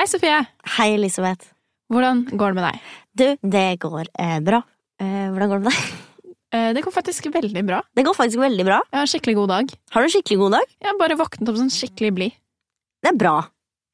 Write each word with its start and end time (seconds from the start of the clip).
Hei, 0.00 0.06
Sofie. 0.08 0.36
Hei, 0.78 0.94
Elisabeth. 0.96 1.50
Hvordan 1.92 2.22
går 2.38 2.54
det 2.54 2.56
med 2.56 2.64
deg? 2.64 2.84
Du, 3.20 3.24
det 3.52 3.64
går 3.82 4.06
eh, 4.16 4.38
bra. 4.46 4.62
Eh, 5.02 5.26
hvordan 5.34 5.50
går 5.50 5.60
det 5.60 5.66
med 5.66 5.74
deg? 5.74 5.98
Eh, 6.56 6.68
Det 6.76 6.82
går 6.86 6.94
faktisk 6.94 7.26
veldig 7.34 7.62
bra. 7.68 7.82
Det 7.94 8.04
går 8.06 8.16
faktisk 8.16 8.40
veldig 8.40 8.64
bra. 8.64 8.78
Jeg 8.88 8.96
har 8.96 9.04
en 9.04 9.10
skikkelig 9.12 9.34
god 9.42 9.50
dag. 9.52 9.74
Har 9.92 10.00
du 10.00 10.08
en 10.08 10.14
skikkelig 10.14 10.38
god 10.40 10.54
dag? 10.56 10.72
Jeg 10.80 10.88
har 10.88 11.00
bare 11.02 11.18
våknet 11.20 11.50
opp 11.52 11.58
sånn 11.60 11.72
skikkelig 11.74 12.12
blid. 12.16 12.38
Det 13.04 13.10
er 13.12 13.18
bra. 13.20 13.34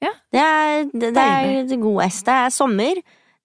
Ja. 0.05 0.13
Det 0.31 0.45
er, 0.45 0.85
det, 0.93 1.11
det 1.17 1.25
er 1.27 1.83
god 1.83 1.99
S. 2.07 2.21
Det 2.29 2.37
er 2.45 2.55
sommer, 2.55 3.01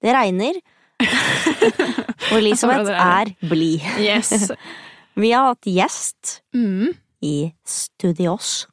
det 0.05 0.13
regner. 0.15 0.59
Og 2.31 2.35
Elisabeth 2.37 2.91
er 2.93 3.33
blid. 3.49 3.87
Yes. 4.03 4.51
Vi 5.21 5.33
har 5.33 5.49
hatt 5.49 5.65
gjest 5.67 6.37
Mm. 6.53 6.93
i 7.25 7.35
studios. 7.67 8.67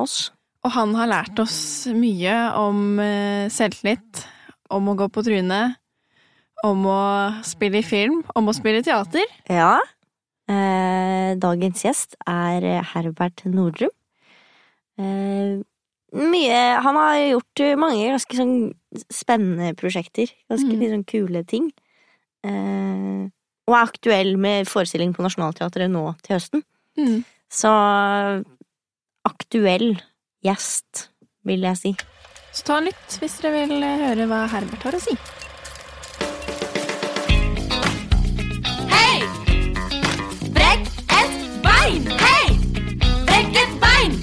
Oss. 0.00 0.30
Og 0.64 0.72
han 0.72 0.94
har 0.96 1.10
lært 1.10 1.40
oss 1.42 1.58
mye 1.92 2.34
om 2.56 2.98
eh, 3.02 3.50
selvtillit, 3.52 4.22
om 4.72 4.86
å 4.88 4.94
gå 4.96 5.10
på 5.12 5.24
trynet, 5.26 5.76
om 6.64 6.86
å 6.88 7.00
spille 7.44 7.82
i 7.82 7.84
film, 7.84 8.22
om 8.34 8.48
å 8.48 8.54
spille 8.56 8.80
i 8.80 8.86
teater. 8.86 9.26
Ja. 9.52 9.74
Eh, 10.48 11.34
dagens 11.40 11.84
gjest 11.84 12.16
er 12.28 12.64
Herbert 12.94 13.44
Nordrum. 13.48 13.92
Eh, 14.96 15.60
mye 16.14 16.58
Han 16.84 16.96
har 16.96 17.16
gjort 17.18 17.62
mange 17.80 18.06
ganske 18.12 18.36
sånn 18.38 18.56
spennende 19.10 19.74
prosjekter. 19.76 20.30
Ganske 20.48 20.70
Mm. 20.72 20.84
sånn 20.94 21.06
kule 21.10 21.44
ting. 21.44 21.72
Eh, 22.44 23.28
og 23.66 23.74
er 23.74 23.84
aktuell 23.84 24.36
med 24.38 24.66
forestilling 24.68 25.12
på 25.12 25.24
Nationaltheatret 25.24 25.90
nå 25.90 26.14
til 26.22 26.36
høsten. 26.38 26.62
Mm. 26.96 27.24
Så 27.50 27.68
aktuell 29.26 29.96
gjest, 30.44 31.08
vil 31.48 31.64
jeg 31.64 31.76
si. 31.80 31.92
Så 32.54 32.66
ta 32.68 32.76
en 32.78 32.86
lytt 32.90 33.16
hvis 33.20 33.38
dere 33.42 33.64
vil 33.66 33.82
eh, 33.82 34.02
høre 34.08 34.26
hva 34.30 34.44
Herbert 34.52 34.84
har 34.86 34.94
å 34.94 35.00
si. 35.02 35.14
Hei! 38.92 39.24
Brekk 40.54 40.90
et 41.18 41.34
bein! 41.64 42.06
Hei! 42.20 42.56
Brekk 43.26 43.58
et 43.64 43.74
bein! 43.82 44.14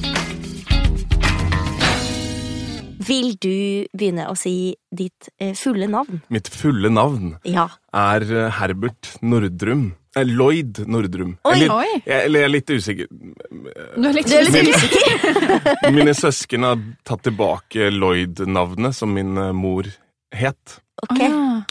Vil 3.11 3.33
du 3.43 3.51
begynne 3.97 4.29
å 4.31 4.35
si 4.39 4.55
ditt 4.95 5.31
eh, 5.41 5.51
fulle 5.57 5.89
navn? 5.91 6.21
Mitt 6.31 6.47
fulle 6.53 6.91
navn 6.93 7.33
Ja. 7.49 7.67
er 7.91 8.23
eh, 8.29 8.51
Herbert 8.61 9.17
Nordrum. 9.25 9.89
Eh, 10.15 10.25
Lloyd 10.27 10.81
Nordrum. 10.91 11.37
Oi, 11.47 11.53
eller, 11.55 11.71
oi. 11.71 12.01
jeg, 12.05 12.25
eller 12.25 12.41
jeg 12.43 12.47
er 12.49 12.51
litt 12.51 12.71
usikker. 12.75 13.11
Du 13.11 14.07
er 14.09 14.15
litt, 14.17 14.27
Du 14.27 14.35
er 14.35 14.47
litt 14.47 14.57
Min- 14.57 14.73
usikker? 14.75 15.91
Mine 15.95 16.15
søsken 16.17 16.67
har 16.67 16.81
tatt 17.07 17.23
tilbake 17.27 17.87
Lloyd-navnet 17.95 18.95
som 18.97 19.13
min 19.15 19.37
eh, 19.39 19.53
mor 19.55 19.87
het. 20.35 20.79
Ok. 21.05 21.21
Ah. 21.23 21.61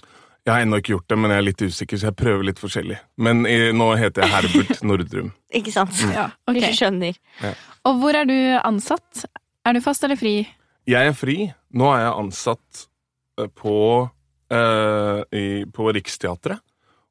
Jeg 0.48 0.55
har 0.55 0.64
ennå 0.64 0.78
ikke 0.80 0.94
gjort 0.94 1.12
det, 1.12 1.19
men 1.20 1.34
jeg 1.34 1.42
er 1.42 1.44
litt 1.50 1.62
usikker, 1.69 2.00
så 2.00 2.08
jeg 2.08 2.16
prøver 2.16 2.47
litt 2.48 2.60
forskjellig. 2.62 2.97
Men 3.20 3.42
i, 3.47 3.58
nå 3.77 3.91
heter 4.00 4.24
jeg 4.24 4.32
Herbert 4.32 4.80
Nordrum. 4.88 5.28
Ikke 5.60 5.75
sant? 5.75 6.00
Ja, 6.08 6.30
okay. 6.48 6.62
ok. 6.62 6.64
du 6.64 6.78
skjønner. 6.80 7.20
Og 7.91 8.00
hvor 8.00 8.16
er 8.16 8.25
du 8.28 8.36
ansatt? 8.64 9.27
Er 9.69 9.77
du 9.77 9.82
fast 9.84 10.04
eller 10.08 10.16
fri? 10.16 10.38
Jeg 10.88 11.12
er 11.12 11.14
fri. 11.14 11.36
Nå 11.77 11.92
er 11.92 12.06
jeg 12.06 12.16
ansatt 12.25 12.86
eh, 13.36 13.52
på, 13.52 13.77
eh, 14.48 15.20
i, 15.36 15.44
på 15.69 15.92
Riksteatret 15.92 16.64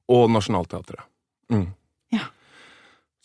og 0.09 0.25
Nationaltheatret. 0.33 1.05
Mm. 1.52 1.67
Ja. 2.14 2.28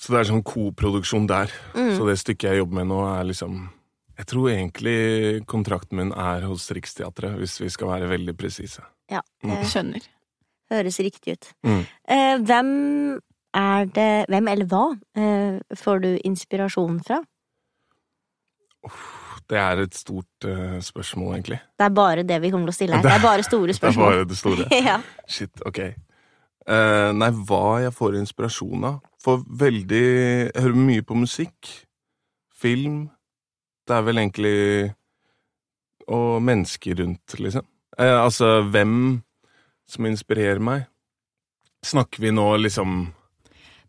Så 0.00 0.12
det 0.12 0.20
er 0.20 0.28
sånn 0.32 0.42
koproduksjon 0.44 1.26
der. 1.30 1.52
Mm. 1.74 1.92
Så 1.96 2.06
det 2.08 2.18
stykket 2.20 2.50
jeg 2.50 2.58
jobber 2.62 2.80
med 2.82 2.86
nå, 2.92 3.00
er 3.18 3.24
liksom 3.30 3.70
Jeg 4.16 4.26
tror 4.30 4.50
egentlig 4.52 5.44
kontrakten 5.50 5.96
min 5.98 6.12
er 6.12 6.44
hos 6.46 6.68
Riksteatret, 6.70 7.34
hvis 7.40 7.56
vi 7.60 7.68
skal 7.68 7.88
være 7.88 8.08
veldig 8.12 8.36
presise. 8.38 8.82
Ja, 9.10 9.20
Mm. 9.42 9.64
Skjønner. 9.66 10.00
høres 10.70 10.98
riktig 11.00 11.32
ut. 11.34 11.48
Mm. 11.66 11.80
Eh, 12.08 12.36
hvem 12.38 13.20
er 13.54 13.84
det 13.86 14.26
Hvem 14.28 14.48
eller 14.48 14.66
hva 14.66 14.84
eh, 15.16 15.58
får 15.76 16.00
du 16.02 16.18
inspirasjon 16.24 17.00
fra? 17.04 17.18
Det 19.48 19.58
er 19.60 19.82
et 19.82 19.94
stort 19.94 20.46
uh, 20.48 20.78
spørsmål, 20.80 21.34
egentlig. 21.34 21.58
Det 21.78 21.84
er 21.84 21.92
bare 21.92 22.22
det 22.24 22.38
vi 22.42 22.50
kommer 22.52 22.70
til 22.70 22.72
å 22.72 22.76
stille 22.78 22.96
her. 22.96 23.02
Det 23.04 23.12
er 23.12 23.22
bare 23.22 23.42
store 23.44 23.66
Det 23.72 23.74
er 23.76 23.80
spørsmål. 23.80 24.12
bare 24.14 24.24
det 24.30 24.38
store. 24.38 24.66
ja. 24.88 24.96
Shit, 25.28 25.60
ok. 25.68 25.80
Eh, 26.64 27.10
nei, 27.12 27.28
hva 27.44 27.82
jeg 27.84 27.92
får 27.92 28.16
inspirasjon 28.22 28.86
av? 28.88 29.00
For 29.20 29.42
veldig 29.44 30.04
Jeg 30.52 30.62
hører 30.62 30.78
mye 30.80 31.02
på 31.04 31.16
musikk. 31.16 31.72
Film. 32.54 33.10
Det 33.84 33.96
er 33.98 34.02
vel 34.06 34.20
egentlig 34.22 34.94
Og 36.08 36.40
mennesker 36.44 36.98
rundt, 37.00 37.36
liksom. 37.40 37.64
Eh, 37.98 38.16
altså, 38.24 38.62
hvem 38.68 39.22
som 39.88 40.06
inspirerer 40.08 40.60
meg? 40.60 40.86
Snakker 41.84 42.20
vi 42.24 42.32
nå 42.32 42.44
liksom 42.64 43.12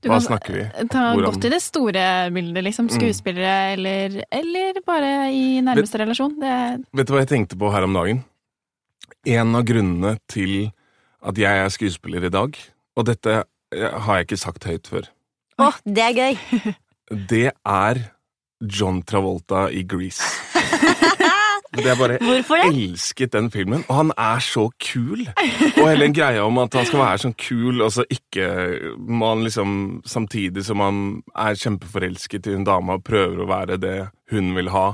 Du 0.04 0.10
Hva 0.12 0.20
snakker 0.22 0.54
vi? 0.54 0.64
ta 0.92 1.14
Hvordan? 1.16 1.26
godt 1.32 1.46
i 1.48 1.50
det 1.50 1.62
store 1.64 2.06
bildet, 2.32 2.64
liksom. 2.64 2.88
Mm. 2.92 2.96
Skuespillere, 3.00 3.56
eller, 3.74 4.24
eller 4.32 4.82
bare 4.86 5.32
i 5.34 5.62
nærmeste 5.64 6.00
relasjon. 6.04 6.36
Det, 6.40 6.86
Vet 6.94 7.08
du 7.08 7.14
hva 7.16 7.24
jeg 7.24 7.32
tenkte 7.32 7.58
på 7.58 7.72
her 7.74 7.88
om 7.88 7.96
dagen? 7.96 8.24
En 9.26 9.56
av 9.56 9.64
grunnene 9.66 10.18
til 10.30 10.72
at 11.26 11.38
jeg 11.42 11.64
er 11.66 11.72
skuespiller 11.74 12.28
i 12.28 12.34
dag, 12.34 12.58
og 12.96 13.08
dette 13.10 13.38
eh, 13.74 13.92
har 14.06 14.20
jeg 14.22 14.28
ikke 14.30 14.42
sagt 14.42 14.68
høyt 14.70 14.90
før, 14.92 15.12
Å, 15.62 15.70
det 15.88 16.04
er 16.04 16.18
gøy! 16.18 16.40
det 17.32 17.48
er 17.56 18.02
John 18.62 19.02
Travolta 19.08 19.68
i 19.72 19.86
Grease. 19.88 20.24
Det 21.76 21.90
er 21.92 21.98
bare 22.00 22.18
Hvorfor 22.24 22.56
det? 22.56 22.68
elsket 22.72 23.34
den 23.34 23.50
filmen, 23.52 23.82
og 23.90 23.96
han 23.98 24.12
er 24.16 24.40
så 24.40 24.70
kul. 24.80 25.26
Og 25.28 25.82
hele 25.82 26.06
den 26.06 26.14
greia 26.16 26.46
om 26.48 26.56
at 26.62 26.78
han 26.78 26.88
skal 26.88 27.02
være 27.02 27.22
sånn 27.26 27.36
kul, 27.36 27.82
og 27.84 27.92
så 27.92 28.06
ikke 28.16 28.46
man 28.96 29.44
liksom 29.44 29.74
Samtidig 30.08 30.64
som 30.70 30.80
han 30.80 31.02
er 31.36 31.58
kjempeforelsket 31.60 32.48
i 32.48 32.56
en 32.56 32.64
dame 32.68 32.96
og 32.96 33.04
prøver 33.04 33.44
å 33.44 33.50
være 33.50 33.76
det 33.82 33.96
hun 34.32 34.54
vil 34.56 34.72
ha, 34.72 34.86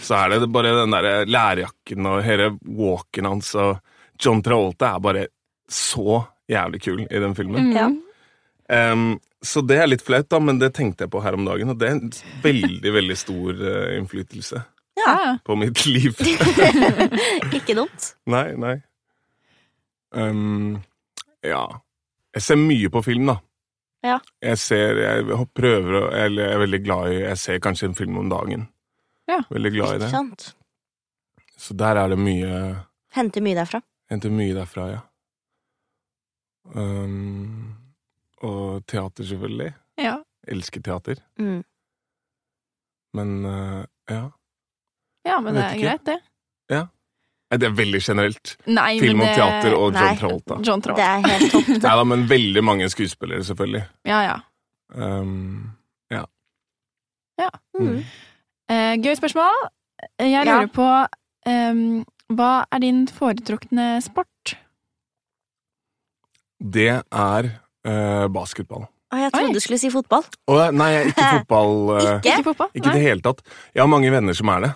så 0.00 0.22
er 0.22 0.38
det 0.38 0.48
bare 0.54 0.72
den 0.78 0.96
derre 0.96 1.12
lærjakken 1.28 2.08
og 2.14 2.24
hele 2.24 2.48
walken 2.64 3.28
hans, 3.28 3.52
og 3.52 3.76
John 4.16 4.40
Travolta 4.44 4.94
er 4.96 5.04
bare 5.04 5.26
så 5.72 6.22
jævlig 6.52 6.80
kul 6.84 7.02
i 7.06 7.20
den 7.22 7.34
filmen. 7.38 7.70
mm. 7.70 7.76
Ja. 7.76 7.90
Um, 8.92 9.18
så 9.44 9.60
det 9.66 9.76
er 9.82 9.88
litt 9.90 10.04
flaut, 10.06 10.28
da, 10.30 10.38
men 10.40 10.60
det 10.60 10.70
tenkte 10.76 11.04
jeg 11.04 11.10
på 11.12 11.20
her 11.24 11.34
om 11.34 11.44
dagen, 11.44 11.72
og 11.72 11.78
det 11.80 11.88
er 11.88 11.96
en 11.98 12.12
veldig, 12.44 12.92
veldig 12.94 13.16
stor 13.18 13.58
uh, 13.58 13.90
innflytelse 13.98 14.60
Ja. 15.00 15.14
på 15.44 15.56
mitt 15.58 15.82
liv. 15.90 16.14
Ikke 17.58 17.74
dumt. 17.76 18.12
nei, 18.30 18.52
nei. 18.56 18.76
Um, 20.12 20.78
ja. 21.44 21.64
Jeg 22.36 22.44
ser 22.46 22.60
mye 22.60 22.88
på 22.92 23.02
film, 23.04 23.26
da. 23.32 23.38
Ja. 24.02 24.16
Jeg 24.42 24.58
ser 24.58 24.98
Jeg 24.98 25.44
prøver 25.54 25.94
å 25.94 26.06
Eller 26.10 26.48
jeg 26.48 26.54
er 26.56 26.60
veldig 26.64 26.78
glad 26.82 27.12
i 27.14 27.18
Jeg 27.20 27.38
ser 27.38 27.60
kanskje 27.62 27.86
en 27.90 27.94
film 27.94 28.16
om 28.18 28.28
dagen. 28.32 28.64
Ja. 29.30 29.36
Veldig 29.52 29.70
glad 29.76 29.94
i 29.94 30.00
det. 30.02 30.08
sant? 30.10 30.48
Så 31.56 31.76
der 31.78 32.00
er 32.00 32.10
det 32.10 32.18
mye 32.18 32.56
Henter 33.14 33.44
mye 33.44 33.54
derfra. 33.60 33.78
Henter 34.10 34.32
mye 34.34 34.56
derfra, 34.56 34.88
ja. 34.90 35.00
Um, 36.74 37.74
og 38.42 38.86
teater, 38.86 39.24
selvfølgelig. 39.24 39.72
ja. 39.98 40.16
Elsker 40.48 40.80
teater. 40.82 41.20
Mm. 41.38 41.62
Men 43.14 43.44
uh, 43.46 43.84
ja. 44.10 44.24
Ja, 45.26 45.40
men 45.40 45.54
det 45.54 45.62
er 45.62 45.74
ikke. 45.76 45.86
greit, 45.88 46.06
det. 46.06 46.18
Nei, 47.52 47.58
Det 47.60 47.66
er 47.68 47.74
veldig 47.76 48.00
generelt. 48.02 48.56
Nei, 48.66 48.98
Film 48.98 49.18
men 49.18 49.28
og 49.28 49.28
det, 49.28 49.36
teater 49.36 49.74
og 49.76 49.92
Nei. 49.92 50.00
John 50.06 50.16
Travolta. 50.16 50.54
John 50.66 50.80
Det 50.80 51.04
er 51.04 51.26
helt 51.26 51.52
topp. 51.52 51.68
Nei 51.84 51.96
da, 52.00 52.04
men 52.08 52.22
veldig 52.30 52.62
mange 52.64 52.88
skuespillere, 52.88 53.44
selvfølgelig. 53.44 53.82
Ja, 54.08 54.22
ja. 54.30 54.38
Um, 54.94 55.70
Mm. 57.72 58.02
Uh, 58.70 58.94
gøy 59.02 59.14
spørsmål. 59.18 59.56
Jeg 60.20 60.30
Ja. 60.30 60.42
lurer 60.44 60.66
på 60.72 60.86
um, 61.50 62.04
Hva 62.36 62.64
er 62.72 62.78
din 62.78 63.08
foretrukne 63.08 64.00
sport? 64.02 64.28
Det 66.62 66.88
er 67.02 67.48
uh, 67.50 68.26
basketball. 68.32 68.86
Ah, 69.12 69.24
jeg 69.26 69.32
trodde 69.34 69.50
Oi. 69.50 69.56
du 69.56 69.60
skulle 69.60 69.80
si 69.82 69.90
fotball. 69.92 70.22
Oh, 70.48 70.62
nei, 70.72 70.90
ikke 71.10 71.26
fotball. 71.38 71.74
Uh, 71.90 71.98
Ikke? 72.20 72.36
Ikke 72.38 72.46
fotball? 72.52 72.70
Ikke 72.78 72.92
i 72.92 72.94
det 72.96 73.02
hele 73.04 73.24
tatt. 73.26 73.42
Jeg 73.74 73.82
har 73.82 73.90
mange 73.92 74.12
venner 74.14 74.36
som 74.38 74.48
er 74.54 74.60
det. 74.68 74.72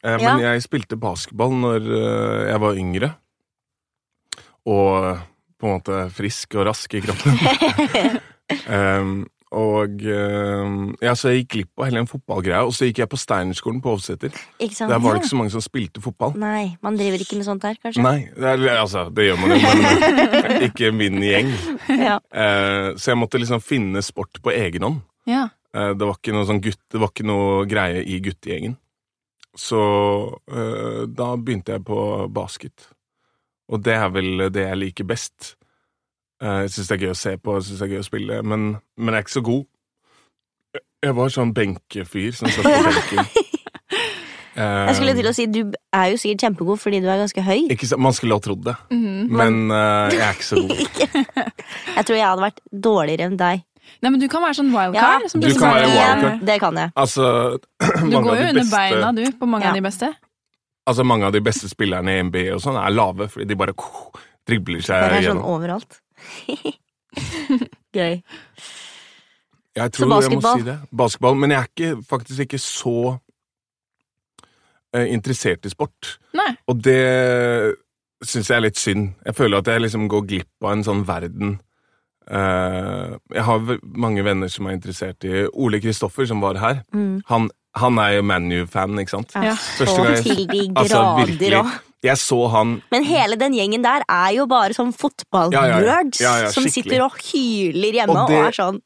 Eh, 0.00 0.14
Ja. 0.16 0.30
Men 0.36 0.40
jeg 0.46 0.62
spilte 0.64 0.96
basketball 0.96 1.52
når 1.60 1.90
jeg 2.48 2.60
var 2.62 2.78
yngre. 2.80 3.10
Og 4.70 5.18
på 5.60 5.68
en 5.68 5.74
måte 5.76 5.98
frisk 6.16 6.54
og 6.56 6.70
rask 6.70 6.94
i 6.96 7.02
kroppen. 7.04 7.36
um, 8.64 9.12
og 9.50 10.02
eh, 10.06 10.74
ja, 11.02 11.12
så 11.18 11.32
jeg 11.32 11.42
gikk 11.42 11.50
glipp 11.54 11.80
av 11.80 11.88
hele 11.88 11.98
den 11.98 12.08
fotballgreia. 12.10 12.62
Og 12.68 12.74
så 12.76 12.86
gikk 12.86 13.00
jeg 13.02 13.10
på 13.10 13.18
Steinerskolen 13.18 13.80
på 13.82 13.96
Hovseter. 13.96 14.34
Der 14.60 15.00
var 15.02 15.16
det 15.16 15.24
ikke 15.24 15.32
så 15.32 15.40
mange 15.40 15.54
som 15.54 15.64
spilte 15.64 16.02
fotball. 16.04 16.36
Nei, 16.38 16.76
man 16.86 16.98
driver 16.98 17.24
ikke 17.24 17.40
med 17.40 17.48
sånt 17.48 17.64
der, 17.66 17.78
kanskje? 17.82 18.04
Nei, 18.04 18.28
det 18.36 18.46
er, 18.46 18.66
altså, 18.78 19.08
det 19.10 19.26
gjør 19.26 19.40
man 19.42 19.56
jo, 19.56 19.58
men 19.64 20.66
ikke 20.68 20.92
min 20.94 21.18
gjeng. 21.26 21.50
Ja. 21.90 22.20
Eh, 22.30 22.92
så 22.94 23.10
jeg 23.10 23.18
måtte 23.18 23.42
liksom 23.42 23.64
finne 23.64 24.04
sport 24.06 24.38
på 24.44 24.54
egen 24.54 24.86
hånd. 24.86 25.02
Ja. 25.30 25.48
Eh, 25.74 25.92
det 25.98 26.06
var 26.06 26.20
ikke 26.20 26.36
noe 26.36 26.46
sånn 26.46 26.62
gutt, 26.62 26.82
det 26.94 27.02
var 27.02 27.10
ikke 27.10 27.26
noe 27.26 27.66
greie 27.70 28.06
i 28.06 28.22
guttegjengen. 28.22 28.78
Så 29.58 29.82
eh, 30.46 31.06
da 31.10 31.32
begynte 31.34 31.74
jeg 31.74 31.88
på 31.90 32.00
basket. 32.30 32.86
Og 33.70 33.82
det 33.82 33.98
er 33.98 34.14
vel 34.14 34.46
det 34.54 34.68
jeg 34.68 34.78
liker 34.78 35.10
best. 35.10 35.56
Eh, 36.40 36.60
jeg 36.64 36.70
syns 36.72 36.88
det 36.88 36.96
er 36.96 37.04
gøy 37.06 37.12
å 37.12 37.18
se 37.20 37.36
på, 37.36 37.54
jeg 37.58 37.66
synes 37.68 37.78
det 37.82 37.86
er 37.88 37.94
gøy 37.94 38.00
å 38.00 38.08
spille, 38.08 38.42
men, 38.42 38.66
men 38.96 39.14
jeg 39.14 39.20
er 39.20 39.26
ikke 39.26 39.36
så 39.38 39.42
god. 39.44 39.64
Jeg 41.04 41.14
var 41.16 41.28
sånn 41.32 41.54
benkefyr 41.56 42.32
som 42.36 42.48
satt 42.52 42.64
på 42.64 42.82
benken. 42.88 43.24
Jeg 44.60 44.96
skulle 44.98 45.12
til 45.16 45.28
å 45.28 45.32
si, 45.32 45.44
Du 45.48 45.60
er 45.94 46.08
jo 46.10 46.16
sikkert 46.20 46.42
kjempegod 46.44 46.80
fordi 46.82 46.98
du 47.00 47.06
er 47.08 47.20
ganske 47.22 47.42
høy. 47.46 47.60
Ikke 47.72 47.86
så, 47.88 47.96
man 48.02 48.12
skulle 48.16 48.34
ha 48.36 48.42
trodd 48.44 48.64
det, 48.66 48.74
Mhm. 48.90 49.28
men 49.38 49.70
uh, 49.70 50.10
jeg 50.10 50.20
er 50.20 50.34
ikke 50.34 50.48
så 50.48 50.58
god. 50.60 50.80
Jeg 51.96 52.04
tror 52.08 52.16
jeg 52.18 52.26
hadde 52.26 52.44
vært 52.44 52.58
dårligere 52.88 53.28
enn 53.30 53.38
deg. 53.40 53.62
Nei, 54.02 54.10
men 54.10 54.20
du 54.20 54.26
kan 54.30 54.42
være 54.44 54.58
sånn 54.58 54.68
Ja, 54.74 54.82
wildcard. 54.90 55.30
som 55.32 55.40
Du 55.40 55.46
du 55.48 55.54
kan 55.56 55.72
være 55.78 55.86
wildcard. 55.94 56.44
Det 56.50 56.58
kan 56.60 56.76
jeg. 56.82 56.92
Altså, 56.96 57.24
Du 58.10 58.16
går 58.18 58.36
jo 58.36 58.48
under 58.50 58.60
beste- 58.60 58.76
beina, 58.76 59.12
du, 59.16 59.22
på 59.40 59.48
mange 59.48 59.64
Ja. 59.64 59.70
av 59.72 59.78
de 59.80 59.86
beste. 59.86 60.10
Altså, 60.90 61.04
mange 61.06 61.24
av 61.30 61.32
de 61.32 61.40
beste 61.46 61.70
spillerne 61.70 62.18
i 62.18 62.22
NBA 62.26 62.44
og 62.54 62.60
sånn 62.66 62.76
er 62.84 62.90
lave, 62.90 63.30
fordi 63.32 63.46
de 63.48 63.56
bare 63.56 63.74
dribler 64.50 64.82
seg 64.82 64.98
gjennom. 64.98 65.08
Det 65.14 65.22
er 65.22 65.28
sånn 65.30 65.40
gjennom. 65.40 65.50
overalt. 65.56 66.00
Gøy. 67.96 68.20
Jeg 69.76 69.86
Så 69.86 69.96
tror 69.96 70.06
jeg 70.22 70.30
må 70.34 70.40
basketball? 70.40 70.58
si 70.58 70.66
det. 70.66 70.78
Basketball. 70.96 71.36
Men 71.38 71.50
jeg 71.54 71.60
er 71.60 71.68
ikke, 71.70 71.90
faktisk 72.10 72.40
ikke 72.46 72.58
så 72.62 72.96
eh, 74.94 75.06
interessert 75.14 75.66
i 75.66 75.72
sport. 75.72 76.16
Nei. 76.36 76.50
Og 76.68 76.82
det 76.84 77.00
syns 78.26 78.50
jeg 78.50 78.56
er 78.58 78.64
litt 78.66 78.78
synd. 78.80 79.12
Jeg 79.24 79.34
føler 79.38 79.62
at 79.62 79.70
jeg 79.72 79.84
liksom 79.86 80.08
går 80.12 80.26
glipp 80.28 80.66
av 80.66 80.74
en 80.74 80.84
sånn 80.86 81.04
verden. 81.08 81.54
Eh, 82.30 83.14
jeg 83.34 83.46
har 83.46 83.70
mange 83.82 84.24
venner 84.26 84.50
som 84.52 84.68
er 84.68 84.76
interessert 84.76 85.24
i 85.26 85.46
Ole 85.50 85.80
Kristoffer, 85.82 86.26
som 86.28 86.42
var 86.44 86.60
her. 86.62 86.82
Mm. 86.94 87.22
Han, 87.30 87.48
han 87.78 87.98
er 88.02 88.16
jo 88.16 88.22
ManU-fan, 88.26 88.98
ikke 88.98 89.10
sant? 89.14 89.34
Ja, 89.36 89.42
Ja. 89.52 89.54
Første 89.54 90.02
gang 90.02 90.22
til 90.24 90.46
de 90.48 90.62
Altså, 90.80 90.98
grader 90.98 91.56
òg. 91.60 91.66
Altså, 91.66 91.86
Jeg 92.02 92.16
så 92.16 92.38
han 92.50 92.82
Men 92.90 93.04
hele 93.04 93.36
den 93.36 93.52
gjengen 93.54 93.82
der 93.84 94.02
er 94.08 94.30
jo 94.34 94.46
bare 94.50 94.74
sånn 94.74 94.92
fotballnerds 94.96 95.54
Ja, 95.54 95.66
ja, 95.68 96.00
ja. 96.00 96.00
Ja, 96.20 96.32
ja, 96.46 96.50
som 96.50 96.64
sitter 96.64 97.04
og 97.04 97.18
hyler 97.30 98.00
hjemme 98.00 98.16
Og 98.16 98.30
og, 98.30 98.48
er 98.48 98.56
sånn 98.56 98.80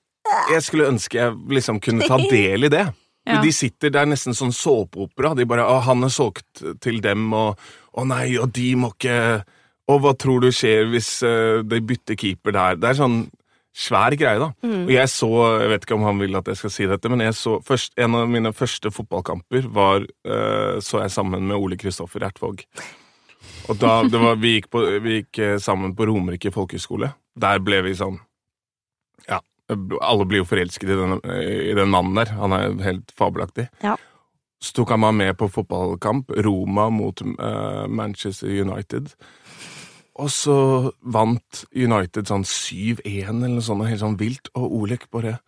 Jeg 0.50 0.62
skulle 0.66 0.88
ønske 0.90 1.20
jeg 1.20 1.32
liksom 1.48 1.80
kunne 1.80 2.06
ta 2.08 2.16
del 2.30 2.64
i 2.64 2.72
det. 2.72 2.84
Ja. 3.28 3.40
De 3.40 3.52
sitter 3.52 3.90
der 3.92 4.04
nesten 4.08 4.36
sånn 4.36 4.52
såpeopera. 4.52 5.34
De 5.36 5.44
bare 5.48 5.64
'Å, 5.64 5.80
han 5.84 6.04
er 6.04 6.12
solgt 6.12 6.60
til 6.80 7.00
dem', 7.00 7.32
og 7.32 7.58
'Å 7.96 8.04
nei, 8.08 8.36
og 8.36 8.52
de 8.52 8.74
må 8.76 8.90
ikke 8.92 9.44
Og 9.88 10.00
hva 10.00 10.14
tror 10.16 10.40
du 10.40 10.48
skjer 10.48 10.88
hvis 10.88 11.22
uh, 11.22 11.60
de 11.62 11.80
bytter 11.80 12.16
keeper 12.16 12.52
der? 12.56 12.76
Det 12.80 12.88
er 12.88 12.94
sånn 13.00 13.28
svær 13.74 14.14
greie, 14.18 14.38
da. 14.38 14.52
Og 14.62 14.90
jeg 14.92 15.10
så 15.10 15.30
Jeg 15.60 15.70
vet 15.72 15.86
ikke 15.86 15.96
om 15.96 16.06
han 16.06 16.20
vil 16.22 16.38
at 16.38 16.50
jeg 16.50 16.60
skal 16.60 16.72
si 16.72 16.86
dette, 16.90 17.10
men 17.10 17.24
jeg 17.24 17.34
så 17.38 17.56
først, 17.64 17.94
en 17.98 18.14
av 18.18 18.28
mine 18.30 18.52
første 18.54 18.92
fotballkamper 18.94 19.66
var 19.74 20.04
uh, 20.04 20.78
så 20.84 21.02
jeg 21.02 21.14
sammen 21.14 21.48
med 21.48 21.58
Ole 21.58 21.78
Kristoffer 21.80 22.24
Ertvåg. 22.26 22.62
Og 23.68 23.80
da, 23.80 24.02
det 24.08 24.20
var, 24.20 24.38
vi, 24.40 24.58
gikk 24.58 24.70
på, 24.72 24.80
vi 25.04 25.18
gikk 25.18 25.38
eh, 25.40 25.58
sammen 25.60 25.94
på 25.96 26.06
Romerike 26.08 26.52
folkehøgskole. 26.52 27.10
Der 27.40 27.60
ble 27.64 27.80
vi 27.84 27.94
sånn 27.96 28.18
Ja, 29.28 29.38
alle 30.04 30.26
blir 30.28 30.42
jo 30.42 30.48
forelsket 30.48 30.90
i 30.92 30.96
den, 30.98 31.14
i 31.24 31.72
den 31.76 31.92
mannen 31.92 32.16
der. 32.18 32.34
Han 32.40 32.52
er 32.56 32.66
jo 32.66 32.74
helt 32.84 33.14
fabelaktig. 33.16 33.70
Ja. 33.84 33.96
Så 34.64 34.72
tok 34.78 34.94
han 34.94 35.02
meg 35.04 35.16
med 35.16 35.38
på 35.40 35.48
fotballkamp. 35.52 36.32
Roma 36.44 36.90
mot 36.92 37.20
uh, 37.24 37.84
Manchester 37.88 38.48
United. 38.48 39.12
Og 40.22 40.30
så 40.30 40.56
vant 41.02 41.64
United 41.74 42.28
sånn 42.30 42.44
7-1 42.46 43.02
eller 43.32 43.56
noe 43.56 43.64
sånt, 43.66 43.86
helt 43.88 44.02
sånn 44.02 44.18
vilt. 44.20 44.50
Og 44.54 44.76
Olek 44.82 45.08
bare 45.14 45.38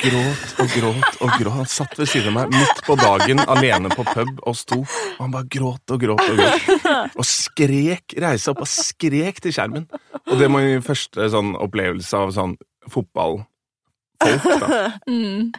gråt 0.00 0.60
og 0.60 0.72
gråt 0.74 1.18
og 1.20 1.32
gråt. 1.38 1.54
Han 1.56 1.68
satt 1.68 1.96
ved 1.98 2.08
siden 2.08 2.32
av 2.32 2.36
meg 2.36 2.54
midt 2.56 2.82
på 2.86 2.96
dagen 3.00 3.42
alene 3.46 3.92
på 3.92 4.04
pub 4.08 4.42
og 4.48 4.56
sto. 4.56 4.80
Og 4.84 5.22
han 5.24 5.34
bare 5.34 5.48
gråt 5.52 5.94
og 5.94 6.04
gråt 6.04 6.24
og 6.24 6.40
gråt. 6.40 7.16
Og 7.20 7.26
skrek, 7.28 8.16
reiste 8.20 8.52
opp 8.52 8.64
og 8.64 8.70
skrek 8.70 9.40
til 9.44 9.56
skjermen. 9.56 9.88
Og 10.26 10.34
det 10.36 10.48
var 10.48 10.56
min 10.56 10.84
første 10.84 11.30
sånn 11.32 11.54
opplevelse 11.60 12.20
av 12.20 12.34
sånn 12.36 12.56
fotballfolk, 12.90 14.50
da. 14.64 14.82
Mm. 15.08 15.52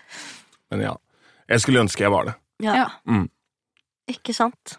Men 0.72 0.86
ja. 0.90 0.98
Jeg 1.52 1.66
skulle 1.66 1.82
ønske 1.84 2.06
jeg 2.06 2.14
var 2.14 2.30
det. 2.30 2.38
Ja. 2.64 2.78
Ja. 2.84 2.90
Mm. 3.10 3.28
Ikke 4.12 4.36
sant? 4.38 4.78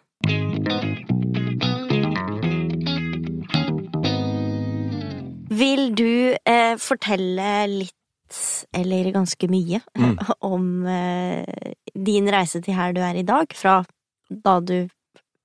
Vil 5.63 5.93
du 5.95 6.35
eh, 6.35 6.75
fortelle 6.83 7.51
litt, 7.71 7.95
eller 8.75 9.11
ganske 9.15 9.49
mye, 9.53 9.83
Mm. 9.99 10.17
om 10.55 10.69
eh, 10.91 11.73
din 11.95 12.31
reise 12.33 12.63
til 12.65 12.75
her 12.75 12.93
du 12.97 13.01
er 13.05 13.21
i 13.21 13.27
dag, 13.29 13.53
fra 13.55 13.81
da 14.33 14.59
du 14.65 14.89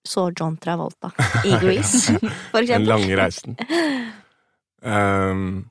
så 0.07 0.29
John 0.31 0.55
Travolta 0.63 1.09
i 1.45 1.51
Grease, 1.61 2.15
for 2.51 2.61
eksempel? 2.63 2.85
Den 2.85 2.87
lange 2.87 3.17
reisen. 3.19 3.57
Um, 4.87 5.65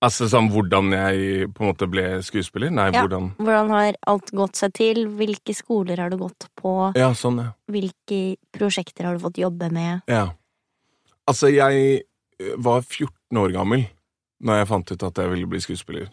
altså 0.00 0.28
sånn 0.32 0.48
hvordan 0.54 0.88
jeg 0.94 1.50
på 1.52 1.64
en 1.64 1.68
måte 1.74 1.88
ble 1.92 2.04
skuespiller? 2.24 2.72
Nei, 2.72 2.86
Ja. 2.94 3.02
hvordan 3.04 3.32
Hvordan 3.36 3.72
har 3.74 3.98
alt 4.08 4.30
gått 4.32 4.56
seg 4.56 4.72
til? 4.78 5.02
Hvilke 5.18 5.52
skoler 5.58 6.00
har 6.00 6.08
du 6.14 6.16
gått 6.22 6.46
på? 6.56 6.72
Ja, 6.96 7.10
sånn, 7.12 7.42
ja. 7.44 7.50
Hvilke 7.68 8.38
prosjekter 8.56 9.04
har 9.10 9.18
du 9.18 9.26
fått 9.28 9.42
jobbe 9.42 9.68
med? 9.72 10.00
ja. 10.08 10.30
Altså, 11.28 11.46
jeg 11.52 12.00
var 12.56 12.82
14 12.82 13.40
år 13.40 13.54
gammel 13.54 13.86
når 14.40 14.60
jeg 14.60 14.68
fant 14.70 14.92
ut 14.92 15.06
at 15.06 15.18
jeg 15.20 15.32
ville 15.34 15.48
bli 15.50 15.60
skuespiller. 15.60 16.08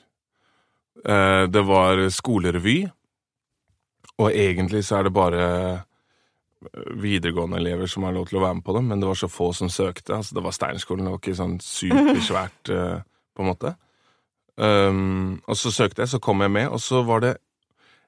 Eh, 1.06 1.44
det 1.48 1.64
var 1.68 2.02
skolerevy, 2.12 2.80
og 4.18 4.34
egentlig 4.34 4.84
så 4.86 5.00
er 5.00 5.08
det 5.08 5.14
bare 5.16 5.46
eh, 5.46 5.86
videregående 7.00 7.60
elever 7.62 7.88
som 7.88 8.04
har 8.08 8.16
lov 8.16 8.28
til 8.28 8.40
å 8.40 8.44
være 8.44 8.60
med 8.60 8.66
på 8.68 8.76
dem, 8.78 8.88
men 8.92 9.02
det 9.02 9.10
var 9.10 9.20
så 9.20 9.30
få 9.32 9.52
som 9.56 9.70
søkte. 9.72 10.16
Altså, 10.18 10.36
det 10.36 10.44
var 10.44 10.56
Steinerskolen, 10.56 11.06
det 11.06 11.14
var 11.14 11.22
ikke 11.22 11.40
sånn 11.40 11.58
supersvært, 11.64 12.72
eh, 12.76 13.04
på 13.38 13.46
en 13.46 13.52
måte. 13.52 13.76
Um, 14.58 15.36
og 15.46 15.54
så 15.54 15.70
søkte 15.70 16.02
jeg, 16.02 16.10
så 16.10 16.20
kom 16.24 16.42
jeg 16.42 16.50
med, 16.50 16.72
og 16.74 16.82
så 16.82 17.04
var 17.06 17.22
det 17.22 17.36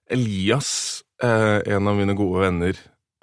Elias, 0.09 1.03
eh, 1.21 1.61
en 1.75 1.87
av 1.87 1.99
mine 1.99 2.15
gode 2.17 2.41
venner, 2.41 2.79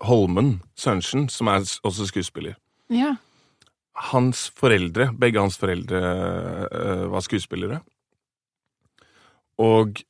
Holmen 0.06 0.60
Sørensen, 0.78 1.26
som 1.32 1.48
er 1.50 1.64
også 1.82 2.06
skuespiller. 2.06 2.54
Ja. 2.92 3.16
Hans 4.10 4.50
foreldre, 4.52 5.08
begge 5.16 5.40
hans 5.40 5.56
foreldre 5.56 6.00
eh, 6.68 7.04
var 7.12 7.24
skuespillere. 7.24 7.80
Og 9.62 10.02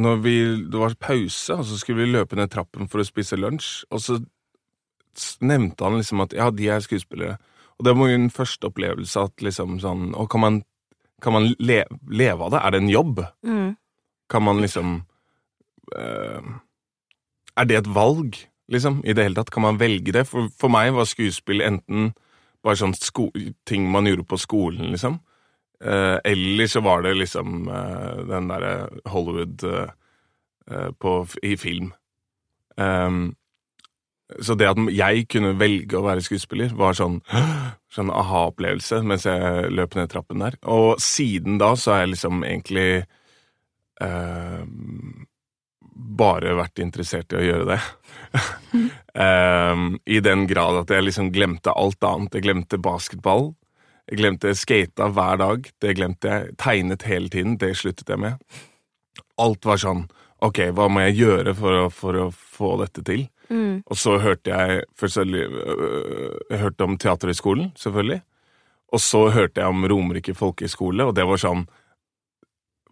når 0.00 0.22
vi, 0.24 0.36
det 0.72 0.80
var 0.80 0.94
pause, 1.00 1.54
og 1.54 1.64
så 1.68 1.78
skulle 1.78 2.02
vi 2.06 2.12
løpe 2.12 2.36
ned 2.38 2.50
trappen 2.52 2.88
for 2.88 3.02
å 3.02 3.06
spise 3.06 3.36
lunsj, 3.36 3.82
og 3.92 4.00
så 4.00 4.18
nevnte 5.44 5.84
han 5.84 5.98
liksom 6.00 6.24
at 6.24 6.32
ja, 6.36 6.48
de 6.48 6.70
er 6.72 6.84
skuespillere. 6.84 7.36
Og 7.76 7.84
det 7.84 7.92
var 7.92 8.08
min 8.08 8.30
første 8.32 8.68
opplevelse 8.70 9.20
at 9.26 9.42
liksom 9.42 9.78
sånn 9.82 10.12
Og 10.14 10.28
kan 10.30 10.40
man, 10.40 10.58
kan 11.24 11.34
man 11.34 11.48
le, 11.58 11.82
leve 12.08 12.44
av 12.46 12.52
det? 12.52 12.60
Er 12.60 12.72
det 12.72 12.80
en 12.82 12.92
jobb? 12.92 13.22
Mm. 13.42 13.72
Kan 14.30 14.44
man 14.46 14.60
liksom 14.62 14.92
eh, 15.96 16.52
Er 17.56 17.68
det 17.68 17.80
et 17.80 17.90
valg, 17.90 18.38
liksom, 18.72 19.00
i 19.04 19.16
det 19.16 19.26
hele 19.26 19.40
tatt? 19.40 19.50
Kan 19.50 19.66
man 19.66 19.80
velge 19.80 20.14
det? 20.14 20.24
For, 20.30 20.48
for 20.56 20.72
meg 20.72 20.92
var 20.96 21.08
skuespill 21.10 21.64
enten 21.64 22.12
bare 22.62 22.78
sånn 22.78 22.94
ting 23.68 23.90
man 23.90 24.06
gjorde 24.06 24.26
på 24.28 24.38
skolen, 24.40 24.92
liksom. 24.94 25.20
Eh, 25.82 26.18
eller 26.24 26.70
så 26.70 26.80
var 26.80 27.02
det 27.02 27.16
liksom 27.18 27.68
eh, 27.68 28.24
den 28.28 28.50
derre 28.52 28.74
Hollywood 29.10 29.64
eh, 29.66 29.94
eh, 30.70 30.90
på, 30.94 31.14
i 31.42 31.56
film. 31.58 31.92
Um, 32.76 33.34
så 34.40 34.54
det 34.56 34.70
at 34.70 34.78
jeg 34.94 35.26
kunne 35.28 35.56
velge 35.60 35.98
å 35.98 36.04
være 36.06 36.22
skuespiller, 36.24 36.70
var 36.78 36.94
sånn, 36.96 37.18
sånn 37.94 38.12
aha-opplevelse 38.14 39.02
mens 39.04 39.26
jeg 39.28 39.72
løp 39.74 39.98
ned 39.98 40.12
trappen 40.12 40.44
der. 40.44 40.56
Og 40.62 41.02
siden 41.02 41.58
da 41.60 41.74
så 41.76 41.96
har 41.96 42.04
jeg 42.04 42.14
liksom 42.14 42.46
egentlig 42.46 42.88
eh, 44.00 44.62
bare 46.02 46.56
vært 46.58 46.82
interessert 46.82 47.32
i 47.32 47.40
å 47.40 47.44
gjøre 47.46 47.66
det. 47.72 47.80
um, 49.14 49.86
I 50.16 50.20
den 50.24 50.46
grad 50.50 50.82
at 50.82 50.92
jeg 50.94 51.06
liksom 51.06 51.32
glemte 51.34 51.74
alt 51.74 52.02
annet. 52.06 52.38
Jeg 52.38 52.46
glemte 52.48 52.80
basketball. 52.82 53.52
Jeg 54.10 54.18
glemte 54.20 54.54
skata 54.58 55.08
hver 55.14 55.38
dag. 55.40 55.68
Det 55.80 55.94
glemte 55.98 56.32
jeg. 56.32 56.56
Tegnet 56.60 57.06
hele 57.08 57.32
tiden. 57.32 57.56
Det 57.60 57.74
sluttet 57.78 58.10
jeg 58.10 58.22
med. 58.22 58.42
Alt 59.40 59.68
var 59.68 59.80
sånn 59.80 60.08
Ok, 60.42 60.58
hva 60.74 60.88
må 60.90 61.04
jeg 61.04 61.20
gjøre 61.20 61.52
for 61.54 61.84
å, 61.84 61.90
for 61.94 62.18
å 62.18 62.24
få 62.34 62.72
dette 62.80 63.04
til? 63.06 63.28
Mm. 63.46 63.84
Og 63.86 63.98
så 63.98 64.16
hørte 64.18 64.50
jeg 64.50 64.80
først 64.98 65.20
øh, 65.22 66.32
Jeg 66.50 66.58
hørte 66.58 66.88
om 66.88 66.96
Teaterhøgskolen, 66.98 67.68
selvfølgelig. 67.78 68.18
Og 68.92 69.00
så 69.00 69.28
hørte 69.32 69.62
jeg 69.62 69.70
om 69.70 69.86
Romerike 69.88 70.34
folkehøgskole, 70.36 71.06
og 71.06 71.14
det 71.16 71.24
var 71.28 71.40
sånn 71.40 71.62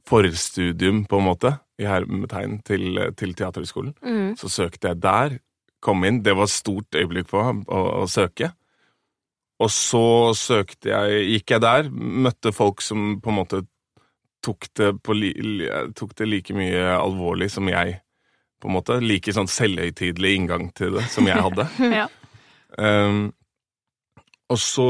forstudium, 0.08 1.04
på 1.10 1.20
en 1.20 1.26
måte, 1.26 1.52
i 1.80 1.88
hermetegn, 1.88 2.60
til, 2.66 3.00
til 3.16 3.34
Teaterhøgskolen. 3.38 3.94
Mm. 4.04 4.34
Så 4.40 4.50
søkte 4.52 4.92
jeg 4.92 5.00
der, 5.02 5.38
kom 5.80 6.04
inn. 6.04 6.20
Det 6.24 6.36
var 6.36 6.48
et 6.48 6.52
stort 6.52 6.96
øyeblikk 6.96 7.30
på 7.32 7.40
å, 7.40 7.82
å 8.02 8.06
søke. 8.10 8.52
Og 9.60 9.68
så 9.72 10.04
søkte 10.36 10.92
jeg, 10.92 11.24
gikk 11.34 11.56
jeg 11.56 11.64
der, 11.64 11.90
møtte 11.92 12.52
folk 12.56 12.84
som 12.84 13.18
på 13.20 13.32
en 13.32 13.38
måte 13.42 13.64
tok 14.44 14.70
det, 14.76 14.94
li, 15.12 15.32
tok 15.96 16.14
det 16.16 16.28
like 16.28 16.56
mye 16.56 16.94
alvorlig 16.96 17.50
som 17.52 17.68
jeg 17.68 17.98
på 18.60 18.68
en 18.68 18.76
måte. 18.76 18.96
Like 19.04 19.34
sånn 19.36 19.50
selvhøytidelig 19.50 20.32
inngang 20.38 20.70
til 20.76 20.96
det 20.98 21.06
som 21.12 21.28
jeg 21.28 21.40
hadde. 21.48 21.68
Ja. 22.00 22.08
Um, 22.78 23.32
og 24.50 24.58
så 24.62 24.86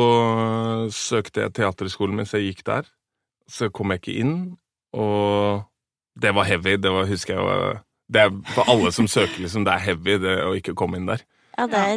søkte 0.92 1.47
jeg 1.47 1.54
teaterskolen 1.56 2.18
mens 2.18 2.35
jeg 2.37 2.50
gikk 2.50 2.61
der. 2.68 2.88
Så 3.50 3.70
kom 3.75 3.92
jeg 3.92 4.02
ikke 4.02 4.18
inn, 4.20 4.35
og 4.97 5.64
det 6.14 6.35
var 6.35 6.49
heavy. 6.49 6.76
Det 6.76 6.90
var, 6.93 7.07
husker 7.11 7.37
jeg 7.37 7.45
var 7.45 7.83
det 8.11 8.25
er 8.26 8.33
For 8.55 8.71
alle 8.71 8.90
som 8.93 9.07
søker, 9.07 9.38
liksom, 9.38 9.67
det 9.67 9.76
er 9.76 9.85
heavy 9.85 10.17
det 10.23 10.38
å 10.43 10.55
ikke 10.59 10.75
komme 10.79 10.99
inn 10.99 11.07
der. 11.07 11.23
Ja, 11.59 11.67
det 11.69 11.81
er 11.81 11.97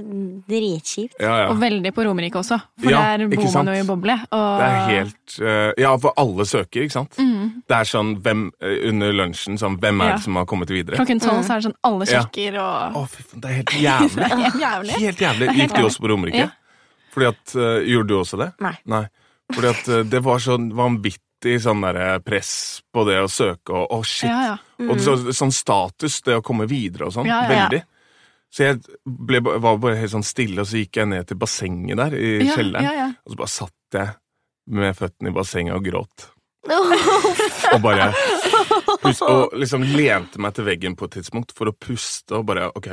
dritkjipt. 0.50 1.16
Ja, 1.22 1.34
ja. 1.44 1.46
Og 1.54 1.60
veldig 1.62 1.94
på 1.96 2.04
Romerike 2.04 2.40
også, 2.42 2.58
for 2.82 2.92
Ja, 2.92 3.04
der 3.16 3.30
bor 3.32 3.46
man 3.56 3.70
jo 3.72 3.76
i 3.78 3.86
boble. 3.88 4.16
Og... 4.36 4.48
Det 4.60 4.68
er 4.68 4.82
helt 4.90 5.36
uh, 5.40 5.70
Ja, 5.80 5.94
for 6.02 6.18
alle 6.20 6.46
søker, 6.50 6.84
ikke 6.84 6.96
sant? 6.98 7.16
Mm. 7.22 7.64
Det 7.70 7.78
er 7.78 7.88
sånn 7.88 8.12
hvem, 8.26 8.44
eh, 8.60 8.76
under 8.90 9.16
lunsjen 9.16 9.60
sånn 9.62 9.78
Hvem 9.80 10.04
er 10.04 10.12
Ja. 10.12 10.18
det 10.18 10.26
som 10.26 10.40
har 10.42 10.50
kommet 10.50 10.74
videre? 10.74 11.00
Klokken 11.00 11.24
tolv 11.24 11.46
så 11.48 11.56
er 11.56 11.62
det 11.62 11.70
sånn 11.70 11.80
alle 11.88 12.10
Ja. 12.12 12.26
og 12.26 13.00
Å, 13.00 13.06
fy 13.14 13.24
faen, 13.24 13.42
det 13.46 13.50
er 13.50 13.58
helt 13.62 13.76
jævlig. 13.88 14.30
Helt 14.44 14.62
jævlig. 14.66 15.00
Helt 15.06 15.26
jævlig. 15.28 15.48
helt 15.48 15.62
Gikk 15.62 15.78
du 15.78 15.88
også 15.88 16.04
på 16.04 16.12
Romerike? 16.12 16.44
Ja. 16.44 16.50
Fordi 17.14 17.30
at 17.32 17.56
uh, 17.56 17.80
Gjorde 17.88 18.08
du 18.10 18.18
også 18.20 18.42
det? 18.44 18.52
Nei. 18.60 19.06
Fordi 19.54 19.72
at 19.72 19.88
uh, 19.94 20.02
det 20.04 20.24
var 20.26 20.44
sånn 20.44 20.74
vanvittig 20.76 21.23
sånn 21.62 21.84
der 21.84 22.20
press 22.24 22.54
på 22.94 23.04
det 23.08 23.20
å 23.24 23.30
søke 23.32 23.76
og 23.76 23.92
Å, 23.98 24.00
shit. 24.08 24.30
Ja, 24.30 24.54
ja. 24.54 24.88
Og 24.90 25.02
så, 25.04 25.16
sånn 25.36 25.54
status, 25.54 26.22
det 26.26 26.40
å 26.40 26.46
komme 26.46 26.68
videre 26.70 27.10
og 27.10 27.16
sånn. 27.16 27.30
Ja. 27.30 27.44
Veldig. 27.50 27.82
Så 28.54 28.68
jeg 28.68 28.82
ble, 29.06 29.40
var 29.42 29.80
bare 29.82 29.98
helt 29.98 30.14
sånn 30.14 30.26
stille, 30.26 30.62
og 30.62 30.70
så 30.70 30.84
gikk 30.84 31.00
jeg 31.02 31.10
ned 31.10 31.26
til 31.30 31.40
bassenget 31.42 31.98
der 31.98 32.14
i 32.20 32.34
kjelleren. 32.52 33.16
Og 33.26 33.34
så 33.34 33.40
bare 33.40 33.54
satt 33.54 33.98
jeg 33.98 34.14
med 34.78 34.98
føttene 34.98 35.32
i 35.32 35.36
bassenget 35.36 35.78
og 35.78 35.88
gråt. 35.88 36.28
Og 37.74 37.82
bare 37.84 38.06
pust, 39.02 39.24
Og 39.28 39.56
liksom 39.60 39.84
lente 39.84 40.40
meg 40.40 40.54
til 40.56 40.64
veggen 40.64 40.94
på 40.96 41.10
et 41.10 41.18
tidspunkt 41.18 41.52
for 41.58 41.68
å 41.68 41.74
puste 41.76 42.38
og 42.38 42.46
bare 42.48 42.70
Ok, 42.80 42.88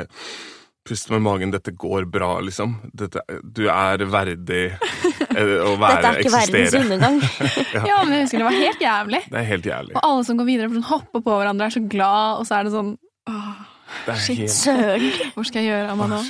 pust 0.82 1.12
med 1.12 1.22
magen, 1.22 1.52
dette 1.54 1.70
går 1.78 2.08
bra, 2.10 2.32
liksom. 2.42 2.80
Dette, 2.90 3.22
du 3.44 3.68
er 3.70 4.02
verdig 4.10 4.64
eh, 4.72 5.06
å 5.40 5.74
være, 5.80 5.96
Dette 5.96 6.10
er 6.10 6.20
ikke 6.22 6.32
verdens 6.34 6.76
undergang. 6.80 7.18
ja, 7.90 7.98
men 8.04 8.14
jeg 8.16 8.24
husker 8.26 8.42
det 8.42 8.46
var 8.46 8.56
helt 8.58 8.84
jævlig. 8.84 9.20
Det 9.30 9.38
er 9.40 9.46
helt 9.50 9.68
jævlig. 9.70 9.94
Og 9.96 10.00
alle 10.10 10.24
som 10.28 10.40
går 10.40 10.48
videre, 10.48 10.70
sånn 10.74 10.88
hopper 10.90 11.24
på 11.26 11.36
hverandre, 11.40 11.68
er 11.70 11.76
så 11.76 11.82
glad, 11.92 12.40
og 12.40 12.48
så 12.48 12.58
er 12.58 12.66
det 12.68 12.72
sånn 12.74 12.90
åh, 13.30 13.62
Det 14.06 14.16
shit. 14.24 14.42
helt 14.42 14.56
Søren. 14.56 15.06
Hvor 15.36 15.48
skal 15.48 15.62
jeg 15.64 15.70
gjøre 15.72 15.94
av 15.94 16.00
meg 16.02 16.12
nå? 16.14 16.20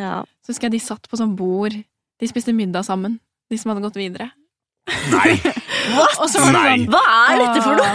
Ja. 0.00 0.16
Så 0.44 0.52
husker 0.54 0.68
jeg 0.70 0.76
de 0.78 0.82
satt 0.84 1.08
på 1.10 1.20
sånn 1.20 1.36
bord. 1.38 1.76
De 2.18 2.26
spiste 2.30 2.54
middag 2.56 2.86
sammen, 2.88 3.18
de 3.50 3.58
som 3.60 3.72
hadde 3.72 3.84
gått 3.86 3.98
videre. 4.00 4.30
Nei! 5.12 5.34
What? 5.96 6.20
Sånn, 6.32 6.52
Nei. 6.54 6.86
Hva 6.90 7.02
er 7.32 7.42
dette 7.44 7.60
for 7.64 7.78
noe? 7.78 7.92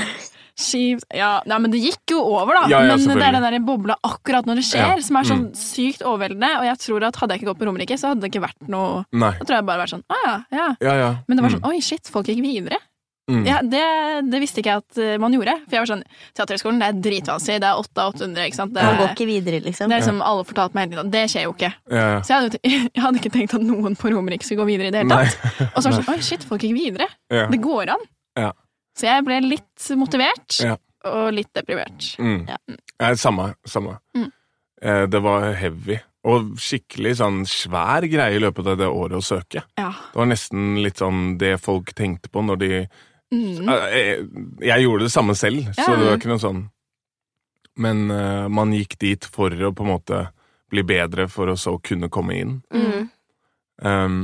Kjipt. 0.60 1.03
Ja, 1.13 1.41
nei, 1.50 1.57
men 1.63 1.72
det 1.74 1.79
gikk 1.81 2.12
jo 2.13 2.19
over, 2.22 2.53
da. 2.53 2.67
Ja, 2.69 2.83
ja, 2.86 2.95
men 2.95 3.17
det 3.17 3.25
er 3.25 3.31
den 3.39 3.41
der 3.48 3.60
bobla 3.65 3.95
akkurat 4.05 4.45
når 4.45 4.62
det 4.62 4.65
skjer, 4.69 4.95
Ja. 4.98 5.01
som 5.01 5.17
er 5.17 5.24
sånn 5.24 5.43
Mm. 5.50 5.55
sykt 5.57 6.01
overveldende. 6.05 6.51
Og 6.60 6.65
jeg 6.69 6.77
tror 6.77 7.03
at 7.07 7.15
hadde 7.15 7.33
jeg 7.33 7.41
ikke 7.41 7.50
gått 7.53 7.60
på 7.60 7.65
Romerike, 7.65 7.98
så 7.98 8.07
hadde 8.13 8.22
det 8.22 8.31
ikke 8.31 8.45
vært 8.45 8.67
noe 8.69 9.05
Nei. 9.12 9.31
Da 9.39 9.45
tror 9.45 9.55
jeg 9.57 9.65
bare 9.65 9.81
vært 9.81 9.93
sånn 9.98 10.03
ah, 10.10 10.43
ja, 10.51 10.57
ja. 10.57 10.75
Ja, 10.81 10.93
ja. 10.93 11.15
Men 11.27 11.38
det 11.38 11.41
var 11.43 11.50
Mm. 11.50 11.60
sånn 11.60 11.69
Oi, 11.74 11.79
shit, 11.79 12.05
folk 12.07 12.27
gikk 12.27 12.41
videre. 12.41 12.77
Mm. 13.31 13.45
Ja, 13.48 13.62
det, 13.62 14.29
det 14.29 14.39
visste 14.41 14.60
ikke 14.60 14.67
jeg 14.74 14.83
at 14.83 14.98
eh, 15.00 15.17
man 15.17 15.31
gjorde. 15.31 15.53
For 15.63 15.72
jeg 15.77 15.88
var 15.88 15.95
sånn 15.95 16.03
Teaterhøgskolen, 16.36 16.79
det 16.79 16.88
er 16.91 17.00
dritvanskelig. 17.01 17.60
Det 17.63 17.69
er 17.69 17.79
8 17.79 17.98
av 18.03 18.13
800, 18.13 18.45
ikke 18.50 18.55
sant. 18.60 18.74
Det, 18.74 18.83
Man 18.83 18.98
går 19.00 19.10
ikke 19.15 19.25
videre, 19.29 19.62
liksom. 19.63 19.88
det 19.88 19.95
er 19.95 20.01
liksom 20.03 20.22
alle 20.22 20.43
fortalte 20.43 20.75
meg 20.75 20.89
hele 20.89 21.01
tiden. 21.01 21.12
Det 21.12 21.24
skjer 21.31 21.43
jo 21.48 21.53
ikke. 21.55 21.74
Ja, 21.89 22.03
ja. 22.13 22.19
Så 22.19 22.27
jeg 22.27 22.38
hadde, 22.43 22.60
jeg 22.93 23.01
hadde 23.01 23.17
ikke 23.24 23.31
tenkt 23.31 23.53
at 23.55 23.62
noen 23.63 23.95
på 23.95 24.12
Romerike 24.12 24.43
skulle 24.43 24.60
gå 24.62 24.67
videre 24.75 24.88
i 24.88 24.91
det 24.91 25.01
hele 25.07 25.24
tatt. 25.24 25.72
Og 25.74 25.79
så 25.81 25.89
var 25.89 25.95
det 25.98 26.03
sånn 26.03 26.13
Oi, 26.13 26.19
shit, 26.22 26.43
folk 26.43 26.62
gikk 26.62 26.75
videre. 26.75 27.07
Ja. 27.31 27.48
Det 27.48 27.62
går 27.63 27.89
an. 27.95 28.03
Så 28.97 29.07
jeg 29.09 29.25
ble 29.25 29.39
litt 29.45 29.89
motivert. 30.00 30.59
Ja. 30.62 30.77
Og 31.09 31.33
litt 31.35 31.51
deprimert. 31.55 32.13
Mm. 32.21 32.45
Ja. 32.47 32.57
Ja, 33.01 33.13
samme. 33.19 33.53
samme. 33.67 33.97
Mm. 34.15 34.29
Eh, 34.81 35.05
det 35.12 35.23
var 35.23 35.50
heavy. 35.59 35.97
Og 36.23 36.53
skikkelig 36.62 37.17
sånn 37.19 37.41
svær 37.50 38.05
greie 38.07 38.38
i 38.38 38.39
løpet 38.39 38.69
av 38.71 38.77
det 38.79 38.88
året 38.88 39.17
å 39.17 39.25
søke. 39.25 39.65
Ja. 39.75 39.89
Det 39.91 40.21
var 40.21 40.29
nesten 40.29 40.77
litt 40.83 41.01
sånn 41.01 41.33
det 41.41 41.57
folk 41.59 41.91
tenkte 41.97 42.31
på 42.31 42.45
når 42.45 42.62
de 42.62 42.85
Mm. 43.33 43.69
Eh, 43.69 43.95
Jeg, 43.97 44.27
jeg 44.62 44.83
gjorde 44.83 45.07
det 45.07 45.12
samme 45.12 45.35
selv, 45.35 45.65
så 45.73 45.95
det 45.97 46.05
var 46.05 46.19
ikke 46.19 46.29
noe 46.29 46.41
sånn 46.41 46.69
Men 47.81 48.12
uh, 48.12 48.45
man 48.53 48.73
gikk 48.75 49.00
dit 49.01 49.25
for 49.25 49.50
å 49.50 49.71
på 49.73 49.81
en 49.81 49.89
måte 49.89 50.19
bli 50.69 50.83
bedre, 50.85 51.25
for 51.29 51.50
å 51.50 51.55
så 51.57 51.79
kunne 51.81 52.12
komme 52.13 52.35
inn. 52.38 52.51
Mm. 52.69 53.07
Um, 53.81 54.19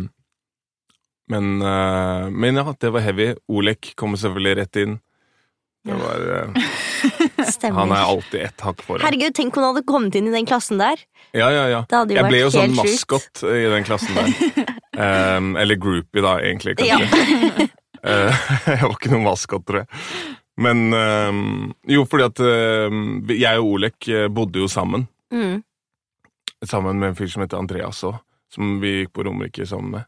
men, 1.29 1.62
uh, 1.62 2.29
men 2.29 2.57
ja, 2.57 2.65
det 2.79 2.89
var 2.89 3.05
heavy. 3.05 3.33
Olek 3.48 3.93
kommer 4.00 4.17
selvfølgelig 4.17 4.55
rett 4.63 4.81
inn. 4.81 4.98
Det 5.86 5.95
var, 5.95 6.24
uh, 6.55 7.75
han 7.75 7.93
er 7.93 8.01
alltid 8.01 8.41
ett 8.48 8.65
hakk 8.65 8.81
foran. 8.83 9.05
Herregud, 9.05 9.36
tenk 9.38 9.55
om 9.55 9.63
han 9.63 9.75
hadde 9.75 9.86
kommet 9.88 10.17
inn 10.17 10.27
i 10.27 10.33
den 10.33 10.50
klassen 10.50 10.81
der. 10.81 11.00
Ja, 11.31 11.51
ja, 11.53 11.67
ja. 11.69 11.83
Det 11.86 12.00
hadde 12.00 12.15
jo 12.15 12.19
Jeg 12.19 12.33
ble 12.33 12.41
jo 12.41 12.50
sånn 12.53 12.75
maskot 12.77 13.43
i 13.45 13.63
den 13.75 13.88
klassen 13.88 14.17
der. 14.17 14.75
Um, 15.00 15.53
eller 15.55 15.77
groupie, 15.79 16.19
da, 16.19 16.33
egentlig. 16.43 16.74
kanskje. 16.75 17.69
Eh, 18.00 18.43
jeg 18.63 18.79
var 18.79 18.93
ikke 18.93 19.09
noen 19.12 19.25
maskot, 19.25 19.63
tror 19.67 19.81
jeg. 19.81 19.88
Men 20.63 20.93
um, 20.95 21.39
jo, 21.88 22.05
fordi 22.07 22.25
at 22.29 22.41
uh, 22.43 23.00
jeg 23.31 23.59
og 23.59 23.74
Olek 23.74 24.07
bodde 24.31 24.59
jo 24.59 24.69
sammen. 24.71 25.03
Mm. 25.36 25.57
Sammen 26.63 27.00
med 27.00 27.12
en 27.12 27.17
fyr 27.19 27.31
som 27.31 27.43
heter 27.43 27.59
Andreas 27.59 28.00
òg, 28.07 28.21
som 28.55 28.77
vi 28.79 29.01
gikk 29.01 29.12
på 29.15 29.27
Romerike 29.27 29.67
sammen 29.67 29.98
med. 29.98 30.07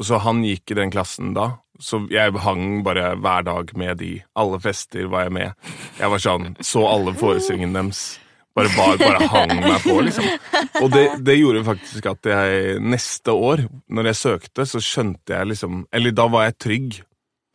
Så 0.00 0.18
han 0.24 0.42
gikk 0.46 0.70
i 0.72 0.78
den 0.78 0.90
klassen 0.90 1.34
da, 1.36 1.50
så 1.80 2.02
jeg 2.12 2.32
hang 2.44 2.82
bare 2.84 3.14
hver 3.20 3.44
dag 3.44 3.70
med 3.76 3.98
de. 4.00 4.14
Alle 4.36 4.58
fester 4.60 5.06
var 5.12 5.26
jeg 5.26 5.32
med. 5.36 5.52
Jeg 6.00 6.10
var 6.12 6.18
sånn, 6.24 6.50
så 6.64 6.86
alle 6.88 7.12
forestillingene 7.16 7.76
deres. 7.82 8.18
Bare, 8.56 8.68
bare, 8.74 8.96
bare 8.98 9.28
hang 9.30 9.52
meg 9.62 9.76
på, 9.84 9.94
liksom. 10.02 10.26
Og 10.82 10.88
det, 10.92 11.04
det 11.24 11.36
gjorde 11.38 11.62
faktisk 11.68 12.08
at 12.10 12.26
jeg 12.32 12.80
neste 12.82 13.30
år, 13.32 13.62
når 13.88 14.08
jeg 14.10 14.18
søkte, 14.18 14.66
så 14.66 14.80
skjønte 14.82 15.36
jeg 15.36 15.52
liksom 15.52 15.84
Eller 15.94 16.10
da 16.16 16.26
var 16.32 16.48
jeg 16.48 16.58
trygg 16.66 17.00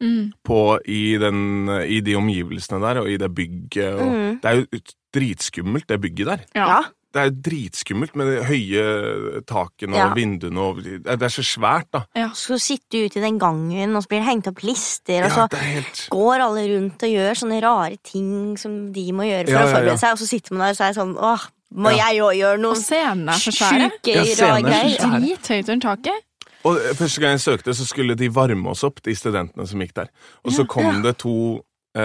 Mm. 0.04 0.34
på 0.44 0.58
i, 0.92 1.16
den, 1.18 1.70
i 1.88 2.02
de 2.04 2.18
omgivelsene 2.20 2.82
der, 2.84 2.98
og 3.00 3.08
i 3.08 3.16
det 3.18 3.30
bygget. 3.32 3.94
Og, 3.96 4.10
Mm. 4.12 4.40
Det 4.44 4.50
er 4.50 4.58
jo 4.60 4.80
dritskummelt, 5.16 5.88
det 5.88 6.02
bygget 6.04 6.28
der. 6.28 6.42
Ja. 6.54 6.82
Ja. 7.16 7.22
Det 7.22 7.24
er 7.32 7.36
dritskummelt 7.50 8.16
med 8.20 8.28
de 8.28 8.44
høye 8.44 9.42
takene 9.48 9.96
Ja. 9.96 10.10
og 10.10 10.16
vinduene 10.18 10.60
og 10.60 10.84
Det 10.84 11.08
er 11.24 11.32
så 11.32 11.44
svært, 11.46 11.88
da. 11.94 12.04
Så 12.36 12.58
sitter 12.60 12.92
du 12.92 13.06
ute 13.06 13.18
i 13.20 13.24
den 13.24 13.40
gangen, 13.40 13.96
og 13.96 14.04
så 14.04 14.08
blir 14.12 14.20
det 14.20 14.28
hengt 14.28 14.48
opp 14.52 14.62
lister, 14.64 15.24
og 15.24 15.32
Ja, 15.32 15.48
så 15.48 15.58
helt 15.58 16.08
går 16.12 16.44
alle 16.44 16.66
rundt 16.76 17.02
og 17.04 17.10
gjør 17.10 17.40
sånne 17.40 17.62
rare 17.64 17.98
ting 18.04 18.58
som 18.58 18.92
de 18.92 19.06
må 19.14 19.24
gjøre 19.24 19.46
for 19.48 19.52
Ja, 19.56 19.60
å 19.60 19.62
ja, 19.64 19.68
ja. 19.70 19.76
forberede 19.78 20.00
seg, 20.00 20.12
og 20.12 20.18
så 20.20 20.28
sitter 20.28 20.54
man 20.54 20.66
der 20.68 20.70
og 20.72 20.78
så 20.78 20.90
er 20.90 20.94
sånn 21.00 21.16
åh, 21.18 21.48
må 21.76 21.90
Ja. 21.96 22.12
jeg 22.12 22.22
òg 22.22 22.36
gjøre 22.40 22.54
Og 22.54 22.60
noe 22.60 22.76
scenene 22.76 23.30
er 23.32 23.40
så 23.40 23.52
svære. 23.52 23.92
sjuke, 23.92 24.14
Ja, 24.14 24.22
rare 24.22 24.28
er 24.28 24.36
så 24.36 24.68
greier? 24.68 25.20
Drithøyt 25.20 25.70
under 25.70 25.96
taket. 25.96 26.22
Og 26.66 26.76
eh, 26.78 26.94
første 26.94 27.22
gang 27.22 27.32
jeg 27.38 27.40
søkte, 27.46 27.74
så 27.78 27.86
skulle 27.86 28.16
de 28.16 28.28
varme 28.30 28.68
oss 28.70 28.84
opp, 28.84 29.02
de 29.04 29.14
studentene 29.16 29.68
som 29.68 29.80
gikk 29.80 29.94
der. 29.94 30.08
Og 30.44 30.52
så 30.52 30.68
kom 30.68 31.02
det 31.02 31.18
to 31.18 31.62
Uh, 31.96 32.02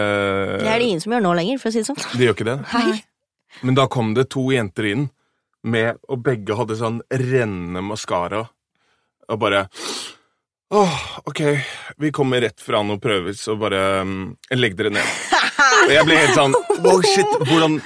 Det 0.63 0.69
er 0.71 0.79
det 0.79 0.87
ingen 0.87 1.01
som 1.01 1.11
gjør 1.11 1.21
nå 1.25 1.35
lenger, 1.35 1.59
for 1.59 1.69
å 1.69 1.73
si 1.73 1.81
det 1.83 1.87
sånn. 1.89 1.97
De 2.17 2.23
gjør 2.25 2.35
ikke 2.37 2.45
det? 2.47 2.65
Hei. 2.71 3.03
Men 3.63 3.77
da 3.79 3.87
kom 3.91 4.15
det 4.17 4.29
to 4.33 4.49
jenter 4.55 4.89
inn, 4.93 5.09
med, 5.63 5.99
og 6.09 6.23
begge 6.25 6.57
hadde 6.57 6.79
sånn 6.79 7.03
rennende 7.13 7.83
maskara, 7.85 8.47
og 9.31 9.43
bare 9.43 9.67
Åh, 10.71 10.99
ok, 11.27 11.41
vi 11.99 12.13
kommer 12.15 12.41
rett 12.41 12.61
fra 12.63 12.79
noen 12.87 13.01
prøver, 13.03 13.35
så 13.35 13.57
bare 13.59 14.05
um, 14.07 14.37
legg 14.55 14.77
dere 14.79 14.93
ned. 14.95 15.09
Og 15.81 15.91
jeg 15.91 16.07
ble 16.07 16.19
helt 16.21 16.37
sånn 16.37 16.55
Wow, 16.85 17.03
shit, 17.03 17.33
hvordan 17.49 17.79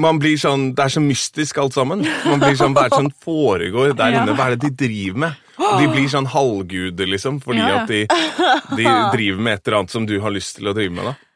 Man 0.00 0.18
blir 0.20 0.38
sånn 0.40 0.70
Det 0.76 0.84
er 0.86 0.92
så 0.94 1.02
mystisk 1.04 1.58
alt 1.62 1.76
sammen. 1.76 2.02
Man 2.26 2.42
blir 2.42 2.56
sånn 2.58 2.74
Hva 2.76 2.86
er 2.86 2.92
det 2.92 2.98
som 2.98 3.10
foregår 3.24 3.94
der 3.98 4.16
inne? 4.18 4.34
Hva 4.36 4.48
er 4.48 4.56
det 4.56 4.68
de 4.68 4.86
driver 4.86 5.22
med? 5.26 5.46
Og 5.60 5.82
de 5.82 5.88
blir 5.92 6.06
sånn 6.10 6.28
halvguder, 6.32 7.08
liksom, 7.14 7.38
fordi 7.44 7.60
at 7.60 7.90
de, 7.90 7.98
de 8.78 8.86
driver 9.12 9.42
med 9.44 9.58
et 9.58 9.66
eller 9.66 9.82
annet 9.82 9.92
som 9.92 10.06
du 10.08 10.14
har 10.24 10.32
lyst 10.32 10.56
til 10.56 10.70
å 10.70 10.74
drive 10.76 10.94
med, 10.96 11.10
da. 11.10 11.29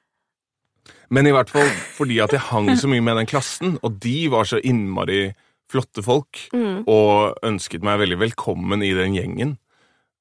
Men 1.11 1.27
i 1.27 1.33
hvert 1.35 1.51
fall 1.53 1.69
fordi 1.97 2.21
at 2.25 2.33
jeg 2.33 2.41
hang 2.51 2.71
så 2.77 2.89
mye 2.89 3.03
med 3.05 3.17
den 3.21 3.27
klassen, 3.31 3.79
og 3.83 3.99
de 4.01 4.29
var 4.33 4.45
så 4.49 4.61
innmari 4.65 5.35
flotte 5.71 6.03
folk, 6.05 6.39
Mm. 6.53 6.85
og 6.87 7.39
ønsket 7.43 7.83
meg 7.83 7.99
veldig 7.99 8.19
velkommen 8.21 8.83
i 8.85 8.93
den 8.95 9.15
gjengen, 9.17 9.57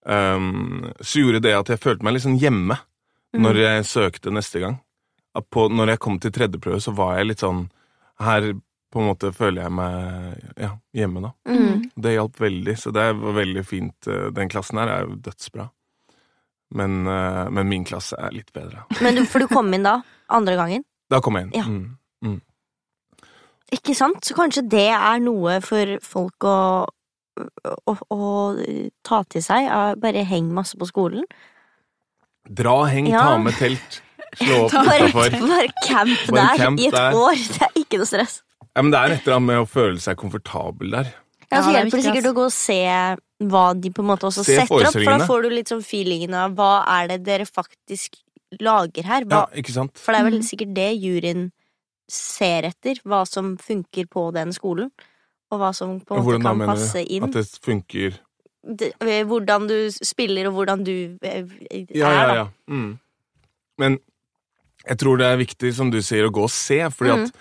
um, 0.05 0.91
så 1.01 1.19
gjorde 1.23 1.41
det 1.43 1.53
at 1.57 1.69
jeg 1.73 1.79
følte 1.83 2.03
meg 2.03 2.13
litt 2.15 2.23
sånn 2.25 2.39
hjemme 2.39 2.77
når 3.33 3.55
jeg 3.61 3.85
søkte 3.89 4.31
neste 4.33 4.59
gang. 4.61 4.79
At 5.35 5.47
på, 5.49 5.65
når 5.71 5.93
jeg 5.95 5.99
kom 5.99 6.19
til 6.21 6.31
tredjeprøve, 6.31 6.79
så 6.83 6.93
var 6.93 7.17
jeg 7.17 7.27
litt 7.31 7.39
sånn 7.41 7.63
Her 8.21 8.53
på 8.93 9.01
en 9.01 9.07
måte 9.09 9.31
føler 9.33 9.63
jeg 9.63 9.71
meg 9.73 10.41
ja, 10.61 10.67
hjemme, 10.93 11.21
da. 11.25 11.31
Mm. 11.49 11.87
Det 11.97 12.11
hjalp 12.13 12.35
veldig, 12.43 12.75
så 12.77 12.91
det 12.93 13.07
var 13.17 13.33
veldig 13.39 13.63
fint. 13.65 14.07
eh, 14.07 14.27
Den 14.29 14.49
klassen 14.53 14.77
her 14.77 14.87
er 14.93 15.07
jo 15.07 15.15
dødsbra. 15.17 15.65
Men, 16.77 17.07
eh, 17.07 17.49
men 17.49 17.67
min 17.69 17.83
klasse 17.85 18.13
er 18.21 18.31
litt 18.33 18.53
bedre. 18.53 18.83
Men 19.01 19.15
du, 19.17 19.25
for 19.25 19.39
du 19.43 19.47
kom 19.49 19.73
inn 19.73 19.83
da, 19.85 19.95
andre 20.33 20.55
gangen? 20.59 20.83
Da 21.13 21.19
kom 21.23 21.37
jeg 21.39 21.49
inn. 21.49 21.53
Ja. 21.57 21.65
Mm. 22.25 22.39
Ikke 23.73 23.95
sant? 23.97 24.21
Så 24.25 24.35
kanskje 24.37 24.61
det 24.69 24.89
er 24.93 25.21
noe 25.23 25.55
for 25.65 25.95
folk 26.05 26.45
å, 26.45 26.57
å, 27.89 27.95
å 28.13 28.19
ta 29.07 29.23
til 29.33 29.41
seg. 29.45 29.69
Bare 30.03 30.23
heng 30.29 30.51
masse 30.53 30.77
på 30.77 30.85
skolen. 30.89 31.25
Dra, 32.45 32.75
heng, 32.91 33.07
Ja. 33.09 33.23
ta 33.33 33.37
med 33.41 33.57
telt. 33.57 34.01
Slå 34.37 34.59
opp 34.67 34.73
utafor. 34.75 35.37
bare 35.53 35.67
camp 35.87 36.13
Bare 36.29 36.45
der 36.53 36.61
camp 36.61 36.79
i 36.83 36.87
et 36.91 36.97
der. 36.97 37.17
år. 37.17 37.37
Det 37.57 37.65
er 37.69 37.81
ikke 37.81 38.01
noe 38.01 38.09
stress. 38.09 38.41
Ja, 38.73 38.81
men 38.81 38.91
det 38.93 38.99
er 39.01 39.15
et 39.15 39.25
eller 39.27 39.37
annet 39.39 39.49
med 39.51 39.61
å 39.63 39.69
føle 39.69 40.01
seg 40.01 40.17
komfortabel 40.21 40.93
der. 40.99 41.11
Ja, 41.53 41.59
så 41.61 41.69
er 41.69 41.75
hjelper 41.83 41.99
det 41.99 42.05
sikkert 42.07 42.27
å 42.31 42.35
gå 42.37 42.45
og 42.49 42.53
se 42.55 42.79
hva 43.53 43.63
de 43.77 43.89
på 43.93 44.01
en 44.01 44.07
måte 44.09 44.25
også 44.25 44.41
Se 44.45 44.55
setter 44.57 44.87
opp, 44.87 44.95
for 44.95 45.11
da 45.11 45.27
får 45.29 45.43
du 45.45 45.49
litt 45.53 45.69
sånn 45.69 45.83
feelingen 45.85 46.33
av 46.37 46.55
hva 46.57 46.71
er 46.95 47.11
det 47.11 47.19
dere 47.27 47.45
faktisk 47.45 48.17
lager 48.61 49.03
her. 49.03 49.23
Ja, 49.29 49.45
ikke 49.55 49.71
sant? 49.71 49.97
For 49.97 50.11
det 50.13 50.19
er 50.21 50.29
vel 50.29 50.39
Mm. 50.39 50.47
sikkert 50.47 50.73
det 50.73 51.01
juryen 51.01 51.51
ser 52.09 52.63
etter, 52.63 52.95
hva 53.05 53.25
som 53.27 53.57
funker 53.57 54.05
på 54.07 54.31
den 54.33 54.49
skolen. 54.53 54.91
Og 55.51 55.59
hva 55.59 55.73
som 55.75 55.99
på 56.01 56.15
en 56.15 56.21
måte 56.21 56.25
hvordan 56.25 56.43
da 56.43 56.49
kan 56.49 56.57
mener 56.57 56.73
passe 56.73 56.93
du? 57.07 57.13
inn. 57.15 57.23
At 57.23 57.31
det 57.31 57.45
funker 57.61 58.19
Det- 58.65 58.93
eh, 59.01 59.23
Hvordan 59.25 59.67
du 59.67 59.91
spiller, 59.91 60.47
og 60.47 60.53
hvordan 60.53 60.83
du 60.85 61.17
er 61.21 61.43
er, 61.69 61.85
Ja, 61.93 62.09
ja, 62.11 62.33
ja. 62.35 62.47
Mm. 62.69 62.97
Men 63.77 63.99
jeg 64.87 64.97
tror 64.97 65.17
det 65.17 65.25
er 65.27 65.37
viktig, 65.37 65.73
som 65.73 65.89
du 65.91 65.97
sier, 66.01 66.29
å 66.29 66.31
gå 66.31 66.43
og 66.43 66.49
se, 66.49 66.79
fordi 66.89 67.11
Mm. 67.11 67.23
at 67.25 67.35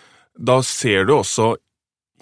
da 0.44 0.60
ser 0.62 1.04
du 1.04 1.12
også 1.12 1.56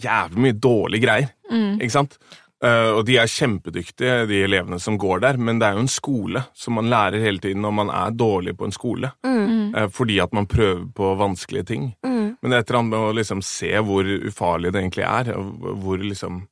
jævlig 0.02 0.36
mye 0.36 0.52
dårlige 0.52 1.02
greier, 1.02 1.30
Mm. 1.50 1.80
ikke 1.80 1.90
sant? 1.90 2.18
Eh, 2.62 2.90
og 2.92 3.06
de 3.08 3.14
er 3.16 3.30
kjempedyktige, 3.30 4.26
de 4.28 4.42
elevene 4.44 4.76
som 4.80 4.98
går 5.00 5.20
der, 5.24 5.38
men 5.40 5.58
det 5.58 5.66
er 5.70 5.78
jo 5.78 5.84
en 5.86 5.88
skole, 5.88 6.42
så 6.52 6.70
man 6.76 6.90
lærer 6.92 7.22
hele 7.22 7.40
tiden 7.40 7.62
når 7.64 7.72
man 7.72 7.88
er 7.88 8.10
dårlig 8.12 8.56
på 8.58 8.66
en 8.68 8.72
skole, 8.76 9.12
Mm, 9.24 9.74
eh, 9.74 9.88
fordi 9.88 10.18
at 10.20 10.32
man 10.36 10.46
prøver 10.46 10.84
på 10.94 11.14
vanskelige 11.16 11.64
ting. 11.66 11.94
mm, 12.04 12.36
Men 12.42 12.50
det 12.50 12.56
er 12.56 12.60
et 12.60 12.68
eller 12.70 12.78
annet 12.78 12.90
med 12.90 12.98
å 13.00 13.14
liksom 13.16 13.40
se 13.42 13.70
hvor 13.80 14.04
ufarlig 14.04 14.72
det 14.72 14.82
egentlig 14.82 15.04
er, 15.08 15.32
og 15.36 15.76
hvor 15.82 15.98
liksom 15.98 16.46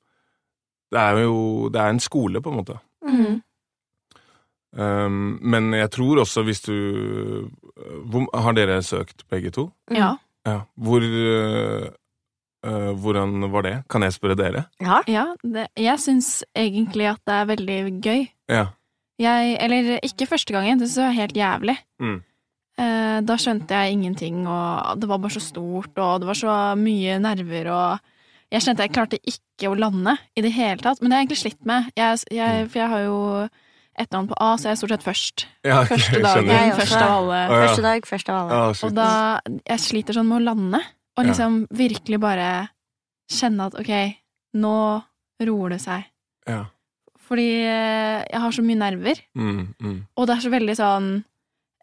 Det 0.91 0.99
er 0.99 1.19
jo 1.23 1.69
det 1.69 1.81
er 1.81 1.89
en 1.91 2.01
skole, 2.01 2.41
på 2.41 2.49
en 2.51 2.57
måte. 2.57 2.79
mm. 3.07 3.43
Um, 4.77 5.39
men 5.43 5.73
jeg 5.73 5.91
tror 5.91 6.19
også 6.21 6.43
hvis 6.45 6.61
du 6.61 7.49
hvor, 8.05 8.27
Har 8.37 8.53
dere 8.53 8.83
søkt 8.83 9.25
begge 9.31 9.51
to? 9.51 9.71
Ja. 9.91 10.17
Ja. 10.47 10.61
Hvor 10.77 11.01
uh, 12.67 12.91
Hvordan 12.99 13.51
var 13.53 13.67
det? 13.67 13.75
Kan 13.91 14.03
jeg 14.07 14.17
spørre 14.17 14.39
dere? 14.39 14.65
Ja. 14.83 15.03
ja 15.09 15.27
det, 15.43 15.69
jeg 15.79 16.03
syns 16.03 16.45
egentlig 16.57 17.09
at 17.13 17.23
det 17.29 17.37
er 17.37 17.51
veldig 17.53 17.79
gøy. 18.05 18.27
Ja. 18.51 18.67
Jeg, 19.19 19.57
eller 19.61 19.99
ikke 20.07 20.29
første 20.31 20.55
gangen, 20.55 20.79
det 20.79 20.91
var 20.95 21.15
helt 21.17 21.37
jævlig. 21.37 21.77
Mm. 21.99 22.21
Uh, 22.79 23.19
da 23.27 23.35
skjønte 23.41 23.75
jeg 23.75 23.97
ingenting, 23.97 24.45
og 24.47 25.01
det 25.01 25.09
var 25.11 25.19
bare 25.19 25.35
så 25.35 25.43
stort, 25.43 25.97
og 25.99 26.21
det 26.23 26.29
var 26.29 26.39
så 26.39 26.59
mye 26.79 27.19
nerver, 27.23 27.73
og 27.75 28.53
jeg 28.55 28.65
kjente 28.65 28.85
jeg 28.87 28.95
klarte 28.95 29.19
ikke 29.29 29.73
å 29.73 29.77
lande 29.77 30.15
i 30.39 30.45
det 30.45 30.53
hele 30.55 30.79
tatt. 30.81 31.03
Men 31.03 31.11
det 31.11 31.17
har 31.17 31.25
jeg 31.25 31.27
egentlig 31.27 31.43
slitt 31.43 31.65
med, 31.69 31.91
jeg, 31.99 32.21
jeg, 32.33 32.69
for 32.71 32.81
jeg 32.81 32.93
har 32.95 33.03
jo 33.05 33.19
etternavn 33.99 34.31
på 34.31 34.39
A, 34.39 34.53
så 34.57 34.69
jeg 34.69 34.77
er 34.77 34.79
stort 34.81 34.95
sett 34.95 35.07
først. 35.07 35.45
ja 35.67 35.81
okay, 35.83 35.99
Første 35.99 36.15
jeg 36.15 36.25
dagen. 36.49 36.77
Først 36.79 36.99
av 37.01 37.15
alle. 37.17 37.41
Første 37.53 37.85
dag, 37.89 38.09
først 38.13 38.31
av 38.31 38.39
alle. 38.39 38.61
Ja, 38.61 38.87
Og 38.87 38.95
da 38.97 39.11
Jeg 39.67 39.85
sliter 39.85 40.19
sånn 40.19 40.31
med 40.31 40.41
å 40.41 40.47
lande, 40.53 40.83
og 41.19 41.25
Ja. 41.25 41.29
liksom 41.33 41.65
virkelig 41.75 42.21
bare 42.23 42.49
kjenne 43.29 43.67
at 43.69 43.75
ok, 43.83 43.93
nå 44.57 44.75
roer 45.45 45.75
det 45.75 45.81
seg. 45.83 46.05
Ja. 46.49 46.65
Fordi 47.29 47.49
eh, 47.67 48.23
jeg 48.31 48.41
har 48.41 48.53
så 48.55 48.63
mye 48.65 48.79
nerver, 48.81 49.19
Mm, 49.37 49.75
mm. 49.83 49.99
og 50.17 50.27
det 50.31 50.37
er 50.39 50.41
så 50.47 50.51
veldig 50.55 50.77
sånn 50.79 51.09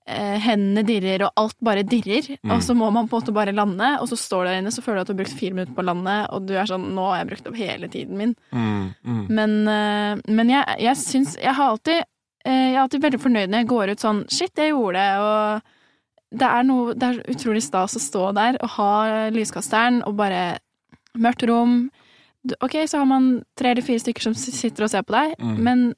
eh, 0.08 0.38
Hendene 0.42 0.84
dirrer, 0.86 1.24
og 1.28 1.32
alt 1.38 1.56
bare 1.66 1.84
dirrer. 1.86 2.28
Mm. 2.44 2.52
Og 2.56 2.62
så 2.66 2.74
må 2.78 2.90
man 2.94 3.08
på 3.10 3.18
en 3.18 3.22
måte 3.24 3.34
bare 3.34 3.54
lande, 3.54 3.92
og 4.02 4.08
så 4.10 4.18
står 4.18 4.44
du 4.46 4.50
der 4.50 4.60
inne, 4.62 4.72
så 4.74 4.82
føler 4.86 4.98
du 4.98 5.02
at 5.02 5.08
du 5.08 5.14
har 5.14 5.20
brukt 5.24 5.38
fire 5.40 5.54
minutter 5.54 5.74
på 5.78 5.82
å 5.82 5.88
lande, 5.92 6.16
og 6.34 6.46
du 6.48 6.54
er 6.58 6.66
sånn 6.70 6.88
Nå 6.96 7.06
har 7.12 7.22
jeg 7.24 7.30
brukt 7.32 7.48
opp 7.50 7.56
hele 7.58 7.88
tiden 7.90 8.18
min. 8.18 8.36
Mm, 8.54 8.94
mm. 9.06 9.24
Men, 9.30 9.56
eh, 9.68 10.22
men 10.32 10.50
jeg, 10.54 10.66
jeg 10.80 10.96
syns 11.02 11.36
Jeg 11.42 11.54
har 11.58 11.72
alltid 11.76 12.00
eh, 12.46 12.68
Jeg 12.72 12.76
er 12.76 12.82
alltid 12.84 13.02
veldig 13.02 13.22
fornøyd 13.22 13.50
når 13.50 13.64
jeg 13.64 13.68
går 13.74 13.90
ut 13.96 14.00
sånn 14.06 14.24
Shit, 14.30 14.54
jeg 14.58 14.74
gjorde 14.74 14.94
det, 15.02 15.10
og 15.26 15.62
det 16.32 16.48
er 16.48 16.64
noe 16.64 16.94
Det 16.94 17.04
er 17.04 17.20
utrolig 17.36 17.62
stas 17.64 17.96
å 17.96 18.00
stå 18.02 18.34
der 18.36 18.58
og 18.64 18.70
ha 18.78 19.30
lyskasteren 19.32 20.02
og 20.08 20.16
bare 20.18 20.58
Mørkt 21.16 21.46
rom. 21.48 21.90
Ok, 22.62 22.74
så 22.88 22.98
har 23.00 23.06
man 23.08 23.44
tre 23.58 23.70
eller 23.72 23.82
fire 23.82 24.02
stykker 24.04 24.22
som 24.22 24.34
sitter 24.36 24.84
og 24.84 24.90
ser 24.92 25.02
på 25.08 25.14
deg, 25.16 25.36
Mm. 25.40 25.58
men 25.64 25.96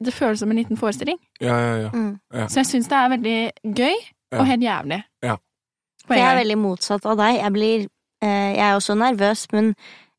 det 0.00 0.14
føles 0.14 0.38
som 0.38 0.50
en 0.50 0.56
liten 0.56 0.76
forestilling. 0.78 1.18
Ja, 1.40 1.56
ja, 1.58 1.74
ja. 1.82 1.90
Mm. 1.90 2.20
Så 2.48 2.60
jeg 2.62 2.66
syns 2.66 2.86
det 2.88 2.96
er 2.96 3.08
veldig 3.10 3.74
gøy 3.76 3.96
og 4.38 4.46
helt 4.46 4.62
jævlig. 4.62 5.02
Ja. 5.22 5.36
For 6.06 6.14
jeg 6.14 6.24
er 6.24 6.38
veldig 6.44 6.58
motsatt 6.58 7.04
av 7.06 7.16
deg. 7.18 7.40
Jeg 7.42 7.52
blir 7.52 7.88
eh, 8.22 8.54
Jeg 8.54 8.64
er 8.70 8.74
også 8.78 8.94
nervøs, 8.96 9.46
men 9.52 9.74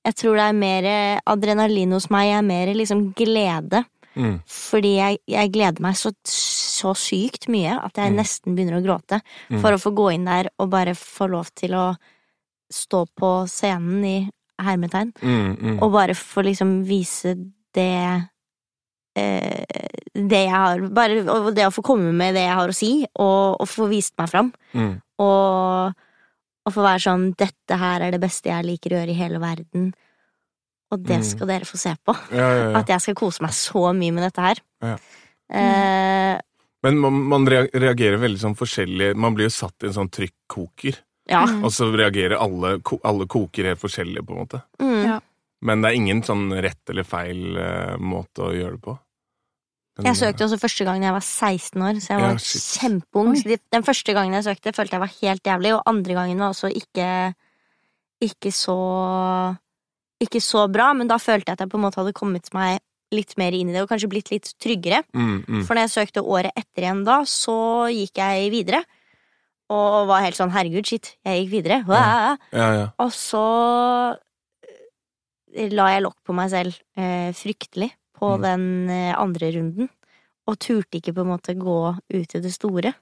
jeg 0.06 0.16
tror 0.16 0.36
det 0.36 0.44
er 0.50 0.54
mer 0.54 1.20
adrenalin 1.26 1.92
hos 1.94 2.10
meg. 2.12 2.28
Jeg 2.28 2.38
er 2.38 2.42
mer 2.42 2.74
liksom 2.76 3.14
glede. 3.16 3.86
Mm. 4.16 4.42
Fordi 4.46 4.96
jeg, 4.98 5.18
jeg 5.28 5.52
gleder 5.54 5.82
meg 5.82 5.96
så, 5.96 6.12
så 6.82 6.91
sykt 6.98 7.48
mye 7.54 7.78
at 7.78 7.94
jeg 8.02 8.12
Mm. 8.12 8.17
nesten 8.20 8.56
begynner 8.58 8.80
å 8.80 8.84
gråte. 8.86 9.22
Mm. 9.50 9.62
For 9.62 9.72
å 9.78 9.82
få 9.82 9.94
gå 9.96 10.10
inn 10.15 10.26
der 10.26 10.50
og 10.60 10.70
bare 10.74 10.94
få 10.98 11.30
lov 11.30 11.50
til 11.56 11.72
å 11.78 11.86
stå 12.72 13.06
på 13.20 13.32
scenen 13.48 14.04
i 14.06 14.17
hermetegn. 14.62 15.13
Mm. 15.22 15.80
Og 15.82 15.91
bare 15.91 16.13
få 16.17 16.44
liksom 16.46 16.84
vise 16.88 17.36
det 17.74 18.28
eh, 19.15 19.65
Det 20.13 20.41
jeg 20.46 20.52
har 20.52 20.82
Bare 20.91 21.24
det 21.56 21.65
å 21.67 21.72
få 21.74 21.84
komme 21.84 22.12
med 22.13 22.36
det 22.36 22.46
jeg 22.46 22.56
har 22.58 22.67
å 22.72 22.76
si, 22.76 22.91
og, 23.15 23.58
og 23.62 23.67
få 23.70 23.88
vist 23.91 24.13
meg 24.20 24.30
fram. 24.32 24.52
Mm. 24.76 24.94
Og, 25.24 25.94
og 26.65 26.74
få 26.76 26.84
være 26.86 27.04
sånn 27.06 27.26
'Dette 27.36 27.78
her 27.80 28.02
er 28.02 28.12
det 28.12 28.22
beste 28.22 28.50
jeg 28.52 28.65
liker 28.67 28.91
å 28.96 29.00
gjøre 29.02 29.13
i 29.15 29.20
hele 29.20 29.39
verden'. 29.39 29.91
Og 30.91 31.04
det 31.08 31.20
Mm. 31.22 31.24
skal 31.24 31.48
dere 31.48 31.63
få 31.65 31.78
se 31.80 31.96
på. 32.06 32.13
Ja, 32.36 32.48
ja, 32.52 32.72
ja. 32.72 32.78
At 32.80 32.88
jeg 32.88 33.00
skal 33.02 33.15
kose 33.15 33.41
meg 33.41 33.52
så 33.56 33.94
mye 33.96 34.12
med 34.12 34.24
dette 34.28 34.41
her. 34.44 34.58
Ja. 34.84 34.98
Eh, 35.52 36.39
Men 36.82 36.98
man, 37.02 37.20
man 37.30 37.48
reagerer 37.48 38.17
veldig 38.22 38.39
sånn 38.41 38.58
forskjellig 38.58 39.12
Man 39.20 39.36
blir 39.38 39.46
jo 39.46 39.54
satt 39.54 39.84
i 39.84 39.89
en 39.91 39.94
sånn 40.00 40.10
trykkoker, 40.10 40.98
ja. 41.30 41.44
Mm. 41.46 41.60
og 41.67 41.74
så 41.76 41.91
reagerer 41.94 42.39
alle, 42.41 42.80
alle 43.08 43.28
koker 43.30 43.70
helt 43.70 43.82
forskjellig, 43.82 44.24
på 44.26 44.34
en 44.34 44.41
måte. 44.41 44.63
Mm. 44.82 44.98
Ja. 45.06 45.20
Men 45.62 45.84
det 45.84 45.91
er 45.91 46.00
ingen 46.00 46.24
sånn 46.26 46.50
rett 46.65 46.89
eller 46.89 47.06
feil 47.06 47.54
uh, 47.54 47.96
måte 48.02 48.48
å 48.48 48.54
gjøre 48.56 48.80
det 48.80 48.84
på. 48.88 48.98
Den, 50.00 50.08
Jeg 50.08 50.17
søkte 50.22 50.46
også 50.48 50.58
første 50.58 50.86
gang 50.88 51.04
jeg 51.04 51.13
var 51.13 51.26
16 51.28 51.86
år, 51.86 51.98
så 52.02 52.13
jeg 52.13 52.24
var 52.24 52.34
ja, 52.34 52.44
kjempeung. 52.80 53.32
Så 53.38 53.52
de, 53.52 53.58
den 53.76 53.86
første 53.86 54.15
gangen 54.17 54.38
jeg 54.39 54.48
søkte, 54.48 54.74
følte 54.74 54.98
jeg 54.98 55.04
var 55.04 55.17
helt 55.20 55.50
jævlig, 55.52 55.74
og 55.78 55.84
andre 55.91 56.17
gangen 56.17 56.41
var 56.41 56.56
også 56.56 56.72
ikke 56.82 57.10
ikke 58.22 58.52
så 58.54 58.78
ikke 60.22 60.41
så 60.44 60.67
bra, 60.70 60.91
men 60.94 61.10
da 61.10 61.17
følte 61.22 61.50
jeg 61.50 61.58
at 61.58 61.63
jeg 61.63 61.72
på 61.72 61.80
en 61.80 61.86
måte 61.88 61.98
hadde 62.02 62.13
kommet 62.17 62.50
meg 62.54 62.80
litt 63.12 63.36
mer 63.38 63.52
inn 63.54 63.69
i 63.69 63.74
det, 63.76 63.82
og 63.84 63.89
kanskje 63.91 64.10
blitt 64.10 64.32
litt 64.32 64.54
tryggere. 64.62 65.04
mm, 65.13 65.43
mm. 65.47 65.62
For 65.67 65.76
når 65.76 65.88
jeg 65.88 65.93
søkte 65.97 66.24
året 66.24 66.52
etter 66.56 66.86
igjen 66.86 67.04
da, 67.08 67.21
så 67.28 67.56
gikk 67.91 68.15
jeg 68.21 68.52
videre. 68.54 68.84
Og 69.71 70.08
var 70.10 70.24
helt 70.26 70.36
sånn 70.36 70.52
herregud, 70.52 70.84
shit, 70.88 71.13
jeg 71.24 71.43
gikk 71.45 71.52
videre. 71.52 71.78
Ja. 71.88 72.38
Ja, 72.52 72.69
ja. 72.76 72.88
Og 73.00 73.12
så 73.15 73.43
eh, 75.56 75.69
la 75.71 75.89
jeg 75.93 76.04
lokk 76.06 76.17
på 76.28 76.36
meg 76.36 76.52
selv 76.54 76.76
eh, 76.97 77.32
fryktelig 77.36 77.91
på 78.21 78.36
Mm. 78.38 78.41
den 78.43 78.89
eh, 78.89 79.13
andre 79.17 79.52
runden. 79.56 79.89
Og 80.47 80.58
turte 80.60 80.97
ikke 81.00 81.13
på 81.15 81.21
en 81.24 81.32
måte 81.32 81.56
gå 81.58 81.78
ut 82.13 82.36
i 82.36 82.39
det 82.41 82.52
store. 82.54 82.93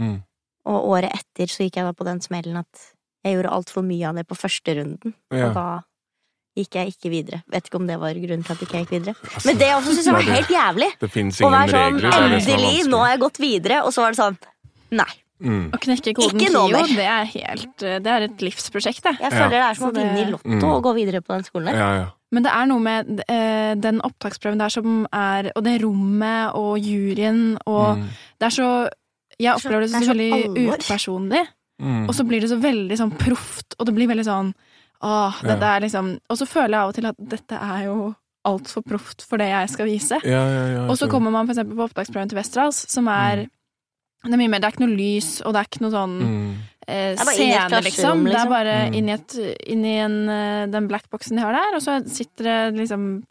Mm. 0.00 0.22
Og 0.70 0.88
året 0.94 1.12
etter 1.12 1.46
så 1.50 1.64
gikk 1.66 1.76
jeg 1.80 1.84
da 1.88 1.92
på 1.92 2.04
den 2.06 2.20
smellen 2.20 2.56
at 2.60 2.92
jeg 3.24 3.36
gjorde 3.36 3.52
altfor 3.52 3.82
mye 3.84 4.08
av 4.08 4.14
det 4.16 4.26
på 4.28 4.36
første 4.38 4.74
runden. 4.78 5.14
Og 5.30 5.54
da 5.54 5.66
gikk 6.56 6.74
jeg 6.74 6.92
ikke 6.94 7.10
videre. 7.10 7.42
Vet 7.50 7.66
ikke 7.70 7.76
om 7.80 7.86
det 7.86 7.98
var 8.00 8.12
grunnen 8.14 8.44
til 8.44 8.52
at 8.52 8.60
ikke 8.66 8.72
jeg 8.78 8.86
gikk 8.86 8.90
videre. 8.98 9.14
Altså, 9.34 9.46
Men 9.46 9.56
det 9.58 9.68
også 9.76 9.92
synes 9.94 10.04
jeg 10.06 10.14
var 10.14 10.22
det- 10.22 10.34
helt 10.34 10.48
jævlig. 10.48 10.90
Det 11.00 11.10
fins 11.10 11.40
Å 11.40 11.46
ingen 11.46 11.52
være 11.60 11.70
sånn 11.70 11.94
regler. 11.94 12.10
er 12.10 12.22
er 12.22 12.38
endelig, 12.40 12.86
nå 12.90 12.98
har 12.98 13.10
jeg 13.10 13.20
gått 13.20 13.38
videre, 13.38 13.82
og 13.84 13.92
så 13.92 14.02
var 14.02 14.10
det 14.10 14.18
sånn 14.18 14.38
nei. 14.90 15.12
Mm. 15.40 15.70
Å 15.72 15.78
knekke 15.80 16.12
koden 16.12 16.36
Ikke 16.38 16.50
KIO, 16.52 16.68
det 16.96 17.06
er 17.08 17.24
helt 17.24 17.76
Det 17.78 18.06
er 18.06 18.22
et 18.24 18.36
livsprosjekt, 18.44 19.00
det. 19.02 19.16
Jeg 19.20 19.30
Ja. 19.32 19.38
føler 19.38 19.50
det 19.50 19.62
er 19.70 19.74
som 19.74 19.88
å 19.90 19.94
vinne 19.94 20.18
i 20.20 20.30
Lotto 20.30 20.44
Mm. 20.48 20.64
og 20.64 20.82
gå 20.82 20.94
videre 20.94 21.20
på 21.22 21.28
den 21.32 21.44
skolen 21.44 21.64
der. 21.64 21.74
Ja, 21.76 21.94
ja. 21.96 22.06
Men 22.30 22.42
det 22.42 22.52
er 22.52 22.66
noe 22.66 22.78
med 22.78 23.24
eh, 23.26 23.74
den 23.74 24.00
opptaksprøven 24.02 24.58
der 24.58 24.68
som 24.68 25.06
er 25.12 25.50
Og 25.56 25.64
det 25.64 25.80
rommet 25.82 26.54
og 26.54 26.78
juryen 26.78 27.56
og 27.66 27.96
Mm. 27.96 28.08
Det 28.38 28.46
er 28.46 28.50
så 28.62 28.90
Jeg 29.40 29.40
Det 29.40 29.46
er 29.46 29.58
så- 29.58 29.68
opplever 29.70 29.80
det 29.80 29.92
det 29.92 30.02
så 30.02 30.12
veldig 30.12 30.68
upersonlig, 30.68 31.46
Mm. 31.80 32.08
og 32.08 32.14
så 32.14 32.26
blir 32.28 32.40
det 32.42 32.50
så 32.50 32.60
veldig 32.60 32.98
sånn 32.98 33.16
proft, 33.18 33.74
og 33.78 33.86
det 33.86 33.94
blir 33.94 34.06
veldig 34.08 34.26
sånn 34.26 34.52
Åh, 35.02 35.38
dette 35.42 35.60
Ja. 35.64 35.76
er 35.76 35.80
liksom 35.80 36.18
Og 36.28 36.36
så 36.38 36.46
føler 36.46 36.74
jeg 36.76 36.80
av 36.80 36.88
og 36.88 36.94
til 36.94 37.06
at 37.06 37.16
dette 37.18 37.52
er 37.56 37.84
jo 37.86 38.14
altfor 38.46 38.82
proft 38.82 39.22
for 39.28 39.36
det 39.38 39.48
jeg 39.48 39.68
skal 39.70 39.86
vise. 39.86 40.18
ja, 40.24 40.42
ja, 40.48 40.66
ja, 40.74 40.82
Og 40.88 40.96
så 40.98 41.08
kommer 41.10 41.30
man 41.30 41.46
for 41.46 41.54
eksempel 41.54 41.76
på 41.76 41.88
opptaksprøven 41.88 42.28
til 42.28 42.38
Westerdals, 42.38 42.84
som 42.90 43.06
er 43.08 43.46
Det 44.24 44.32
er 44.32 44.36
mye 44.36 44.48
mer, 44.50 44.58
det 44.60 44.64
er 44.68 44.72
ikke 44.76 44.86
noe 44.86 44.96
lys, 44.96 45.40
og 45.46 45.52
det 45.54 45.60
er 45.60 45.64
ikke 45.70 45.80
noe 45.80 45.90
sånn 45.90 46.16
mm. 46.20 46.54
eh, 46.88 47.14
Det 47.16 47.20
er 47.20 47.24
bare 47.24 47.36
inn 47.40 47.48
i 47.48 47.54
et 47.56 47.70
scene, 47.70 47.82
liksom. 47.84 48.24
Det 48.24 48.32
er 48.32 48.36
liksom. 48.36 48.48
bare 48.50 48.74
Mm. 48.90 48.94
inn 48.94 49.08
i, 49.08 49.12
et, 49.12 49.36
inn 49.66 49.84
i 49.84 49.94
en, 49.96 50.28
eh, 50.28 50.66
den 50.66 50.88
blackboxen 50.88 51.36
de 51.36 51.42
har 51.42 51.52
der, 51.52 51.76
og 51.76 51.80
så 51.82 51.94
sitter 52.08 52.44
det 52.44 52.80
liksom 52.80 53.22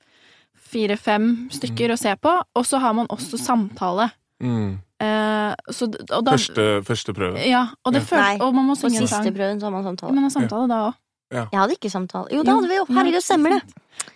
fire-fem 0.56 1.50
stykker 1.54 1.92
og 1.94 2.00
ser 2.00 2.16
på, 2.22 2.32
og 2.56 2.66
så 2.66 2.80
har 2.80 2.94
man 2.94 3.08
også 3.10 3.38
samtale. 3.42 4.10
Mm. 4.42 4.80
Eh, 5.02 5.54
så, 5.72 5.88
og 6.12 6.26
da, 6.26 6.32
Første, 6.36 6.66
første 6.86 7.14
prøve. 7.16 7.40
Ja, 7.48 7.68
og, 7.86 7.94
det 7.94 8.02
Ja. 8.02 8.06
føl, 8.36 8.42
og 8.42 8.54
man 8.56 8.66
må 8.68 8.76
synge 8.76 9.02
en 9.02 9.08
sang. 9.08 9.24
På 9.24 9.30
siste 9.30 9.36
prøven 9.38 9.60
så 9.60 9.64
har 9.66 9.72
man 9.72 9.84
samtale. 9.84 10.14
Man 10.14 10.24
har 10.24 10.30
samtale 10.30 10.68
da 10.68 10.82
òg. 10.90 10.94
Jeg 11.32 11.60
hadde 11.60 11.76
ikke 11.78 11.92
samtale. 11.94 12.32
Jo, 12.34 12.42
da 12.44 12.56
hadde 12.58 12.70
vi 12.72 12.78
jo. 12.80 12.86
Herregud, 12.90 13.22
stemmer 13.24 13.54
det. 13.58 13.62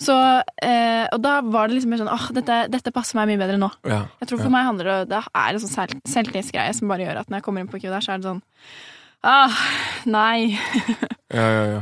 Så, 0.02 0.16
eh, 0.66 1.06
og 1.14 1.20
da 1.22 1.34
var 1.46 1.68
det 1.70 1.76
liksom 1.78 1.92
mer 1.94 2.00
sånn 2.02 2.10
åh, 2.14 2.26
dette, 2.34 2.56
dette 2.74 2.92
passer 2.96 3.20
meg 3.20 3.30
mye 3.34 3.42
bedre 3.44 3.60
nå. 3.62 3.70
Ja. 3.86 4.00
Jeg 4.24 4.30
tror 4.32 4.40
ja. 4.40 4.44
For 4.48 4.54
meg 4.56 4.66
handler 4.66 4.90
det 4.90 5.10
Det 5.12 5.20
er 5.22 5.50
en 5.54 5.62
sånn 5.62 5.74
selv, 5.74 6.02
selvtillitsgreie 6.10 6.74
som 6.74 6.90
bare 6.92 7.06
gjør 7.06 7.20
at 7.22 7.30
når 7.30 7.38
jeg 7.42 7.46
kommer 7.46 7.62
inn 7.62 7.70
på 7.70 7.80
Q 7.84 7.90
der, 7.92 8.02
så 8.06 8.16
er 8.16 8.24
det 8.24 8.30
sånn 8.32 8.42
Ah, 9.24 9.54
nei. 10.10 10.58
Ja, 11.32 11.46
ja, 11.48 11.66
ja. 11.78 11.82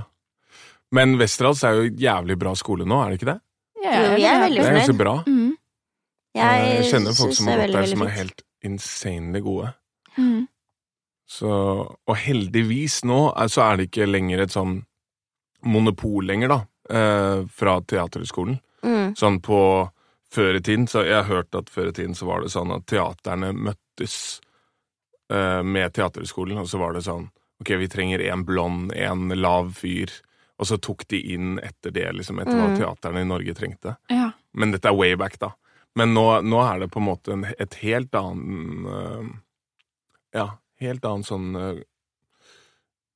Men 0.93 1.15
Westerdals 1.17 1.63
er 1.65 1.79
jo 1.79 1.87
jævlig 2.03 2.35
bra 2.37 2.51
skole 2.59 2.85
nå, 2.85 2.99
er 3.01 3.09
det 3.13 3.17
ikke 3.21 3.31
det? 3.31 3.39
Ja, 3.81 3.91
Jo, 3.95 4.11
vi 4.19 4.25
er 4.29 4.39
veldig 4.43 4.61
Det 4.61 4.67
er 4.67 4.75
ganske 4.75 4.91
fornøyd. 4.91 5.01
bra. 5.01 5.15
Mm. 5.25 5.51
Jeg 6.37 6.85
kjenner 6.91 7.15
folk 7.17 7.33
som 7.35 7.47
har 7.49 7.63
gått 7.63 7.73
der 7.79 7.89
som 7.89 8.03
er 8.05 8.13
helt 8.19 8.43
insanely 8.67 9.41
gode. 9.41 9.71
Mm. 10.17 10.43
Så, 11.31 11.49
og 11.95 12.15
heldigvis 12.19 13.01
nå 13.07 13.21
er, 13.33 13.49
så 13.49 13.63
er 13.71 13.79
det 13.79 13.87
ikke 13.89 14.05
lenger 14.09 14.43
et 14.45 14.53
sånn 14.53 14.81
monopol 15.63 16.25
lenger, 16.25 16.47
da, 16.53 16.59
eh, 16.89 17.41
fra 17.49 17.79
Teaterhøgskolen. 17.81 18.59
Mm. 18.83 19.15
Sånn 19.15 19.41
på 19.41 19.89
før 20.31 20.55
i 20.55 20.61
tiden, 20.63 20.87
så 20.87 21.03
jeg 21.05 21.17
har 21.23 21.27
hørt 21.29 21.55
at 21.55 21.69
før 21.69 21.89
i 21.89 21.95
tiden 21.97 22.15
så 22.15 22.25
var 22.25 22.41
det 22.41 22.51
sånn 22.53 22.71
at 22.75 22.85
teaterne 22.87 23.51
møttes 23.53 24.39
eh, 25.31 25.61
med 25.63 25.93
Teaterhøgskolen, 25.93 26.57
og 26.61 26.67
så 26.71 26.79
var 26.81 26.93
det 26.93 27.03
sånn 27.07 27.29
Ok, 27.61 27.75
vi 27.77 27.85
trenger 27.87 28.23
en 28.25 28.41
blond, 28.43 28.89
en 28.97 29.27
lav 29.37 29.67
fyr, 29.77 30.09
og 30.57 30.65
så 30.65 30.79
tok 30.81 31.03
de 31.13 31.19
inn 31.35 31.59
etter 31.61 31.91
det, 31.93 32.07
liksom, 32.17 32.39
etter 32.41 32.57
hva 32.57 32.71
Mm. 32.71 32.77
teaterne 32.79 33.21
i 33.21 33.27
Norge 33.29 33.53
trengte. 33.53 33.97
Ja. 34.09 34.31
Men 34.57 34.71
dette 34.71 34.89
er 34.89 34.95
way 34.97 35.13
back, 35.15 35.37
da. 35.37 35.51
Men 35.95 36.15
nå, 36.15 36.41
nå 36.41 36.57
er 36.65 36.79
det 36.79 36.89
på 36.89 36.97
en 36.97 37.05
måte 37.05 37.33
en, 37.35 37.45
et 37.59 37.73
helt 37.83 38.11
annen 38.17 38.87
uh, 38.87 39.29
Ja, 40.33 40.47
helt 40.79 41.05
annen 41.05 41.23
sånn 41.27 41.55
eh, 41.55 41.83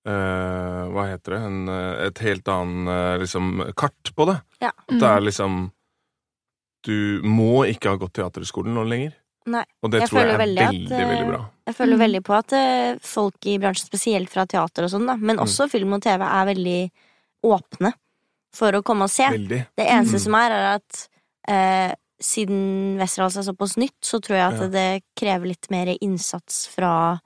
eh, 0.06 0.82
Hva 0.94 1.06
heter 1.10 1.36
det? 1.36 1.41
En, 1.48 1.68
eh, 1.70 2.06
et 2.08 2.20
helt 2.20 2.48
annet 2.48 2.89
eh, 2.96 3.18
liksom 3.24 3.74
kart 3.76 4.12
på 4.15 4.28
det. 4.30 4.38
Ja. 4.62 4.72
Mm. 4.89 5.00
det 5.00 5.10
er 5.10 5.22
liksom 5.22 5.72
Du 6.86 7.22
må 7.26 7.65
ikke 7.65 7.89
ha 7.89 7.98
gått 7.98 8.13
teaterskolen 8.13 8.76
nå 8.78 8.84
lenger. 8.86 9.13
Nei. 9.50 9.63
Og 9.82 9.89
det 9.91 10.02
Jeg 10.04 10.10
tror 10.10 10.20
jeg 10.22 10.34
er 10.36 10.38
veldig 10.38 10.62
veldig, 10.68 10.91
at, 10.91 11.10
veldig 11.10 11.28
bra. 11.32 11.39
Jeg 11.65 11.76
føler 11.76 11.96
Mm. 11.98 12.04
veldig 12.06 12.22
på 12.24 12.34
at 12.38 13.02
folk 13.02 13.46
i 13.46 13.58
bransjen, 13.62 13.88
spesielt 13.89 14.30
fra 14.30 14.46
teater 14.46 14.84
og 14.86 14.89
sånn, 14.89 15.06
da, 15.08 15.15
men 15.15 15.38
Mm. 15.38 15.44
også 15.46 15.70
film 15.70 15.94
og 15.94 16.02
TV, 16.02 16.22
er 16.26 16.46
veldig 16.54 16.91
åpne 17.44 17.94
for 18.54 18.72
å 18.72 18.84
komme 18.84 19.04
og 19.04 19.10
se. 19.10 19.24
Veldig. 19.26 19.68
Det 19.78 19.86
eneste 19.88 20.15
Mm. 20.18 20.20
som 20.20 20.36
er, 20.36 20.52
er 20.52 20.76
at 20.76 21.08
uh, 21.48 21.94
siden 22.22 22.98
Westerdals 22.98 23.38
er 23.38 23.52
såpass 23.52 23.78
nytt, 23.78 24.00
så 24.02 24.20
tror 24.20 24.36
jeg 24.38 24.54
at 24.54 24.62
Ja. 24.62 24.68
det 24.68 25.04
krever 25.15 25.46
litt 25.48 25.70
mer 25.70 25.88
innsats 26.02 26.68
fra 26.68 27.20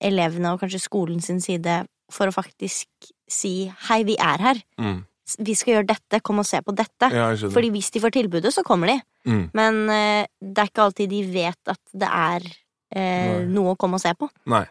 elevene 0.00 0.52
og 0.52 0.60
kanskje 0.60 0.80
skolen 0.88 1.20
sin 1.22 1.40
side 1.40 1.86
for 2.12 2.30
å 2.30 2.34
faktisk 2.34 3.10
si 3.30 3.66
hei, 3.88 4.02
vi 4.06 4.14
er 4.22 4.42
her. 4.44 4.60
Mm. 4.78 5.00
Vi 5.42 5.54
skal 5.58 5.74
gjøre 5.74 5.88
dette, 5.90 6.20
kom 6.22 6.38
og 6.38 6.46
se 6.46 6.60
på 6.62 6.74
dette. 6.78 7.08
Ja. 7.10 7.32
Fordi 7.50 7.70
hvis 7.74 7.90
de 7.90 8.02
får 8.04 8.12
tilbudet, 8.14 8.52
så 8.54 8.62
kommer 8.66 8.92
de. 8.92 9.00
Mm. 9.26 9.40
Men 9.58 9.80
eh, 9.90 10.26
det 10.38 10.62
er 10.62 10.70
ikke 10.70 10.84
alltid 10.86 11.10
de 11.10 11.22
vet 11.34 11.72
at 11.72 11.80
det 11.92 12.06
er 12.14 12.46
eh, 12.94 13.40
noe 13.50 13.74
å 13.74 13.78
komme 13.80 13.98
og 13.98 14.04
se 14.04 14.12
på. 14.14 14.28
Nei. 14.52 14.62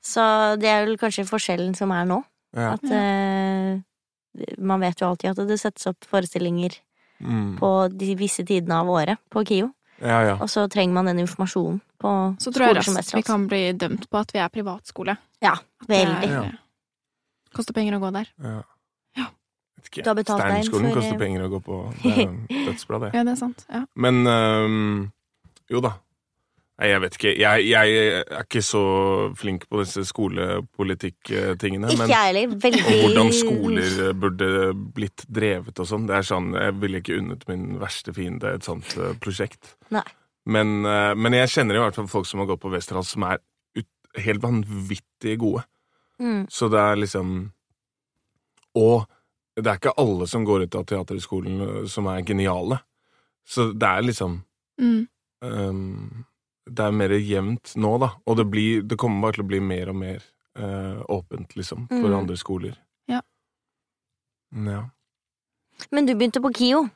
Så 0.00 0.22
det 0.56 0.70
er 0.72 0.86
vel 0.86 0.96
kanskje 0.96 1.26
forskjellen 1.28 1.74
som 1.76 1.92
er 1.92 2.06
nå. 2.08 2.22
Ja. 2.56 2.70
At 2.78 2.88
eh, 2.88 3.76
man 4.56 4.80
vet 4.80 5.02
jo 5.04 5.10
alltid 5.10 5.34
at 5.34 5.42
det 5.50 5.60
settes 5.60 5.88
opp 5.92 6.08
forestillinger 6.08 6.80
Mm. 7.16 7.54
på 7.56 7.68
de 7.96 8.10
visse 8.20 8.42
tidene 8.44 8.76
av 8.76 8.90
året 8.92 9.16
på 9.32 9.40
KIO. 9.48 9.70
Ja, 10.00 10.20
ja. 10.26 10.36
Og 10.40 10.50
så 10.50 10.66
trenger 10.72 10.94
man 10.94 11.08
den 11.10 11.22
informasjonen 11.24 11.80
på 12.02 12.12
Så 12.42 12.52
tror 12.52 12.66
jeg 12.66 12.74
skoler 12.76 12.86
som 12.88 12.98
raskt 13.00 13.16
vi 13.16 13.22
kan 13.26 13.46
bli 13.48 13.60
dømt 13.72 14.08
på 14.10 14.20
at 14.20 14.32
vi 14.34 14.40
er 14.42 14.52
privatskole. 14.52 15.16
Ja, 15.44 15.54
veldig. 15.88 16.30
Ja. 16.32 16.46
Koster 17.56 17.76
penger 17.76 17.96
å 17.96 18.02
gå 18.04 18.10
der. 18.18 18.32
ja. 18.42 18.62
Ja. 19.16 19.30
Du 20.02 20.08
har 20.10 20.16
betalt 20.18 20.42
deg 20.42 20.50
inn 20.50 20.64
Steinerskolen 20.66 20.90
for, 20.90 20.98
koster 21.00 21.14
eh, 21.14 21.20
penger 21.20 21.44
å 21.46 21.50
gå 21.52 21.60
på. 21.64 21.76
Det 22.02 22.14
er 22.26 22.64
dødsbra, 22.68 22.98
det. 23.06 23.10
Ja, 23.14 23.22
det 23.24 23.32
er 23.36 23.38
sant. 23.40 23.64
Ja. 23.70 23.84
Men 23.94 24.26
um, 24.26 25.04
jo 25.70 25.80
da. 25.84 25.94
Nei, 26.76 26.90
jeg 26.90 27.00
vet 27.00 27.14
ikke. 27.16 27.30
Jeg, 27.40 27.62
jeg 27.70 27.92
er 28.20 28.42
ikke 28.42 28.60
så 28.64 28.82
flink 29.40 29.62
på 29.72 29.80
disse 29.80 30.02
skolepolitikk-tingene. 30.04 31.88
Ikke 31.94 32.08
jeg 32.10 32.34
heller. 32.34 32.52
og 32.52 33.00
hvordan 33.06 33.30
skoler 33.32 34.12
burde 34.20 34.50
blitt 34.96 35.24
drevet 35.32 35.80
og 35.80 35.88
sånn. 35.88 36.04
Det 36.10 36.18
er 36.18 36.26
sånn, 36.28 36.50
Jeg 36.52 36.76
ville 36.82 37.00
ikke 37.00 37.16
unnet 37.16 37.46
min 37.48 37.78
verste 37.80 38.12
fiende 38.16 38.52
et 38.58 38.68
sånt 38.68 38.92
øh, 39.00 39.14
prosjekt. 39.24 39.72
Nei. 39.94 40.04
Men, 40.46 40.84
øh, 40.84 41.14
men 41.16 41.38
jeg 41.38 41.54
kjenner 41.54 41.78
i 41.78 41.82
hvert 41.86 41.96
fall 41.96 42.12
folk 42.12 42.28
som 42.28 42.44
har 42.44 42.50
gått 42.52 42.60
på 42.62 42.70
Westerdals 42.74 43.14
som 43.16 43.24
er 43.24 43.40
ut, 43.78 43.88
helt 44.20 44.44
vanvittig 44.44 45.38
gode. 45.40 45.64
Mm. 46.20 46.44
Så 46.52 46.68
det 46.72 46.80
er 46.80 46.96
liksom 46.96 47.32
Og 48.76 49.04
det 49.56 49.66
er 49.66 49.76
ikke 49.80 49.96
alle 49.96 50.26
som 50.28 50.44
går 50.44 50.66
ut 50.66 50.74
av 50.76 50.84
Teaterhøgskolen 50.84 51.60
øh, 51.64 51.82
som 51.88 52.06
er 52.12 52.20
geniale. 52.20 52.82
Så 53.48 53.72
det 53.72 53.88
er 53.88 54.04
liksom 54.12 54.42
Mm. 54.76 55.06
Ehm, 55.40 56.24
det 56.66 56.84
er 56.86 56.94
mer 56.96 57.10
jevnt 57.18 57.74
nå, 57.76 57.92
da. 58.02 58.08
Og 58.26 58.36
det, 58.40 58.46
blir, 58.50 58.82
det 58.82 58.98
kommer 58.98 59.22
bare 59.28 59.38
til 59.38 59.44
å 59.44 59.48
bli 59.52 59.60
mer 59.62 59.88
og 59.92 59.96
mer 60.00 60.22
eh, 60.58 61.02
åpent, 61.12 61.54
liksom, 61.56 61.86
for 61.88 62.08
Mm. 62.10 62.16
andre 62.18 62.36
skoler. 62.36 62.74
Ja. 63.08 63.20
ja. 64.52 64.82
Men 65.92 66.06
du 66.08 66.14
begynte 66.14 66.40
på 66.42 66.50
KIO. 66.56 66.86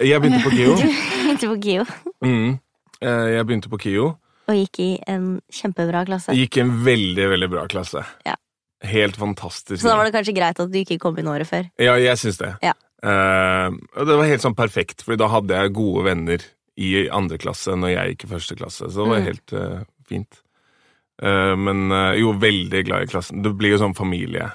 Jeg 0.00 0.20
begynte 0.22 0.42
på 0.44 0.52
KIO. 0.54 0.74
Du 0.78 0.86
begynte 0.86 1.48
på 1.52 1.58
KIO 1.62 1.84
Mm. 2.24 2.58
Eh, 3.00 3.28
jeg 3.36 3.46
begynte 3.46 3.68
på 3.70 3.78
KIO. 3.78 4.06
og 4.48 4.54
gikk 4.56 4.78
i 4.80 4.90
en 5.06 5.40
kjempebra 5.52 6.04
klasse. 6.08 6.32
Gikk 6.34 6.56
i 6.56 6.60
en 6.64 6.70
veldig, 6.84 7.26
veldig 7.34 7.48
bra 7.52 7.66
klasse. 7.70 8.00
Ja. 8.26 8.34
Helt 8.82 9.16
fantastisk. 9.18 9.82
Så 9.82 9.88
da 9.90 9.96
var 9.98 10.06
det 10.08 10.14
kanskje 10.14 10.34
greit 10.36 10.58
at 10.62 10.70
du 10.72 10.78
ikke 10.80 10.98
kom 11.02 11.18
inn 11.18 11.28
året 11.28 11.46
før. 11.50 11.66
Ja, 11.78 11.96
jeg 12.00 12.16
syns 12.18 12.38
det. 12.40 12.54
Ja. 12.64 12.72
Eh, 13.02 13.68
og 13.98 14.06
det 14.08 14.16
var 14.18 14.26
helt 14.30 14.42
sånn 14.42 14.56
perfekt, 14.58 15.02
for 15.06 15.18
da 15.20 15.28
hadde 15.30 15.54
jeg 15.54 15.74
gode 15.76 16.04
venner 16.08 16.42
i 16.78 17.08
andre 17.10 17.38
klasse 17.42 17.74
når 17.74 17.90
jeg 17.94 18.12
gikk 18.12 18.24
i 18.26 18.30
første 18.34 18.56
klasse. 18.58 18.86
Så 18.86 19.02
det 19.02 19.08
var 19.10 19.18
Mm. 19.22 19.26
helt 19.26 19.52
uh, 19.58 19.80
fint. 20.06 20.38
Uh, 21.22 21.54
men 21.58 21.90
uh, 21.90 22.14
jo, 22.14 22.32
veldig 22.38 22.84
glad 22.86 23.02
i 23.02 23.10
klassen. 23.10 23.42
Det 23.42 23.50
blir 23.58 23.74
jo 23.74 23.80
sånn 23.82 23.96
familie. 23.98 24.52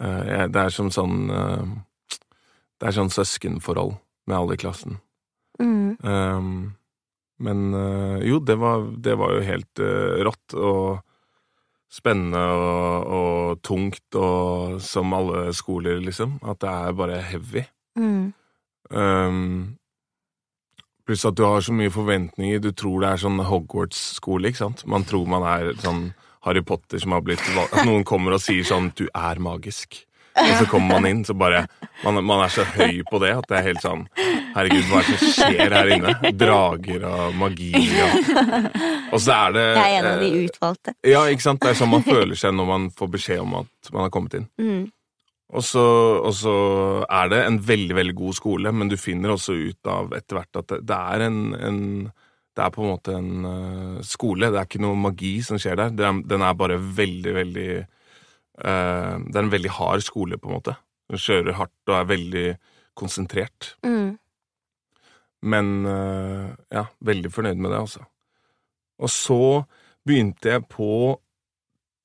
Jeg, 0.00 0.48
det 0.54 0.60
er 0.62 0.70
som 0.72 0.88
sånn 0.88 1.26
Det 1.28 2.86
er 2.88 2.94
sånn 2.96 3.10
søskenforhold 3.12 3.98
med 4.30 4.36
alle 4.38 4.54
i 4.56 4.60
klassen. 4.62 4.94
Mm. 5.60 5.98
Um, 6.00 6.52
men 7.44 7.66
jo, 8.24 8.38
det 8.40 8.56
var, 8.56 8.86
det 8.96 9.18
var 9.20 9.34
jo 9.34 9.42
helt 9.44 9.82
rått 10.24 10.54
og 10.56 11.02
spennende 11.92 12.40
og, 12.40 13.12
og 13.18 13.60
tungt, 13.66 14.06
og 14.16 14.80
som 14.80 15.12
alle 15.16 15.50
skoler, 15.52 16.00
liksom. 16.00 16.38
At 16.48 16.62
det 16.64 16.70
er 16.72 16.96
bare 16.96 17.20
heavy. 17.26 17.66
Mm. 17.98 18.32
Um, 18.88 19.76
pluss 21.10 21.26
at 21.26 21.34
du 21.34 21.42
har 21.42 21.64
så 21.64 21.74
mye 21.74 21.90
forventninger. 21.90 22.60
Du 22.62 22.70
tror 22.76 23.02
det 23.02 23.08
er 23.10 23.22
sånn 23.24 23.40
Hogwarts-skole, 23.42 24.52
ikke 24.52 24.62
sant? 24.62 24.84
Man 24.86 25.06
tror 25.08 25.26
man 25.30 25.46
er 25.48 25.72
sånn 25.82 26.12
Harry 26.46 26.62
Potter 26.62 27.02
som 27.02 27.16
har 27.16 27.24
blitt 27.26 27.42
valgt 27.56 27.74
At 27.74 27.88
noen 27.88 28.06
kommer 28.06 28.36
og 28.36 28.40
sier 28.40 28.64
sånn 28.64 28.92
'du 28.94 29.08
er 29.10 29.42
magisk'. 29.42 30.06
Og 30.40 30.52
så 30.56 30.66
kommer 30.70 31.00
man 31.00 31.06
inn, 31.10 31.24
så 31.26 31.34
bare 31.34 31.66
man, 32.04 32.22
man 32.24 32.44
er 32.44 32.52
så 32.54 32.62
høy 32.62 33.02
på 33.10 33.18
det 33.20 33.32
at 33.34 33.48
det 33.50 33.56
er 33.58 33.64
helt 33.66 33.82
sånn 33.82 34.04
Herregud, 34.54 34.86
hva 34.86 35.00
er 35.00 35.08
det 35.10 35.18
som 35.18 35.32
skjer 35.34 35.74
her 35.74 35.90
inne? 35.96 36.14
Drager 36.38 37.04
og 37.10 37.34
magi 37.34 37.72
og 37.74 38.30
Og 39.10 39.18
så 39.20 39.34
er 39.34 39.58
det 39.58 39.66
Jeg 39.66 39.90
er 39.90 39.98
en 39.98 40.08
av 40.12 40.22
de 40.22 40.30
eh, 40.30 40.46
utvalgte. 40.46 40.94
Ja, 41.02 41.26
ikke 41.26 41.42
sant? 41.48 41.60
Det 41.60 41.74
er 41.74 41.80
sånn 41.82 41.90
man 41.90 42.06
føler 42.06 42.38
seg 42.38 42.54
når 42.54 42.70
man 42.70 42.88
får 42.94 43.12
beskjed 43.18 43.42
om 43.42 43.58
at 43.64 43.92
man 43.92 44.06
har 44.06 44.14
kommet 44.14 44.38
inn. 44.38 44.46
Mm. 44.62 44.86
Og 45.50 45.64
så, 45.66 45.82
og 46.22 46.32
så 46.36 46.56
er 47.10 47.30
det 47.32 47.40
en 47.42 47.58
veldig, 47.66 47.94
veldig 47.98 48.16
god 48.20 48.36
skole, 48.38 48.72
men 48.74 48.90
du 48.90 48.96
finner 49.00 49.32
også 49.34 49.56
ut 49.58 49.88
av 49.90 50.12
etter 50.14 50.38
hvert 50.38 50.60
at 50.60 50.74
det, 50.86 50.98
er 50.98 51.24
en, 51.26 51.40
en 51.58 51.80
Det 52.54 52.62
er 52.62 52.74
på 52.74 52.84
en 52.84 52.92
måte 52.92 53.16
en 53.16 53.46
uh, 53.46 54.02
skole. 54.06 54.50
Det 54.50 54.60
er 54.60 54.68
ikke 54.68 54.82
noe 54.82 54.98
magi 54.98 55.32
som 55.46 55.58
skjer 55.58 55.78
der. 55.80 55.94
Er, 55.94 56.20
den 56.26 56.44
er 56.46 56.58
bare 56.58 56.78
veldig, 56.78 57.34
veldig 57.34 57.68
uh, 57.80 59.16
Det 59.26 59.36
er 59.36 59.42
en 59.42 59.54
veldig 59.54 59.74
hard 59.78 60.06
skole, 60.06 60.38
på 60.38 60.50
en 60.50 60.58
måte. 60.58 60.76
Den 61.10 61.22
kjører 61.22 61.58
hardt 61.58 61.90
og 61.90 61.96
er 61.98 62.10
veldig 62.10 62.46
konsentrert. 62.98 63.72
Mm. 63.86 64.18
Men 65.50 65.72
uh, 65.86 66.50
ja, 66.70 66.86
veldig 67.00 67.32
fornøyd 67.34 67.58
med 67.58 67.72
det, 67.72 67.80
altså. 67.80 68.06
Og 69.00 69.10
så 69.10 69.42
begynte 70.06 70.52
jeg 70.52 70.66
på 70.70 71.16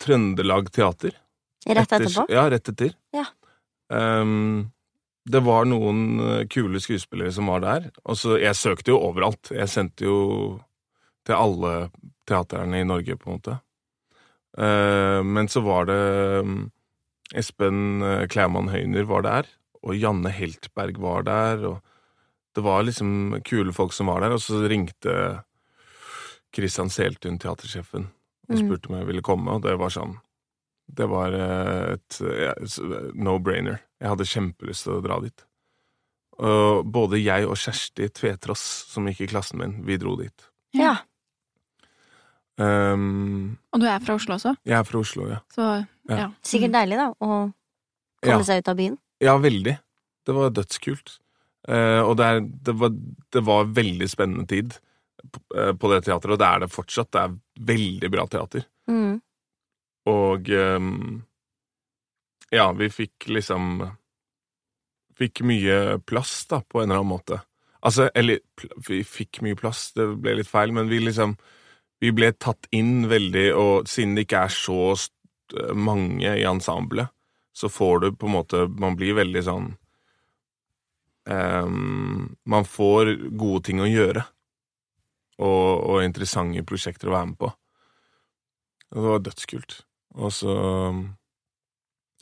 Trøndelag 0.01 0.71
Teater. 0.73 1.17
Rett 1.65 1.77
Etter- 1.91 2.05
etterpå? 2.05 2.25
Ja, 2.29 2.45
rett 2.49 2.69
etter. 2.69 2.93
Ja. 3.15 3.25
Um, 3.89 4.71
det 5.25 5.41
var 5.45 5.65
noen 5.65 6.19
eh, 6.21 6.43
kule 6.53 6.77
skuespillere 6.81 7.31
som 7.33 7.47
var 7.49 7.63
der. 7.63 7.87
Og 8.05 8.17
så, 8.21 8.35
jeg 8.37 8.53
søkte 8.59 8.91
jo 8.93 8.99
overalt. 9.01 9.49
Jeg 9.55 9.69
sendte 9.71 10.05
jo 10.05 10.17
til 11.25 11.33
alle 11.33 11.71
teaterne 12.29 12.81
i 12.83 12.85
Norge, 12.85 13.15
på 13.17 13.29
en 13.31 13.39
måte. 13.39 13.55
Uh, 14.57 15.23
men 15.25 15.49
så 15.51 15.63
var 15.65 15.87
det 15.89 15.99
um, 16.45 16.59
Espen 17.35 18.01
eh, 18.05 18.27
Klæman 18.29 18.69
Høyner 18.69 19.07
var 19.09 19.25
der, 19.25 19.49
og 19.81 19.97
Janne 19.97 20.29
Heltberg 20.31 20.99
var 21.01 21.25
der, 21.25 21.65
og 21.65 21.81
det 22.55 22.63
var 22.63 22.85
liksom 22.85 23.41
kule 23.43 23.73
folk 23.75 23.91
som 23.97 24.07
var 24.13 24.21
der, 24.21 24.31
og 24.37 24.39
så 24.45 24.61
ringte 24.69 25.41
Christian 26.55 26.89
Seltun, 26.93 27.39
teatersjefen, 27.41 28.05
og 28.47 28.53
Mm. 28.55 28.61
spurte 28.61 28.89
om 28.91 28.95
jeg 28.99 29.07
ville 29.09 29.21
komme, 29.25 29.49
og 29.57 29.63
det 29.65 29.73
var 29.81 29.89
sånn 29.89 30.19
det 30.87 31.07
var 31.09 31.33
eh, 31.33 31.95
et 31.95 32.19
no-brainer. 33.17 33.79
Jeg 34.01 34.11
hadde 34.11 34.27
kjempelyst 34.29 34.85
til 34.85 34.97
å 34.97 35.03
dra 35.05 35.19
dit. 35.23 35.45
Og 36.35 36.85
både 36.91 37.21
jeg 37.23 37.47
og 37.47 37.55
Kjersti 37.57 38.09
Tvetross, 38.11 38.63
som 38.91 39.07
gikk 39.07 39.21
i 39.25 39.29
klassen 39.31 39.61
min, 39.61 39.77
vi 39.87 39.95
dro 40.01 40.17
dit. 40.19 40.49
Ja. 40.75 40.97
Um, 42.55 43.57
Og 43.75 43.81
du 43.83 43.85
er 43.89 43.99
fra 44.03 44.15
Oslo 44.15 44.37
også, 44.37 44.53
jeg 44.63 44.77
er 44.77 44.85
fra 44.87 44.99
Oslo, 45.01 45.25
ja. 45.27 45.41
så 45.51 45.65
Ja. 46.07 46.15
ja. 46.21 46.27
Sikkert 46.45 46.71
deilig, 46.71 46.95
da, 47.01 47.09
å 47.19 47.29
Ja. 48.23 48.31
komme 48.31 48.45
seg 48.47 48.61
ut 48.61 48.69
av 48.71 48.77
byen. 48.77 48.97
Ja, 49.19 49.37
veldig. 49.37 49.77
Det 50.25 50.33
var 50.35 50.49
dødskult. 50.51 51.19
Uh, 51.67 52.01
og 52.05 52.15
det, 52.17 52.25
er, 52.25 52.39
det, 52.41 52.75
var, 52.77 52.89
det 53.33 53.41
var 53.43 53.65
veldig 53.65 54.07
spennende 54.09 54.45
tid 54.47 54.75
på, 55.31 55.41
uh, 55.57 55.73
på 55.73 55.91
det 55.91 56.03
teatret, 56.05 56.35
og 56.35 56.39
det 56.39 56.47
er 56.47 56.59
det 56.63 56.71
fortsatt. 56.71 57.11
Det 57.11 57.21
er 57.23 57.35
veldig 57.73 58.11
bra 58.13 58.25
teater. 58.27 58.67
Mm. 58.87 59.19
Og 60.09 60.49
ehm, 60.53 61.23
ja, 62.53 62.71
vi 62.77 62.89
fikk 62.93 63.29
liksom 63.29 63.85
Fikk 65.15 65.45
mye 65.47 66.01
plass, 66.03 66.41
da, 66.51 66.57
på 66.59 66.81
en 66.81 66.89
eller 66.89 66.99
annen 66.99 67.13
måte. 67.13 67.37
Altså, 67.87 68.09
eller 68.11 68.41
vi 68.83 68.97
fikk 69.07 69.39
mye 69.45 69.55
plass, 69.55 69.93
det 69.95 70.09
ble 70.19 70.33
litt 70.41 70.49
feil, 70.49 70.73
men 70.75 70.89
vi 70.91 70.99
liksom 71.03 71.37
Vi 72.03 72.11
ble 72.11 72.33
tatt 72.35 72.67
inn 72.75 73.07
veldig, 73.07 73.45
og 73.55 73.87
siden 73.87 74.17
det 74.17 74.25
ikke 74.25 74.41
er 74.43 74.51
så 74.51 74.79
mange 75.77 76.31
i 76.35 76.43
ensemblet, 76.43 77.07
så 77.53 77.69
får 77.69 77.99
du 77.99 78.07
på 78.17 78.27
en 78.27 78.35
måte 78.35 78.65
Man 78.67 78.97
blir 78.99 79.15
veldig 79.15 79.43
sånn 79.45 79.69
um, 81.29 82.35
Man 82.43 82.67
får 82.67 83.15
gode 83.37 83.63
ting 83.69 83.79
å 83.79 83.89
gjøre. 83.89 84.25
Og, 85.35 85.71
og 85.91 86.03
interessante 86.03 86.63
prosjekter 86.67 87.11
å 87.11 87.15
være 87.17 87.31
med 87.31 87.39
på. 87.39 87.49
Og 88.95 88.99
det 89.01 89.09
var 89.11 89.23
dødskult. 89.25 89.81
Og 90.15 90.31
så 90.31 90.53
um, 90.91 91.01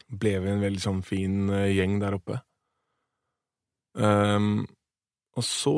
ble 0.09 0.37
vi 0.41 0.49
en 0.51 0.63
veldig 0.63 0.81
sånn 0.81 1.03
fin 1.05 1.49
eh, 1.53 1.69
gjeng 1.75 1.99
der 2.01 2.17
oppe. 2.17 2.39
Um, 3.93 4.65
og 5.37 5.45
så, 5.45 5.75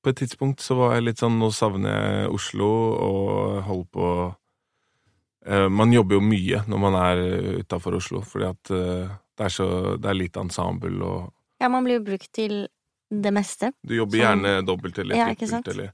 på 0.00 0.12
et 0.12 0.20
tidspunkt, 0.22 0.62
så 0.64 0.78
var 0.78 0.94
jeg 0.96 1.04
litt 1.10 1.20
sånn 1.20 1.36
Nå 1.36 1.50
savner 1.52 1.92
jeg 1.92 2.30
Oslo 2.32 2.68
og 3.04 3.58
holder 3.66 3.90
på 3.92 4.06
uh, 4.32 5.68
Man 5.68 5.92
jobber 5.92 6.16
jo 6.16 6.22
mye 6.24 6.62
når 6.64 6.80
man 6.80 6.96
er 6.96 7.20
utafor 7.60 7.98
Oslo, 7.98 8.22
fordi 8.24 8.48
at 8.48 8.72
uh, 8.72 9.12
det 9.36 9.44
er 9.44 9.52
så 9.52 9.68
Det 10.00 10.08
er 10.08 10.16
lite 10.16 10.40
ensemble, 10.40 10.94
og 11.04 11.28
Ja, 11.60 11.68
man 11.68 11.84
blir 11.84 12.00
jo 12.00 12.06
brukt 12.08 12.32
til 12.32 12.62
det 13.08 13.32
meste. 13.32 13.72
du 13.84 13.94
jobber 13.96 14.16
Sånn. 14.16 14.24
gjerne 14.24 14.66
dobbelt 14.68 14.98
eller 15.00 15.16
Ja, 15.16 15.28
trippelt, 15.28 15.50
sant? 15.50 15.68
eller 15.68 15.92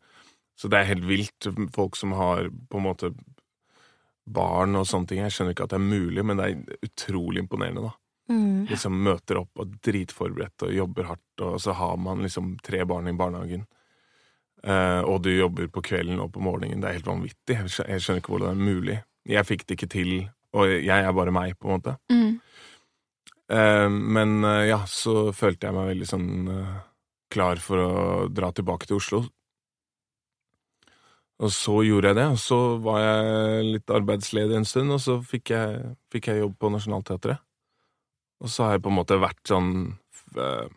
Så 0.55 0.71
det 0.71 0.79
er 0.79 0.91
helt 0.93 1.05
vilt. 1.07 1.47
Folk 1.75 1.97
som 1.99 2.13
har 2.15 2.47
på 2.71 2.79
en 2.79 2.87
måte 2.87 3.11
barn 4.25 4.79
og 4.79 4.87
sånne 4.89 5.11
ting. 5.11 5.21
Jeg 5.25 5.35
skjønner 5.35 5.55
ikke 5.55 5.67
at 5.69 5.75
det 5.75 5.81
er 5.81 5.85
mulig, 5.85 6.25
men 6.25 6.41
det 6.41 6.49
er 6.49 6.89
utrolig 6.89 7.45
imponerende, 7.45 7.91
da. 7.91 7.95
Mm. 8.33 8.65
Liksom 8.71 9.03
møter 9.05 9.43
opp 9.43 9.61
og 9.61 9.73
dritforberedt 9.85 10.65
og 10.65 10.73
jobber 10.73 11.11
hardt, 11.11 11.43
og 11.45 11.59
så 11.61 11.75
har 11.77 11.99
man 12.01 12.25
liksom 12.25 12.55
tre 12.65 12.81
barn 12.89 13.11
i 13.11 13.17
barnehagen. 13.17 13.67
Eh, 14.65 15.01
og 15.05 15.21
du 15.27 15.29
jobber 15.35 15.69
på 15.69 15.83
kvelden 15.85 16.23
og 16.25 16.33
på 16.33 16.45
morgenen. 16.45 16.81
Det 16.81 16.89
er 16.89 16.99
helt 16.99 17.11
vanvittig. 17.11 17.59
Jeg 17.59 18.01
skjønner 18.01 18.23
ikke 18.23 18.33
hvordan 18.33 18.57
det 18.57 18.65
er 18.65 18.73
mulig. 18.73 18.99
Jeg 19.29 19.49
fikk 19.49 19.67
det 19.67 19.77
ikke 19.77 19.93
til, 19.93 20.15
og 20.57 20.73
jeg 20.73 21.05
er 21.05 21.17
bare 21.17 21.35
meg, 21.35 21.59
på 21.61 21.69
en 21.69 21.77
måte. 21.77 21.97
Mm. 22.13 22.41
Eh, 23.53 23.89
men 23.91 24.45
eh, 24.45 24.65
ja, 24.71 24.81
så 24.89 25.29
følte 25.37 25.69
jeg 25.69 25.77
meg 25.77 25.91
veldig 25.93 26.09
sånn 26.09 26.29
eh, 26.55 26.77
klar 27.35 27.61
for 27.61 27.83
å 27.83 27.95
dra 28.33 28.53
tilbake 28.57 28.89
til 28.89 29.01
Oslo. 29.01 29.25
Og 31.43 31.51
så 31.51 31.81
gjorde 31.83 32.13
jeg 32.13 32.17
det, 32.21 32.27
og 32.31 32.39
så 32.39 32.59
var 32.85 33.01
jeg 33.03 33.65
litt 33.73 33.91
arbeidsledig 33.91 34.55
en 34.61 34.69
stund, 34.69 34.93
og 34.95 35.01
så 35.03 35.17
fikk 35.27 35.51
jeg, 35.51 35.81
fikk 36.15 36.29
jeg 36.31 36.45
jobb 36.45 36.55
på 36.63 36.71
Nationaltheatret. 36.71 37.43
Og 38.45 38.53
så 38.53 38.67
har 38.69 38.77
jeg 38.77 38.85
på 38.85 38.93
en 38.93 38.99
måte 39.01 39.19
vært 39.23 39.41
sånn 39.49 39.73
øh, 40.37 40.69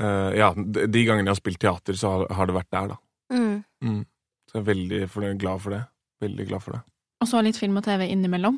øh, 0.00 0.30
Ja, 0.38 0.52
de 0.56 1.04
gangene 1.04 1.26
jeg 1.28 1.34
har 1.34 1.40
spilt 1.40 1.60
teater, 1.62 1.98
så 1.98 2.14
har, 2.14 2.26
har 2.38 2.48
det 2.48 2.56
vært 2.56 2.72
der, 2.72 2.94
da. 2.94 2.98
Mm. 3.32 3.56
Mm. 3.84 4.00
Så 4.48 4.56
jeg 4.58 4.62
er 4.62 4.68
veldig 4.72 5.02
fornøyd, 5.12 5.40
glad 5.42 5.64
for 5.64 5.76
det. 5.76 5.82
Veldig 6.24 6.48
glad 6.48 6.64
for 6.64 6.76
det. 6.78 6.82
Og 7.22 7.28
så 7.30 7.42
litt 7.44 7.58
film 7.60 7.76
og 7.78 7.84
TV 7.86 8.06
innimellom. 8.08 8.56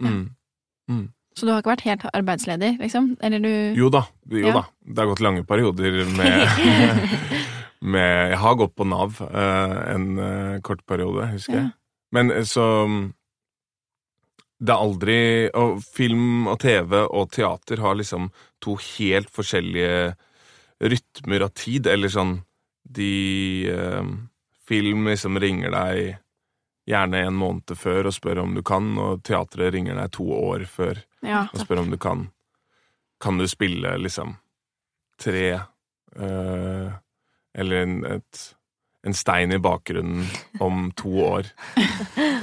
Mm. 0.00 0.20
Mm. 0.90 1.06
Så 1.36 1.46
du 1.46 1.52
har 1.52 1.60
ikke 1.62 1.74
vært 1.74 1.86
helt 1.86 2.04
arbeidsledig, 2.12 2.74
liksom? 2.80 3.12
Eller 3.24 3.42
du 3.42 3.50
Jo 3.78 3.90
da, 3.92 4.04
jo 4.30 4.46
Ja. 4.46 4.52
da. 4.60 4.62
Det 4.84 4.98
har 5.02 5.10
gått 5.10 5.22
lange 5.24 5.44
perioder 5.46 6.04
med, 6.16 6.48
med 7.82 8.30
Jeg 8.30 8.38
har 8.42 8.54
gått 8.60 8.74
på 8.76 8.84
Nav 8.84 9.20
eh, 9.24 9.76
en 9.94 10.18
eh, 10.18 10.60
kort 10.60 10.82
periode, 10.86 11.26
husker 11.32 11.56
jeg. 11.56 11.70
Men 12.12 12.30
eh, 12.30 12.44
så 12.44 12.64
Det 14.60 14.72
er 14.74 14.82
aldri 14.84 15.18
Og 15.56 15.78
film 15.84 16.48
og 16.50 16.58
TV 16.60 16.96
og 17.06 17.30
teater 17.32 17.80
har 17.80 17.94
liksom 17.96 18.30
to 18.60 18.74
helt 18.98 19.30
forskjellige 19.32 20.14
rytmer 20.80 21.44
av 21.46 21.52
tid, 21.56 21.86
eller 21.86 22.08
sånn 22.12 22.38
De 22.84 23.68
eh, 23.72 24.10
Film 24.70 25.06
liksom 25.08 25.38
ringer 25.42 25.72
deg 25.74 26.18
gjerne 26.90 27.20
en 27.26 27.36
måned 27.38 27.72
før 27.78 28.08
og 28.08 28.14
spør 28.16 28.38
om 28.42 28.54
du 28.56 28.62
kan, 28.66 28.86
og 28.98 29.20
teatret 29.26 29.72
ringer 29.74 29.94
deg 29.98 30.10
to 30.16 30.24
år 30.34 30.64
før 30.66 31.00
Ja. 31.22 31.46
og 31.52 31.60
spør 31.60 31.82
om 31.84 31.90
du 31.92 31.98
kan 32.00 32.28
Kan 33.20 33.38
du 33.38 33.46
spille 33.48 33.96
liksom 34.00 34.36
tre 35.20 35.44
eh, 36.16 36.90
Eller 37.58 37.84
en, 37.84 37.96
et, 38.16 38.42
en 39.06 39.16
stein 39.16 39.52
i 39.52 39.58
bakgrunnen 39.62 40.28
om 40.62 40.90
to 40.98 41.12
år. 41.24 41.50
Ja, 41.76 41.82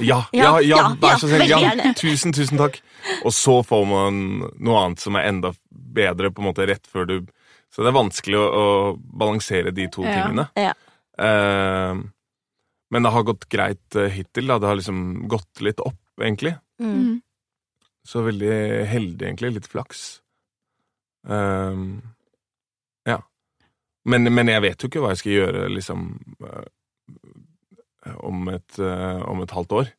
ja, 0.00 0.20
Ja, 0.32 0.50
ja, 0.60 0.60
ja, 0.62 0.82
vær 1.00 1.20
så 1.20 1.30
snill. 1.30 1.48
Ja, 1.48 1.94
tusen, 1.98 2.34
tusen 2.36 2.60
takk. 2.60 2.80
Og 3.22 3.32
så 3.36 3.60
får 3.66 3.88
man 3.88 4.20
noe 4.58 4.84
annet 4.84 5.02
som 5.02 5.16
er 5.18 5.30
enda 5.30 5.54
bedre, 5.70 6.32
på 6.32 6.42
en 6.42 6.50
måte 6.50 6.66
rett 6.68 6.86
før 6.86 7.08
du 7.08 7.16
Så 7.72 7.82
det 7.84 7.90
er 7.90 7.98
vanskelig 7.98 8.38
å, 8.40 8.44
å 8.48 8.68
balansere 8.96 9.74
de 9.76 9.84
to 9.92 10.00
tingene. 10.00 10.46
Ja. 10.56 10.72
Eh, 11.20 11.98
men 12.88 13.04
det 13.04 13.12
har 13.12 13.26
gått 13.28 13.48
greit 13.52 13.96
eh, 13.96 14.08
hittil. 14.14 14.48
Da. 14.48 14.56
Det 14.58 14.70
har 14.70 14.78
liksom 14.78 15.02
gått 15.28 15.60
litt 15.64 15.82
opp, 15.84 16.00
egentlig. 16.16 16.54
Mm. 16.80 17.18
Så 18.08 18.24
veldig 18.24 18.54
heldig, 18.88 19.26
egentlig. 19.26 19.52
Litt 19.58 19.68
flaks. 19.68 20.06
Um, 21.28 22.00
ja. 22.00 22.14
Men, 24.06 24.28
men 24.34 24.48
jeg 24.48 24.62
vet 24.62 24.82
jo 24.82 24.88
ikke 24.90 25.02
hva 25.02 25.14
jeg 25.14 25.22
skal 25.22 25.32
gjøre, 25.32 25.64
liksom 25.72 26.04
eh, 26.44 28.14
om, 28.24 28.48
et, 28.52 28.78
eh, 28.78 29.22
om 29.28 29.42
et 29.42 29.56
halvt 29.56 29.72
år. 29.82 29.90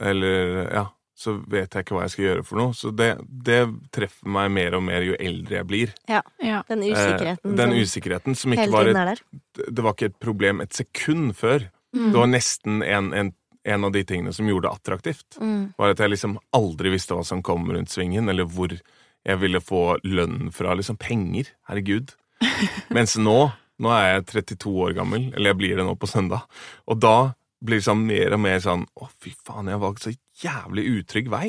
Eller 0.00 0.72
Ja. 0.72 0.86
Så 1.20 1.34
vet 1.52 1.74
jeg 1.74 1.84
ikke 1.84 1.92
hva 1.98 2.06
jeg 2.06 2.12
skal 2.14 2.24
gjøre 2.24 2.44
for 2.48 2.56
noe. 2.56 2.72
Så 2.72 2.90
det, 2.96 3.10
det 3.28 3.58
treffer 3.92 4.30
meg 4.32 4.46
mer 4.54 4.76
og 4.78 4.80
mer 4.86 5.04
jo 5.04 5.18
eldre 5.20 5.58
jeg 5.58 5.66
blir. 5.68 5.90
Ja. 6.08 6.22
Den 6.70 6.80
Eh, 6.86 6.94
usikkerheten 6.94 7.58
den 7.58 7.74
som 7.74 7.82
usikkerheten 7.82 8.38
som 8.40 8.54
ikke 8.56 8.70
var 8.72 8.88
et. 8.88 9.20
Det 9.60 9.84
var 9.84 9.92
ikke 9.92 10.08
et 10.14 10.16
problem 10.22 10.62
et 10.64 10.72
sekund 10.72 11.34
før. 11.36 11.66
Mm. 11.92 12.06
Det 12.06 12.22
var 12.22 12.30
nesten 12.30 12.80
en, 12.86 13.12
en, 13.12 13.32
en 13.68 13.84
av 13.84 13.92
de 13.92 14.04
tingene 14.08 14.32
som 14.32 14.48
gjorde 14.48 14.70
det 14.70 14.72
attraktivt. 14.80 15.36
Mm. 15.42 15.74
var 15.76 15.92
at 15.92 16.00
jeg 16.00 16.14
liksom 16.14 16.38
aldri 16.56 16.94
visste 16.96 17.18
hva 17.18 17.26
som 17.28 17.44
kom 17.44 17.68
rundt 17.68 17.92
svingen, 17.92 18.32
eller 18.32 18.48
hvor 18.48 18.72
jeg 18.72 19.40
ville 19.42 19.60
få 19.60 19.98
lønn 20.08 20.48
fra. 20.56 20.72
Liksom 20.78 20.96
penger. 20.96 21.52
Herregud. 21.68 22.14
Mens 22.96 23.16
nå, 23.20 23.38
nå 23.80 23.92
er 23.96 24.06
jeg 24.14 24.26
32 24.32 24.74
år 24.86 24.96
gammel, 24.96 25.28
eller 25.34 25.52
jeg 25.52 25.60
blir 25.60 25.80
det 25.80 25.86
nå 25.86 25.96
på 26.00 26.08
søndag, 26.10 26.46
og 26.90 27.00
da 27.02 27.16
blir 27.60 27.80
det 27.80 27.86
sånn 27.86 28.06
mer 28.08 28.36
og 28.36 28.40
mer 28.40 28.62
sånn 28.64 28.86
Å, 28.96 29.08
fy 29.20 29.34
faen, 29.36 29.68
jeg 29.68 29.76
har 29.76 29.82
valgt 29.82 30.06
så 30.06 30.14
jævlig 30.40 30.86
utrygg 30.94 31.28
vei. 31.32 31.48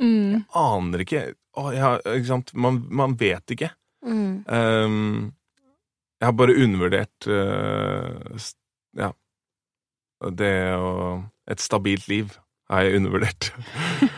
Mm. 0.00 0.46
Aner 0.56 1.02
ikke 1.04 1.24
Å, 1.60 1.66
jeg 1.74 1.82
har, 1.84 2.00
ikke? 2.16 2.38
Man, 2.62 2.78
man 2.96 3.16
vet 3.20 3.52
ikke. 3.52 3.68
Mm. 4.06 4.46
Um, 4.48 5.32
jeg 6.20 6.28
har 6.28 6.36
bare 6.36 6.56
undervurdert 6.56 7.28
uh, 7.28 8.46
Ja. 8.96 9.10
Det 10.20 10.54
å 10.76 10.92
Et 11.50 11.60
stabilt 11.60 12.06
liv 12.08 12.32
har 12.70 12.82
jeg 12.86 12.96
undervurdert. 13.00 13.50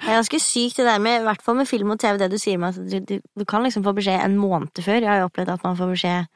Det 0.00 0.06
er 0.08 0.16
ganske 0.20 0.38
sykt 0.40 0.76
det 0.78 0.86
der 0.86 1.00
med, 1.02 1.20
i 1.20 1.24
hvert 1.26 1.42
fall 1.42 1.56
med 1.58 1.66
film 1.68 1.90
og 1.92 1.98
TV, 2.00 2.16
det 2.20 2.28
du 2.32 2.38
sier 2.40 2.58
med 2.60 2.68
at 2.76 2.90
du, 2.90 2.98
du, 3.04 3.20
du 3.40 3.44
kan 3.48 3.62
liksom 3.66 3.82
få 3.84 3.92
beskjed 3.96 4.22
en 4.24 4.36
måned 4.38 4.80
før. 4.84 5.00
Jeg 5.02 5.08
har 5.10 5.18
jo 5.22 5.26
opplevd 5.28 5.50
at 5.56 5.64
man 5.66 5.76
får 5.76 5.90
beskjed 5.92 6.28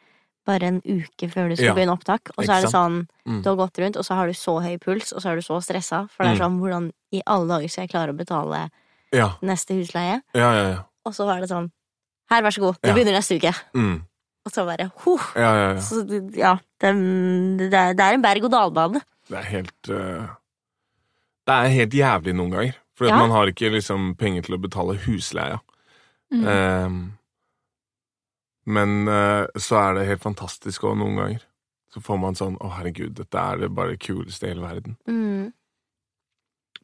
bare 0.44 0.68
en 0.68 0.80
uke 0.84 1.28
før 1.32 1.48
du 1.48 1.54
skal 1.56 1.70
Ja. 1.70 1.74
begynne 1.76 1.94
opptak, 1.94 2.28
og 2.36 2.44
så 2.44 2.56
er 2.58 2.64
det 2.66 2.72
sånn 2.74 2.96
Mm. 3.24 3.38
du 3.42 3.48
har 3.48 3.56
gått 3.56 3.78
rundt, 3.80 3.96
og 3.96 4.04
så 4.04 4.14
har 4.18 4.26
du 4.28 4.34
så 4.36 4.58
høy 4.60 4.74
puls, 4.82 5.12
og 5.16 5.22
så 5.22 5.30
er 5.30 5.36
du 5.36 5.42
så 5.46 5.56
stressa, 5.64 6.02
for 6.12 6.24
det 6.24 6.32
er 6.32 6.36
Mm. 6.36 6.42
sånn 6.44 6.58
hvordan 6.60 6.90
i 7.16 7.22
alle 7.26 7.48
dager 7.48 7.68
skal 7.72 7.82
jeg 7.86 7.90
klare 7.94 8.12
å 8.12 8.16
betale 8.18 8.70
Ja, 9.14 9.30
neste 9.40 9.72
husleie? 9.78 10.20
ja, 10.34 10.50
ja. 10.52 10.68
ja. 10.74 10.82
Og 11.06 11.14
så 11.14 11.24
er 11.32 11.40
det 11.40 11.48
sånn 11.48 11.70
her, 12.30 12.42
vær 12.42 12.50
så 12.52 12.60
god, 12.60 12.76
det 12.82 12.92
begynner 12.94 13.16
neste 13.16 13.38
uke. 13.40 13.54
Mm. 13.74 14.02
Og 14.44 14.52
så 14.52 14.66
bare 14.66 14.90
huh. 15.06 15.24
Ja, 15.36 15.54
ja, 15.54 15.72
ja. 15.72 15.80
Så 15.80 16.04
ja, 16.36 16.58
det, 16.80 16.92
det, 17.70 17.72
er, 17.72 17.94
er 17.96 18.12
en 18.18 18.22
berg-og-dal-bane. 18.22 19.00
Det 19.30 19.38
er 19.38 19.48
helt 19.48 19.88
øh, 19.88 20.26
Det 21.44 21.54
er 21.54 21.74
helt 21.74 21.94
jævlig 21.98 22.34
noen 22.34 22.50
ganger. 22.54 22.76
For 22.94 23.06
Ja. 23.10 23.18
man 23.18 23.30
har 23.34 23.50
ikke 23.50 23.72
liksom 23.74 24.14
penger 24.16 24.42
til 24.46 24.54
å 24.56 24.62
betale 24.62 24.94
husleia. 25.04 25.58
Mm. 26.32 26.44
Ehm, 26.46 27.00
men 28.66 29.08
øh, 29.08 29.46
så 29.60 29.76
er 29.76 29.94
det 29.98 30.06
helt 30.08 30.22
fantastisk 30.22 30.86
òg 30.88 30.96
noen 30.98 31.16
ganger. 31.18 31.42
Så 31.92 32.00
får 32.02 32.18
man 32.18 32.34
sånn 32.34 32.56
Å, 32.58 32.70
herregud, 32.78 33.12
dette 33.14 33.38
er 33.38 33.58
det 33.60 33.74
bare 33.74 33.94
det 33.94 34.00
kuleste 34.02 34.46
i 34.46 34.54
hele 34.54 34.64
verden. 34.64 34.96
Mm. 35.06 35.52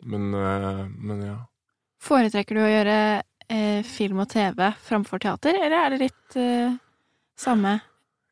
Men, 0.02 0.34
øh, 0.34 0.84
men 0.98 1.22
ja. 1.24 1.38
Foretrekker 2.00 2.56
du 2.56 2.62
å 2.64 2.70
gjøre 2.70 2.98
eh, 3.50 3.82
film 3.84 4.22
og 4.24 4.30
TV 4.32 4.70
framfor 4.86 5.20
teater, 5.20 5.56
eller 5.58 5.76
er 5.76 5.90
det 5.94 6.02
litt 6.06 6.36
eh, 6.40 6.76
samme? 7.36 7.78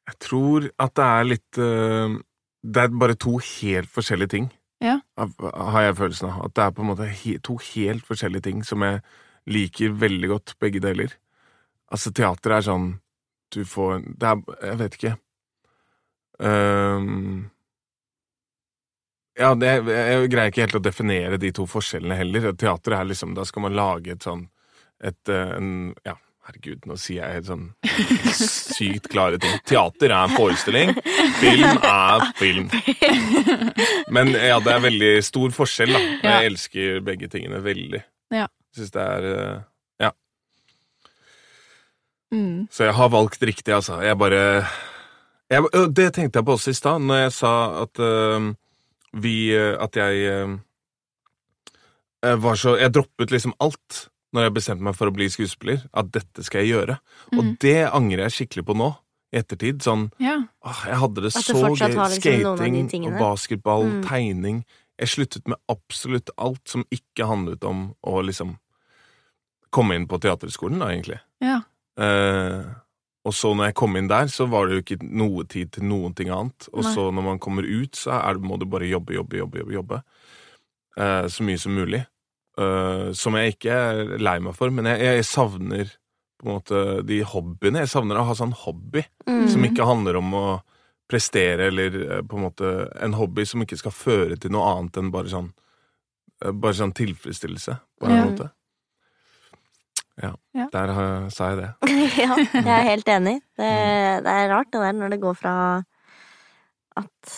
Jeg 0.09 0.19
tror 0.25 0.71
at 0.81 0.95
det 0.97 1.05
er 1.05 1.27
litt 1.29 1.59
eh, 1.61 2.14
Det 2.64 2.85
er 2.85 2.95
bare 3.01 3.14
to 3.21 3.37
helt 3.38 3.91
forskjellige 3.93 4.33
ting. 4.37 4.47
Ja. 4.85 5.01
Har 5.19 5.83
jeg 5.83 5.97
følelsen 5.99 6.31
av. 6.31 6.45
At 6.47 6.55
det 6.55 6.64
er 6.64 6.75
på 6.75 6.85
en 6.85 6.91
måte 6.93 7.09
to 7.47 7.59
helt 7.73 8.07
forskjellige 8.07 8.47
ting 8.47 8.62
som 8.67 8.85
jeg 8.87 9.03
liker 9.49 9.97
veldig 9.99 10.31
godt 10.35 10.55
begge 10.62 10.83
deler. 10.85 11.14
Altså, 11.91 12.12
teater 12.12 12.53
er 12.53 12.67
sånn 12.67 12.88
Du 13.49 13.62
får 13.64 14.03
Det 14.21 14.29
er 14.29 14.43
Jeg 14.69 14.79
vet 14.83 14.97
ikke. 14.99 15.14
Um, 16.38 17.49
ja, 19.38 19.55
det, 19.55 19.71
jeg 19.87 20.31
greier 20.31 20.53
ikke 20.53 20.64
helt 20.67 20.79
å 20.79 20.83
definere 20.83 21.38
de 21.41 21.51
to 21.55 21.64
forskjellene 21.67 22.19
heller. 22.19 22.53
Teater 22.59 22.99
er 22.99 23.09
liksom 23.09 23.35
Da 23.38 23.47
skal 23.49 23.64
man 23.67 23.77
lage 23.79 24.14
et 24.14 24.27
sånn 24.27 24.49
et, 24.99 25.29
eh, 25.31 25.55
en, 25.57 25.95
Ja, 26.05 26.17
herregud, 26.49 26.87
nå 26.89 26.97
sier 26.97 27.21
jeg 27.21 27.39
helt 27.39 27.49
sånn 27.49 27.65
sykt 28.79 29.09
klare 29.13 29.39
ting. 29.43 29.57
Teater 29.69 30.13
er 30.13 30.19
en 30.25 30.37
forestilling. 30.37 30.93
Film 31.43 31.81
er 31.85 32.25
film. 32.39 32.71
Men 34.15 34.33
ja, 34.33 34.57
det 34.65 34.73
er 34.75 34.85
veldig 34.87 35.11
stor 35.27 35.53
forskjell, 35.55 35.93
da. 35.93 36.01
Ja. 36.23 36.37
Jeg 36.39 36.55
elsker 36.55 37.03
begge 37.05 37.29
tingene 37.33 37.61
veldig. 37.65 38.01
Ja. 38.35 38.47
Syns 38.77 38.95
det 38.95 39.05
er 39.05 39.29
Ja. 40.01 40.13
Mm. 42.33 42.69
Så 42.73 42.89
jeg 42.89 42.97
har 42.97 43.13
valgt 43.13 43.43
riktig, 43.43 43.75
altså. 43.75 44.01
Jeg 44.05 44.19
bare 44.21 44.43
jeg, 45.49 45.65
Det 45.97 46.13
tenkte 46.15 46.41
jeg 46.41 46.49
på 46.49 46.57
også 46.57 46.73
i 46.73 46.81
stad, 46.81 47.05
når 47.05 47.25
jeg 47.27 47.33
sa 47.39 47.53
at 47.85 48.01
uh, 48.05 48.53
vi 49.17 49.53
At 49.57 49.97
jeg 49.97 50.45
uh, 50.45 50.59
var 52.43 52.57
så 52.61 52.77
Jeg 52.77 52.93
droppet 52.95 53.33
liksom 53.33 53.55
alt 53.61 54.09
når 54.35 54.43
jeg 54.45 54.55
bestemte 54.55 54.83
meg 54.83 54.95
for 54.95 55.09
å 55.09 55.14
bli 55.14 55.27
skuespiller. 55.33 55.83
At 55.95 56.11
dette 56.12 56.45
skal 56.45 56.61
jeg 56.64 56.75
gjøre. 56.75 56.99
Og 57.33 57.45
Mhm. 57.45 57.59
det 57.61 57.91
angrer 57.93 58.29
jeg 58.29 58.49
skikkelig 58.49 58.64
på 58.67 58.77
nå, 58.77 58.97
i 59.33 59.37
ettertid. 59.38 59.79
Sånn 59.83 60.11
Ja. 60.19 60.45
åh, 60.64 60.85
Jeg 60.87 60.97
hadde 60.97 61.14
det 61.14 61.23
det 61.23 61.33
så 61.33 61.53
gøy. 61.53 61.77
liksom 61.79 62.21
Skating 62.88 63.07
og 63.07 63.19
basketball, 63.19 63.85
Mm. 63.85 64.05
tegning. 64.05 64.64
Jeg 64.99 65.09
sluttet 65.09 65.47
med 65.49 65.57
absolutt 65.69 66.31
alt 66.38 66.67
som 66.69 66.85
ikke 66.91 67.27
handlet 67.27 67.64
om 67.64 67.95
å 68.05 68.23
liksom 68.25 68.59
komme 69.71 69.95
inn 69.95 70.07
på 70.07 70.19
teaterskolen, 70.21 70.79
da, 70.79 70.87
egentlig. 70.88 71.21
ja. 71.41 71.61
Eh, 71.99 72.64
og 73.25 73.33
så 73.35 73.55
når 73.55 73.67
jeg 73.67 73.75
kom 73.75 73.97
inn 73.97 74.09
der, 74.09 74.25
så 74.29 74.49
var 74.49 74.67
det 74.69 74.77
jo 74.87 74.97
ikke 74.97 75.03
noe 75.11 75.45
tid 75.45 75.73
til 75.73 75.83
noen 75.83 76.14
ting 76.14 76.29
annet. 76.29 76.69
Og 76.73 76.85
Nei. 76.85 76.95
så 76.95 77.12
når 77.12 77.23
man 77.25 77.38
kommer 77.38 77.62
ut, 77.64 77.93
så 77.93 78.12
det, 78.33 78.41
må 78.41 78.57
du 78.59 78.64
bare 78.67 78.88
jobbe, 78.88 79.12
jobbe, 79.14 79.37
jobbe, 79.37 79.59
jobbe, 79.59 79.73
jobbe. 79.73 80.03
Eh, 80.97 81.27
så 81.29 81.43
mye 81.43 81.59
som 81.59 81.75
mulig. 81.75 82.07
Eh, 82.59 83.12
som 83.14 83.37
jeg 83.38 83.55
ikke 83.55 83.71
er 83.71 84.18
lei 84.18 84.38
meg 84.42 84.57
for, 84.59 84.73
men 84.75 84.88
jeg, 84.90 84.99
jeg 85.05 85.25
savner 85.29 85.92
på 86.38 86.47
en 86.49 86.55
måte 86.57 86.81
de 87.07 87.21
hobbyene. 87.27 87.85
Jeg 87.85 87.90
savner 87.92 88.18
å 88.18 88.25
ha 88.29 88.35
sånn 88.38 88.55
hobby 88.64 89.05
Mm. 89.29 89.44
som 89.53 89.64
ikke 89.66 89.85
handler 89.87 90.16
om 90.16 90.33
å 90.35 90.44
prestere, 91.09 91.66
eller 91.68 91.94
eh, 92.18 92.23
på 92.27 92.37
en 92.38 92.47
måte 92.49 92.71
en 93.05 93.12
hobby 93.18 93.44
som 93.47 93.61
ikke 93.62 93.77
skal 93.79 93.92
føre 93.94 94.38
til 94.40 94.51
noe 94.55 94.66
annet 94.75 94.97
enn 95.01 95.11
bare 95.14 95.29
sånn 95.31 95.51
eh, 96.42 96.51
Bare 96.53 96.75
sånn 96.79 96.94
tilfredsstillelse, 96.97 97.77
på 98.01 98.07
en 98.09 98.16
Ja. 98.16 98.25
måte. 98.25 98.49
Ja, 100.23 100.33
Ja. 100.55 100.66
der 100.73 100.90
uh, 100.90 101.29
sa 101.31 101.51
jeg 101.53 101.59
det. 101.61 101.71
ja, 102.25 102.35
jeg 102.35 102.66
er 102.66 102.88
helt 102.88 103.09
enig. 103.09 103.37
Det, 103.57 103.71
det 104.27 104.33
er 104.35 104.49
rart 104.51 104.73
det 104.73 104.81
der 104.83 104.97
når 104.99 105.11
det 105.14 105.21
går 105.23 105.37
fra 105.38 105.55
at 106.99 107.35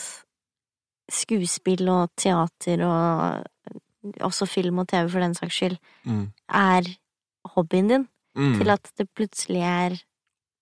skuespill 1.11 1.89
og 1.91 2.09
teater 2.17 2.81
og 2.87 3.81
også 4.21 4.47
film 4.49 4.79
og 4.79 4.87
TV 4.87 5.09
for 5.09 5.19
den 5.23 5.33
saks 5.37 5.53
skyld 5.59 5.77
Mm. 6.05 6.31
er 6.49 6.81
hobbyen 7.55 7.87
din, 7.89 8.07
Mm. 8.37 8.57
til 8.59 8.69
at 8.69 8.91
det 8.97 9.09
plutselig 9.13 9.61
er 9.61 9.97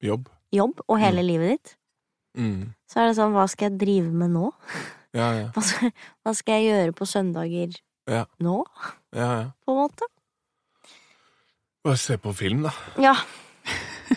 Jobb. 0.02 0.28
jobb 0.52 0.80
og 0.88 1.00
hele 1.00 1.22
livet 1.24 1.50
ditt. 1.58 1.76
Mm. 2.38 2.74
Så 2.90 3.00
er 3.00 3.08
det 3.08 3.16
sånn, 3.18 3.32
hva 3.34 3.48
skal 3.50 3.70
jeg 3.72 3.80
drive 3.80 4.12
med 4.12 4.32
nå? 4.32 4.52
Ja, 5.14 5.32
ja. 5.34 5.48
Hva 5.56 5.62
skal, 5.64 5.92
hva 6.26 6.34
skal 6.36 6.54
jeg 6.62 6.72
gjøre 6.72 6.94
på 6.94 7.06
søndager 7.10 7.76
Ja. 8.08 8.26
nå, 8.40 8.64
ja, 9.16 9.30
ja. 9.42 9.52
på 9.66 9.72
en 9.74 9.78
måte? 9.90 10.06
Bare 11.84 11.98
se 11.98 12.18
på 12.18 12.34
film, 12.36 12.64
da. 12.68 12.72
Ja. 13.00 13.16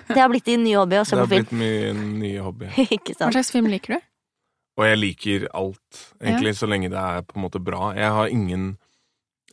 Det 0.08 0.16
har 0.18 0.28
blitt 0.32 0.44
din 0.48 0.64
nye 0.64 0.76
hobby 0.80 0.96
å 0.98 1.04
se 1.06 1.16
det 1.16 1.22
har 1.26 1.30
blitt 1.30 1.52
min 1.52 2.18
nye 2.20 2.40
hobby. 2.42 2.66
Ikke 2.90 3.14
Hva 3.18 3.30
slags 3.32 3.52
film 3.52 3.66
liker 3.70 3.96
du? 3.98 4.00
Og 4.80 4.86
jeg 4.88 4.98
liker 4.98 5.48
alt, 5.54 5.98
egentlig, 6.22 6.54
så 6.56 6.66
lenge 6.66 6.88
det 6.90 6.96
er 6.98 7.20
på 7.28 7.36
en 7.36 7.42
måte 7.44 7.60
bra. 7.62 7.90
Jeg 7.92 8.08
har 8.10 8.30
ingen 8.32 8.78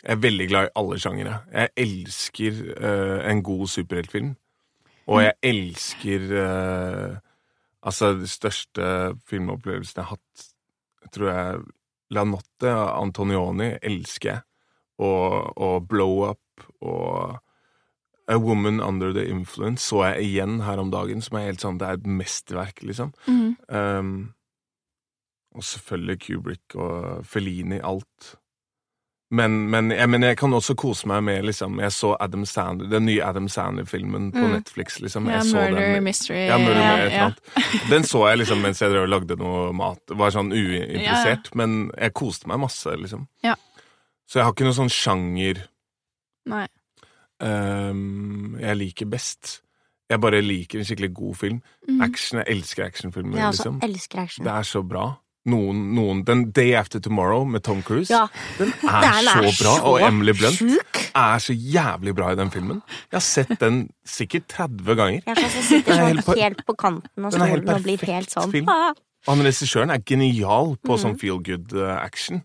Jeg 0.03 0.15
er 0.15 0.21
veldig 0.23 0.47
glad 0.47 0.67
i 0.67 0.75
alle 0.79 0.99
sjangere. 0.99 1.39
Jeg 1.51 1.73
elsker 1.83 2.61
uh, 2.79 3.31
en 3.31 3.41
god 3.43 3.65
superheltfilm. 3.67 4.35
Og 5.09 5.23
jeg 5.23 5.33
elsker 5.43 6.29
uh, 6.35 7.17
Altså, 7.79 8.11
de 8.19 8.27
største 8.27 8.85
filmopplevelsene 9.29 10.01
jeg 10.01 10.07
har 10.09 10.17
hatt, 10.17 10.47
tror 11.15 11.29
jeg 11.31 11.59
La 12.11 12.25
Notte 12.27 12.73
av 12.73 12.97
Antonioni 13.05 13.69
elsker 13.79 14.33
jeg. 14.33 14.41
Og, 14.99 15.53
og 15.55 15.85
Blow 15.87 16.25
Up 16.27 16.65
og 16.83 17.37
A 18.29 18.35
Woman 18.35 18.81
Under 18.83 19.13
The 19.15 19.23
Influence 19.31 19.87
så 19.87 20.03
jeg 20.09 20.27
igjen 20.27 20.59
her 20.65 20.81
om 20.81 20.91
dagen, 20.91 21.23
som 21.23 21.39
er 21.39 21.47
helt 21.47 21.63
sånn 21.63 21.79
Det 21.79 21.87
er 21.87 22.01
et 22.01 22.09
mesterverk, 22.19 22.83
liksom. 22.83 23.13
Mm. 23.31 23.55
Um, 23.71 24.11
og 25.55 25.65
selvfølgelig 25.65 26.19
Kubrick 26.25 26.75
og 26.77 27.25
Fellini, 27.25 27.79
alt. 27.79 28.35
Men, 29.31 29.69
men, 29.69 29.91
jeg, 29.93 30.09
men 30.09 30.23
jeg 30.25 30.37
kan 30.39 30.53
også 30.57 30.73
kose 30.73 31.05
meg 31.05 31.19
med 31.21 31.43
liksom 31.45 31.75
Jeg 31.77 31.91
så 31.93 32.15
Adam 32.19 32.47
Sandler, 32.49 32.87
den 32.89 33.05
nye 33.05 33.21
Adam 33.21 33.45
Sandler-filmen 33.47 34.31
på 34.33 34.41
Mm. 34.41 34.55
Netflix. 34.55 34.97
liksom 35.03 35.27
Ja, 35.29 35.43
så 35.45 35.53
Murder 35.69 35.79
den, 35.93 36.03
Mystery. 36.03 36.47
ja, 36.47 36.57
Murder 36.57 36.81
ja, 36.81 36.95
med 36.97 37.13
ja. 37.13 37.29
Den 37.91 38.03
så 38.09 38.23
jeg 38.29 38.39
liksom 38.41 38.61
mens 38.65 38.81
jeg 38.81 38.89
drev 38.89 39.03
og 39.05 39.09
lagde 39.13 39.37
noe 39.37 39.71
mat. 39.77 40.01
Var 40.09 40.33
sånn 40.33 40.49
uinteressert. 40.51 41.51
Men 41.53 41.91
jeg 41.99 42.13
koste 42.17 42.47
meg 42.49 42.57
masse, 42.59 42.95
liksom. 42.97 43.27
Ja. 43.45 43.53
Så 44.25 44.39
jeg 44.39 44.45
har 44.47 44.53
ikke 44.57 44.65
noen 44.65 44.79
sånn 44.81 44.89
sjanger 44.93 45.61
Nei. 46.49 46.65
um, 47.39 48.57
jeg 48.59 48.77
liker 48.77 49.05
best. 49.09 49.59
Jeg 50.09 50.21
bare 50.21 50.41
liker 50.41 50.79
en 50.81 50.85
skikkelig 50.89 51.13
god 51.13 51.35
film. 51.37 51.61
Mm. 51.87 52.01
Action, 52.01 52.39
Jeg 52.41 52.55
elsker 52.57 52.85
actionfilmer. 52.89 53.37
Jeg 53.37 53.53
liksom. 53.53 53.79
elsker 53.85 54.19
action. 54.23 54.45
Det 54.45 54.53
er 54.57 54.65
så 54.65 54.81
bra. 54.81 55.11
Noen, 55.47 55.95
noen 55.95 56.25
Den 56.27 56.49
Day 56.51 56.73
After 56.75 56.99
Tomorrow 56.99 57.45
med 57.47 57.63
Tom 57.63 57.79
Cruise, 57.81 58.11
Ja, 58.11 58.25
den 58.57 58.73
er 58.83 59.21
den 59.23 59.53
så 59.53 59.63
bra. 59.63 59.75
Og 59.87 60.01
Emily 60.03 60.33
Blunt 60.35 60.57
syk. 60.57 60.99
er 61.15 61.39
så 61.39 61.53
jævlig 61.55 62.15
bra 62.15 62.33
i 62.33 62.35
den 62.35 62.51
filmen. 62.51 62.81
Jeg 63.07 63.15
har 63.15 63.23
sett 63.23 63.53
den 63.61 63.89
sikkert 64.05 64.49
30 64.51 64.95
ganger. 64.99 65.21
Jeg 65.25 65.37
er 65.37 65.53
sånn 65.55 65.67
sitter 65.69 65.95
er 65.95 66.01
sånn 66.01 66.19
helt 66.19 66.43
helt 66.43 66.65
på 66.67 66.75
kanten 66.75 67.25
av 67.25 67.31
er 67.31 67.39
stolen 67.39 67.73
og 67.73 67.87
blir 67.87 68.05
helt 68.11 68.35
sånn 68.35 68.51
film. 68.51 68.69
Og 69.27 69.33
han 69.33 69.43
regissøren 69.47 69.91
er 69.95 70.03
genial 70.05 70.75
på 70.83 70.95
mm. 70.95 71.01
sånn 71.01 71.17
feel 71.19 71.39
good 71.43 71.73
uh, 71.75 71.97
action. 71.99 72.43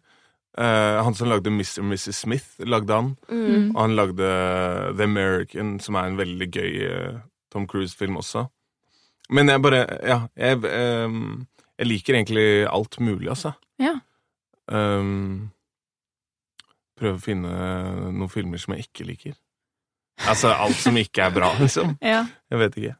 Uh, 0.54 1.02
han 1.02 1.16
som 1.18 1.30
lagde 1.30 1.50
Mr. 1.50 1.83
og 1.83 1.88
Mrs. 1.90 2.18
Smith, 2.22 2.50
lagde 2.62 2.94
han. 2.94 3.14
mm. 3.28 3.72
Og 3.74 3.80
han 3.80 3.96
lagde 3.98 4.33
The 4.94 5.07
American, 5.07 5.78
som 5.83 5.98
er 5.98 6.11
en 6.11 6.18
veldig 6.18 6.50
gøy 6.50 6.72
uh, 6.87 7.22
Tom 7.50 7.66
Cruise-film 7.70 8.18
også. 8.22 8.46
Men 9.35 9.48
jeg 9.48 9.62
bare 9.62 9.87
Ja, 10.04 10.18
jeg, 10.37 10.64
ehm, 10.68 11.46
jeg 11.80 11.88
liker 11.90 12.18
egentlig 12.18 12.46
alt 12.70 12.98
mulig, 13.02 13.28
altså. 13.32 13.54
Ja. 13.82 13.96
Um, 14.70 15.50
prøve 16.98 17.18
å 17.18 17.22
finne 17.22 17.54
noen 18.14 18.30
filmer 18.32 18.62
som 18.62 18.76
jeg 18.76 18.87
ikke 18.87 19.08
liker. 19.08 19.34
Altså 20.30 20.52
alt 20.54 20.78
som 20.78 20.96
ikke 20.98 21.26
er 21.26 21.34
bra, 21.34 21.50
liksom. 21.58 21.96
Ja. 22.14 22.22
Jeg 22.52 22.62
vet 22.62 22.78
ikke. 22.80 22.94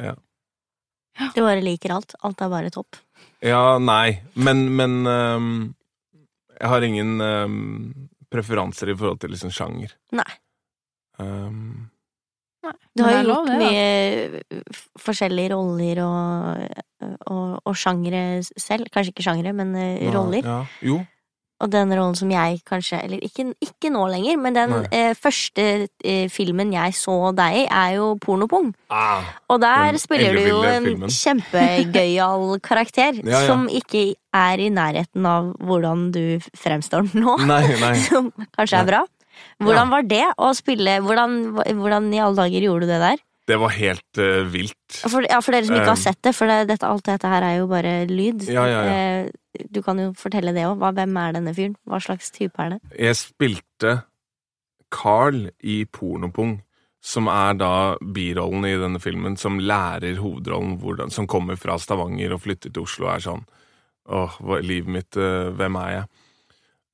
Ja. 0.00 0.16
Du 1.34 1.42
bare 1.44 1.62
liker 1.62 1.94
alt. 1.94 2.16
Alt 2.26 2.42
er 2.42 2.50
bare 2.52 2.72
topp. 2.74 2.98
Ja, 3.44 3.78
nei, 3.82 4.20
men, 4.40 4.66
men 4.76 5.00
um, 5.06 5.48
Jeg 6.56 6.70
har 6.72 6.84
ingen 6.86 7.20
um, 7.20 7.56
preferanser 8.32 8.92
i 8.92 8.96
forhold 8.96 9.20
til 9.22 9.34
liksom 9.34 9.52
sjanger. 9.54 9.94
Nei. 10.16 10.28
Um, 11.20 11.90
Du 12.96 13.02
har 13.06 13.14
jo 13.20 13.28
lov, 13.28 13.46
gjort 13.46 13.60
det, 13.60 13.60
mye 13.62 14.64
forskjellige 15.00 15.52
roller 15.54 16.02
og, 16.04 16.82
og, 17.30 17.54
og 17.64 17.78
sjangre 17.78 18.24
selv. 18.60 18.90
Kanskje 18.92 19.14
ikke 19.14 19.24
sjangre, 19.30 19.54
men 19.56 19.72
Nei, 19.76 20.10
roller. 20.14 20.44
Ja. 20.44 20.58
Jo. 20.84 21.00
Og 21.60 21.68
den 21.68 21.90
rollen 21.92 22.14
som 22.16 22.30
jeg 22.32 22.62
kanskje 22.64 23.02
Eller 23.04 23.20
ikke, 23.20 23.44
ikke 23.60 23.90
nå 23.92 24.06
lenger, 24.08 24.38
men 24.40 24.54
den 24.56 24.70
eh, 24.96 25.10
første 25.12 25.64
eh, 26.00 26.28
filmen 26.32 26.70
jeg 26.72 26.94
så 26.96 27.34
deg 27.36 27.58
i, 27.58 27.64
er 27.68 27.98
jo 27.98 28.14
Pornopung. 28.22 28.70
Ah, 28.88 29.26
Og 29.52 29.60
der 29.60 29.98
spiller 30.00 30.38
du 30.38 30.46
jo 30.48 30.62
en 30.64 30.86
filmen. 30.88 31.12
kjempegøyal 31.12 32.58
karakter 32.68 33.20
Ja, 33.20 33.42
ja. 33.42 33.46
som 33.46 33.66
ikke 33.68 34.14
er 34.32 34.62
i 34.64 34.70
nærheten 34.72 35.26
av 35.28 35.50
hvordan 35.60 36.08
du 36.16 36.22
fremstår 36.56 37.10
nå. 37.12 37.36
nei, 37.44 37.64
nei. 37.80 37.94
Som 38.08 38.32
kanskje 38.56 38.80
er 38.80 38.86
Nei. 38.86 38.90
bra. 38.94 39.02
Hvordan 39.60 39.90
var 39.92 40.06
det 40.08 40.24
å 40.40 40.52
spille 40.56 40.98
hvordan, 41.04 41.34
hvordan 41.78 42.08
i 42.16 42.22
alle 42.22 42.38
dager 42.38 42.64
gjorde 42.64 42.86
du 42.88 42.92
det 42.94 43.00
der? 43.02 43.20
Det 43.50 43.56
var 43.58 43.72
helt 43.74 44.20
uh, 44.20 44.44
vilt. 44.46 45.00
For, 45.02 45.24
ja, 45.26 45.40
for 45.42 45.56
dere 45.56 45.66
som 45.66 45.74
ikke 45.74 45.90
har 45.90 45.98
sett 45.98 46.20
det, 46.22 46.32
for 46.36 46.50
det, 46.50 46.68
dette, 46.70 46.86
alt 46.86 47.06
dette 47.08 47.30
her 47.32 47.42
er 47.42 47.56
jo 47.58 47.66
bare 47.70 47.94
lyd. 48.10 48.44
Ja, 48.48 48.66
ja, 48.70 48.82
ja. 48.86 48.96
Eh, 49.26 49.66
Du 49.72 49.80
kan 49.82 49.98
jo 49.98 50.12
fortelle 50.14 50.52
det 50.54 50.62
òg. 50.68 50.78
Hvem 50.78 51.16
er 51.18 51.34
denne 51.34 51.54
fyren? 51.56 51.74
Hva 51.88 51.98
slags 52.02 52.30
type 52.30 52.54
er 52.62 52.76
det? 52.76 52.80
Jeg 52.94 53.18
spilte 53.18 53.96
Carl 54.94 55.48
i 55.66 55.82
Pornopung, 55.90 56.60
som 57.02 57.26
er 57.32 57.56
da 57.58 57.72
birollen 58.00 58.68
i 58.68 58.76
denne 58.78 59.00
filmen, 59.02 59.36
som 59.40 59.58
lærer 59.58 60.20
hovedrollen 60.22 60.78
hvordan, 60.82 61.10
som 61.10 61.26
kommer 61.30 61.58
fra 61.58 61.78
Stavanger 61.80 62.36
og 62.36 62.44
flytter 62.44 62.70
til 62.70 62.86
Oslo 62.86 63.08
og 63.08 63.14
er 63.16 63.26
sånn 63.30 63.46
Åh, 64.10 64.38
livet 64.66 64.90
mitt, 64.90 65.16
eh, 65.20 65.50
hvem 65.54 65.76
er 65.78 65.90
jeg? 65.92 66.06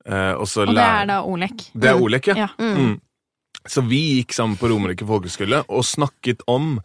Eh, 0.07 0.33
og 0.33 0.47
så 0.47 0.63
Og 0.63 0.75
det 0.75 0.85
er 0.85 1.09
da 1.09 1.19
Olek. 1.27 1.67
Det 1.73 1.91
er 1.91 1.99
Olek, 2.01 2.31
ja. 2.31 2.45
Ja. 2.45 2.47
Mm. 2.59 2.77
Mm. 2.77 2.95
Så 3.67 3.83
vi 3.83 3.99
gikk 4.19 4.33
sammen 4.33 4.55
på 4.59 4.69
Romerike 4.71 5.05
folkeskole 5.07 5.63
og 5.67 5.83
snakket 5.83 6.45
om 6.47 6.77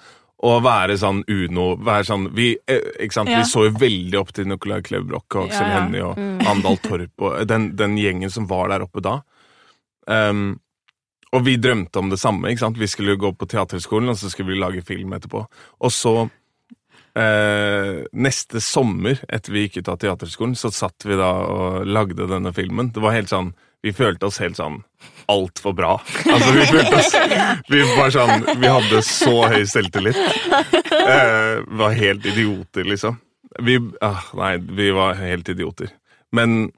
å 0.43 0.57
være 0.59 0.97
sånn 0.99 1.21
Uno 1.31 1.69
være 1.79 2.07
sånn, 2.09 2.25
vi, 2.35 2.57
eh, 2.67 2.83
ikke 3.05 3.15
sant? 3.15 3.31
Ja. 3.31 3.39
vi 3.39 3.47
så 3.47 3.69
jo 3.69 3.77
veldig 3.79 4.19
opp 4.19 4.33
til 4.35 4.49
Nicolai 4.51 4.81
Klevbrok, 4.83 5.37
og 5.37 5.47
Aksel 5.47 5.69
Ja, 5.69 5.69
ja. 5.69 5.77
Hennie 5.79 6.03
og 6.03 6.49
Andal 6.51 6.81
Torp 6.83 7.23
og 7.23 7.47
den, 7.47 7.77
den 7.79 7.95
gjengen 8.01 8.33
som 8.33 8.49
var 8.51 8.73
der 8.73 8.83
oppe 8.83 9.05
da. 9.05 9.21
Um, 10.11 10.59
og 11.33 11.47
vi 11.47 11.55
drømte 11.63 12.01
om 12.01 12.11
det 12.11 12.19
samme. 12.21 12.51
ikke 12.51 12.65
sant? 12.67 12.81
Vi 12.81 12.91
skulle 12.91 13.17
gå 13.17 13.31
på 13.39 13.47
teaterskolen, 13.49 14.11
og 14.13 14.19
så 14.19 14.29
skulle 14.29 14.53
vi 14.53 14.59
lage 14.61 14.83
film 14.85 15.15
etterpå. 15.17 15.47
Og 15.81 15.95
så 15.95 16.29
eh, 17.19 18.03
Neste 18.13 18.61
sommer, 18.61 19.21
etter 19.29 19.55
vi 19.55 19.67
gikk 19.67 19.83
ut 19.83 19.93
av 19.93 20.01
teaterskolen, 20.03 20.57
så 20.59 20.73
satt 20.75 21.07
vi 21.09 21.19
da 21.19 21.33
og 21.47 21.87
lagde 21.87 22.29
denne 22.31 22.53
filmen. 22.57 22.93
Det 22.95 23.03
var 23.05 23.17
helt 23.17 23.33
sånn 23.33 23.53
Vi 23.83 23.91
følte 23.93 24.29
oss 24.29 24.39
helt 24.39 24.57
sånn 24.57 24.83
altfor 25.33 25.75
bra. 25.75 25.97
Altså, 26.31 26.53
vi 26.55 26.67
følte 26.71 27.01
oss 27.01 27.15
Vi 27.73 27.83
var 27.97 28.13
sånn 28.15 28.47
Vi 28.61 28.71
hadde 28.71 29.03
så 29.07 29.35
høy 29.49 29.65
selvtillit. 29.67 30.19
Eh, 31.03 31.65
var 31.67 31.97
helt 31.99 32.27
idioter, 32.31 32.87
liksom. 32.87 33.19
Vi 33.61 33.81
ah, 34.01 34.23
Nei, 34.39 34.55
vi 34.57 34.93
var 34.95 35.19
helt 35.19 35.49
idioter. 35.51 35.91
Men 36.33 36.71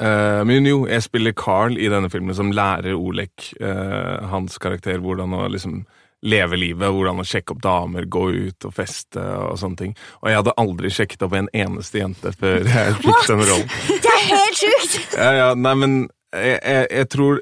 Eh, 0.00 0.42
men 0.48 0.64
jo, 0.64 0.84
jeg 0.88 1.04
spiller 1.04 1.36
Carl 1.36 1.76
i 1.76 1.90
denne 1.92 2.08
filmen 2.12 2.36
som 2.36 2.52
lærer 2.56 2.96
Olek, 2.96 3.50
eh, 3.60 4.28
hans 4.32 4.56
karakter, 4.58 5.00
hvordan 5.02 5.34
å 5.36 5.48
liksom 5.52 5.82
leve 6.22 6.56
livet, 6.60 6.90
hvordan 6.92 7.22
å 7.22 7.24
sjekke 7.24 7.54
opp 7.54 7.62
damer, 7.64 8.04
gå 8.04 8.22
ut 8.50 8.66
og 8.68 8.74
feste 8.76 9.22
og 9.22 9.56
sånne 9.60 9.78
ting. 9.80 9.94
Og 10.20 10.28
jeg 10.28 10.36
hadde 10.40 10.56
aldri 10.60 10.90
sjekket 10.92 11.22
opp 11.24 11.36
en 11.38 11.48
eneste 11.56 12.02
jente 12.02 12.32
før 12.36 12.66
jeg 12.68 12.96
fikk 13.00 13.22
den 13.30 13.44
rollen. 13.48 13.70
Det 13.88 14.12
er 14.16 14.26
helt 14.28 14.58
sjukt! 14.60 14.98
Ja, 15.16 15.30
ja, 15.38 15.48
nei, 15.56 15.72
men 15.80 15.94
jeg, 16.36 16.58
jeg, 16.60 16.90
jeg 17.00 17.08
tror 17.14 17.40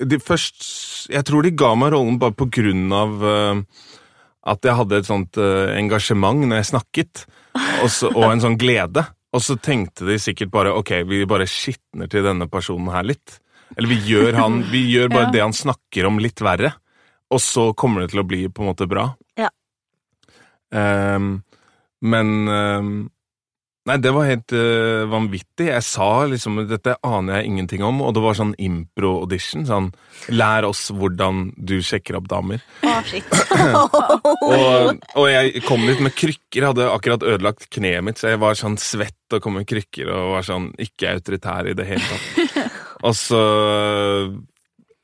de 0.00 0.16
først, 0.20 0.64
Jeg 1.12 1.24
tror 1.28 1.44
de 1.44 1.50
ga 1.60 1.74
meg 1.76 1.90
rollen 1.92 2.18
bare 2.20 2.32
på 2.36 2.46
grunn 2.52 2.86
av 2.96 3.20
uh, 3.20 3.60
at 4.48 4.64
jeg 4.64 4.76
hadde 4.78 4.96
et 5.02 5.08
sånt 5.08 5.36
uh, 5.36 5.70
engasjement 5.76 6.40
når 6.48 6.62
jeg 6.62 6.68
snakket, 6.70 7.24
og, 7.82 7.88
så, 7.92 8.08
og 8.14 8.30
en 8.30 8.40
sånn 8.42 8.56
glede. 8.60 9.04
Og 9.36 9.44
så 9.44 9.54
tenkte 9.60 10.08
de 10.08 10.16
sikkert 10.18 10.50
bare 10.50 10.72
ok, 10.74 10.94
vi 11.06 11.20
bare 11.28 11.46
skitner 11.46 12.08
til 12.10 12.24
denne 12.26 12.48
personen 12.50 12.88
her 12.94 13.04
litt. 13.06 13.36
Eller 13.76 13.92
vi 13.92 13.98
gjør, 14.08 14.32
han, 14.40 14.62
vi 14.72 14.80
gjør 14.90 15.12
bare 15.12 15.28
Ja. 15.28 15.34
det 15.36 15.42
han 15.44 15.54
snakker 15.54 16.08
om, 16.08 16.16
litt 16.18 16.40
verre. 16.42 16.72
Og 17.30 17.40
så 17.42 17.70
kommer 17.78 18.04
det 18.04 18.12
til 18.14 18.22
å 18.22 18.26
bli 18.26 18.42
på 18.50 18.64
en 18.64 18.72
måte 18.72 18.88
bra. 18.90 19.10
Ja. 19.38 19.50
Um, 20.70 21.40
men 22.00 22.36
um, 22.48 22.92
Nei, 23.88 23.96
det 23.96 24.10
var 24.12 24.26
helt 24.28 24.52
uh, 24.52 25.08
vanvittig. 25.08 25.70
Jeg 25.70 25.84
sa 25.86 26.26
liksom 26.28 26.58
Dette 26.68 26.98
aner 27.06 27.40
jeg 27.40 27.48
ingenting 27.48 27.84
om, 27.86 28.02
og 28.04 28.12
det 28.14 28.22
var 28.22 28.36
sånn 28.36 28.52
impro-audition. 28.60 29.64
Sånn 29.66 29.88
Lær 30.36 30.68
oss 30.68 30.90
hvordan 30.92 31.48
du 31.56 31.78
sjekker 31.84 32.18
opp 32.20 32.28
damer. 32.30 32.60
Å. 32.84 32.98
Og, 34.50 35.00
og 35.18 35.26
jeg 35.30 35.62
kom 35.64 35.82
dit 35.88 36.00
med 36.02 36.14
krykker, 36.16 36.66
hadde 36.70 36.86
akkurat 36.92 37.24
ødelagt 37.24 37.66
kneet 37.72 38.04
mitt, 38.04 38.20
så 38.20 38.32
jeg 38.32 38.40
var 38.42 38.58
sånn 38.58 38.76
svett 38.80 39.34
og 39.34 39.42
kom 39.44 39.56
med 39.58 39.66
krykker 39.68 40.10
og 40.10 40.34
var 40.36 40.46
sånn 40.46 40.70
ikke 40.80 41.14
autoritær 41.16 41.68
i 41.70 41.74
det 41.76 41.86
hele 41.88 42.04
tatt. 42.04 42.70
Og 43.08 43.14
så 43.16 43.40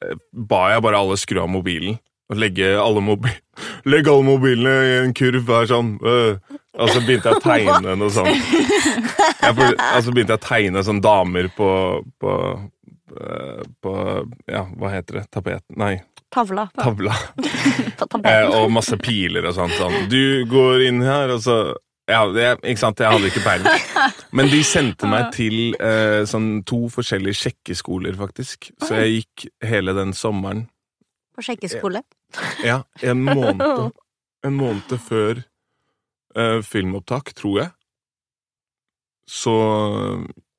eh, 0.04 0.16
ba 0.32 0.62
jeg 0.74 0.84
bare 0.84 1.00
alle 1.00 1.18
skru 1.20 1.40
av 1.42 1.50
mobilen 1.52 1.96
og 2.30 2.38
legge 2.42 2.72
alle, 2.80 3.02
mobil, 3.04 3.34
legge 3.92 4.10
alle 4.12 4.26
mobilene 4.26 4.72
i 4.88 4.94
en 5.04 5.14
kurv 5.16 5.44
hver 5.48 5.68
sånn. 5.70 5.94
øh. 6.02 6.38
Og 6.76 6.90
så 6.92 7.00
begynte 7.06 7.30
jeg 7.30 7.38
å 7.38 7.40
tegne 7.40 7.94
noe 7.96 8.12
sånt. 8.12 8.48
Jeg, 9.40 9.54
for- 9.56 9.78
så 10.04 10.12
begynte 10.12 10.34
jeg 10.34 10.40
å 10.42 10.44
tegne 10.44 10.82
sånn 10.84 10.98
damer 11.00 11.46
på, 11.56 11.68
på, 12.20 12.32
øh, 13.16 13.62
på 13.80 13.94
Ja, 14.52 14.66
hva 14.76 14.90
heter 14.92 15.22
det? 15.22 15.24
Tapet? 15.32 15.62
Nei, 15.80 15.94
Tavla. 16.34 16.66
tavla. 16.76 17.14
Eh, 18.26 18.44
og 18.52 18.68
masse 18.74 18.96
piler 19.00 19.46
og 19.48 19.54
sånt. 19.56 19.72
Sånn. 19.78 19.94
Du 20.12 20.44
går 20.50 20.82
inn 20.90 21.00
her, 21.06 21.30
og 21.32 21.40
så 21.40 21.54
ja, 22.06 22.20
det, 22.30 22.50
Ikke 22.68 22.78
sant, 22.82 23.00
jeg 23.00 23.08
hadde 23.10 23.30
ikke 23.30 23.42
peiling. 23.42 23.86
Men 24.36 24.50
de 24.52 24.60
sendte 24.66 25.08
meg 25.10 25.30
til 25.38 25.72
eh, 25.80 26.26
sånn 26.28 26.60
to 26.68 26.84
forskjellige 26.92 27.38
sjekkeskoler, 27.40 28.14
faktisk. 28.20 28.68
Så 28.84 29.00
jeg 29.00 29.22
gikk 29.22 29.46
hele 29.64 29.94
den 29.96 30.12
sommeren. 30.14 30.66
På 31.37 31.45
sjekkeskole. 31.45 32.01
Ja, 32.64 32.80
en 33.05 33.22
måned, 33.26 33.93
en 34.47 34.57
måned 34.57 34.97
før 35.05 35.43
eh, 36.37 36.61
filmopptak, 36.64 37.34
tror 37.37 37.61
jeg. 37.61 37.70
Så 39.28 39.55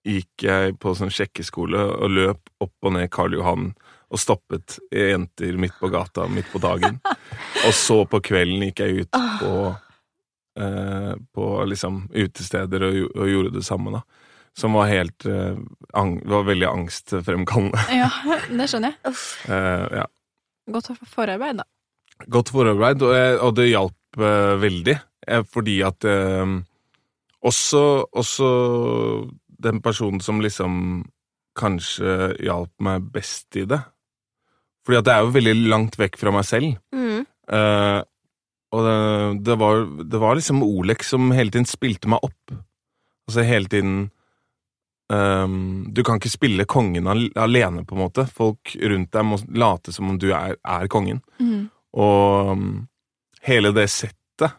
gikk 0.08 0.46
jeg 0.46 0.76
på 0.80 0.94
sånn 0.96 1.12
sjekkeskole 1.12 1.82
og 1.98 2.14
løp 2.14 2.52
opp 2.64 2.88
og 2.88 2.94
ned 2.96 3.10
Karl 3.12 3.36
Johan 3.38 3.72
og 4.08 4.22
stoppet 4.22 4.78
jenter 4.94 5.58
midt 5.60 5.76
på 5.82 5.90
gata 5.92 6.28
midt 6.32 6.48
på 6.54 6.62
dagen. 6.64 7.00
Og 7.66 7.74
så 7.76 8.04
på 8.08 8.22
kvelden 8.24 8.64
gikk 8.70 8.84
jeg 8.86 9.04
ut 9.04 9.18
på, 9.42 9.54
eh, 10.62 11.14
på 11.36 11.50
liksom 11.68 12.06
utesteder 12.14 12.88
og, 12.88 13.02
og 13.18 13.34
gjorde 13.34 13.56
det 13.58 13.66
samme, 13.68 13.98
da. 13.98 14.04
Som 14.58 14.74
var 14.74 14.88
helt 14.90 15.28
eh, 15.30 15.58
ang 15.94 16.16
var 16.26 16.48
veldig 16.48 16.70
angstfremkallende. 16.72 17.84
Ja, 17.94 18.08
det 18.48 18.70
skjønner 18.72 18.96
jeg. 18.96 19.12
Uff. 19.12 19.26
Eh, 19.52 19.84
ja. 20.00 20.08
Godt 20.68 20.92
forarbeid, 21.08 21.62
da. 21.62 21.68
Godt 22.28 22.52
forarbeid, 22.52 23.04
og, 23.06 23.44
og 23.46 23.54
det 23.60 23.70
hjalp 23.70 24.20
eh, 24.20 24.56
veldig. 24.62 24.98
Eh, 25.28 25.44
fordi 25.48 25.78
at 25.86 26.08
eh, 26.08 26.56
også, 27.48 27.84
også 28.12 28.50
den 29.64 29.82
personen 29.86 30.24
som 30.24 30.42
liksom 30.44 31.06
kanskje 31.58 32.36
hjalp 32.44 32.74
meg 32.86 33.08
best 33.14 33.56
i 33.58 33.64
det 33.66 33.80
Fordi 34.86 35.00
at 35.00 35.08
det 35.08 35.14
er 35.14 35.24
jo 35.26 35.34
veldig 35.34 35.56
langt 35.72 35.98
vekk 36.00 36.20
fra 36.22 36.32
meg 36.36 36.46
selv. 36.48 36.78
Mm. 36.96 37.26
Eh, 37.26 38.02
og 38.76 38.84
det, 38.84 39.00
det, 39.48 39.56
var, 39.60 39.86
det 40.04 40.22
var 40.22 40.38
liksom 40.38 40.64
Olek 40.64 41.04
som 41.08 41.32
hele 41.36 41.52
tiden 41.54 41.68
spilte 41.68 42.12
meg 42.12 42.24
opp. 42.24 42.56
Altså 43.28 43.44
hele 43.48 43.72
tiden 43.72 43.98
ehm, 45.14 45.94
Du 45.94 46.04
kan 46.04 46.20
ikke 46.20 46.34
spille 46.34 46.68
kongen 46.70 47.08
alene, 47.08 47.86
på 47.86 47.96
en 47.96 48.04
måte. 48.04 48.28
Folk 48.28 48.76
rundt 48.82 49.12
deg 49.14 49.26
må 49.26 49.40
late 49.56 49.96
som 49.96 50.12
om 50.12 50.20
du 50.20 50.30
er, 50.32 50.58
er 50.62 50.88
kongen. 50.92 51.22
Mm. 51.40 51.68
Og 51.98 52.54
um, 52.54 52.70
hele 53.48 53.72
det 53.76 53.88
settet, 53.90 54.54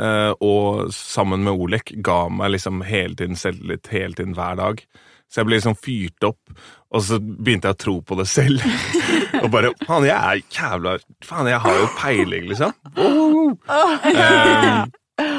uh, 0.00 0.32
og 0.40 0.90
sammen 0.94 1.44
med 1.46 1.60
Olek, 1.60 1.94
ga 2.02 2.24
meg 2.32 2.56
liksom 2.56 2.82
hele 2.88 3.14
tiden 3.18 3.38
selvtillit, 3.38 3.90
hele 3.92 4.16
tiden 4.18 4.34
hver 4.38 4.58
dag. 4.60 4.84
Så 5.30 5.40
jeg 5.40 5.46
ble 5.46 5.60
liksom 5.60 5.76
fyrt 5.78 6.24
opp, 6.26 6.62
og 6.90 7.02
så 7.06 7.20
begynte 7.22 7.70
jeg 7.70 7.76
å 7.76 7.82
tro 7.84 7.92
på 8.02 8.16
det 8.18 8.26
selv. 8.26 8.64
og 9.42 9.50
bare 9.52 9.70
Faen, 9.84 10.08
jeg 10.08 10.16
er 10.16 10.40
jævla 10.50 10.96
Faen, 11.22 11.50
jeg 11.52 11.62
har 11.62 11.76
jo 11.78 11.90
peiling, 12.00 12.48
liksom. 12.50 12.74
Um, 12.98 13.54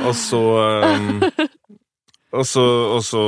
og 0.08 0.14
så 0.16 0.42
um, 0.86 1.24
Og 2.32 2.46
så 2.48 2.64
Og 2.96 3.04
så. 3.04 3.24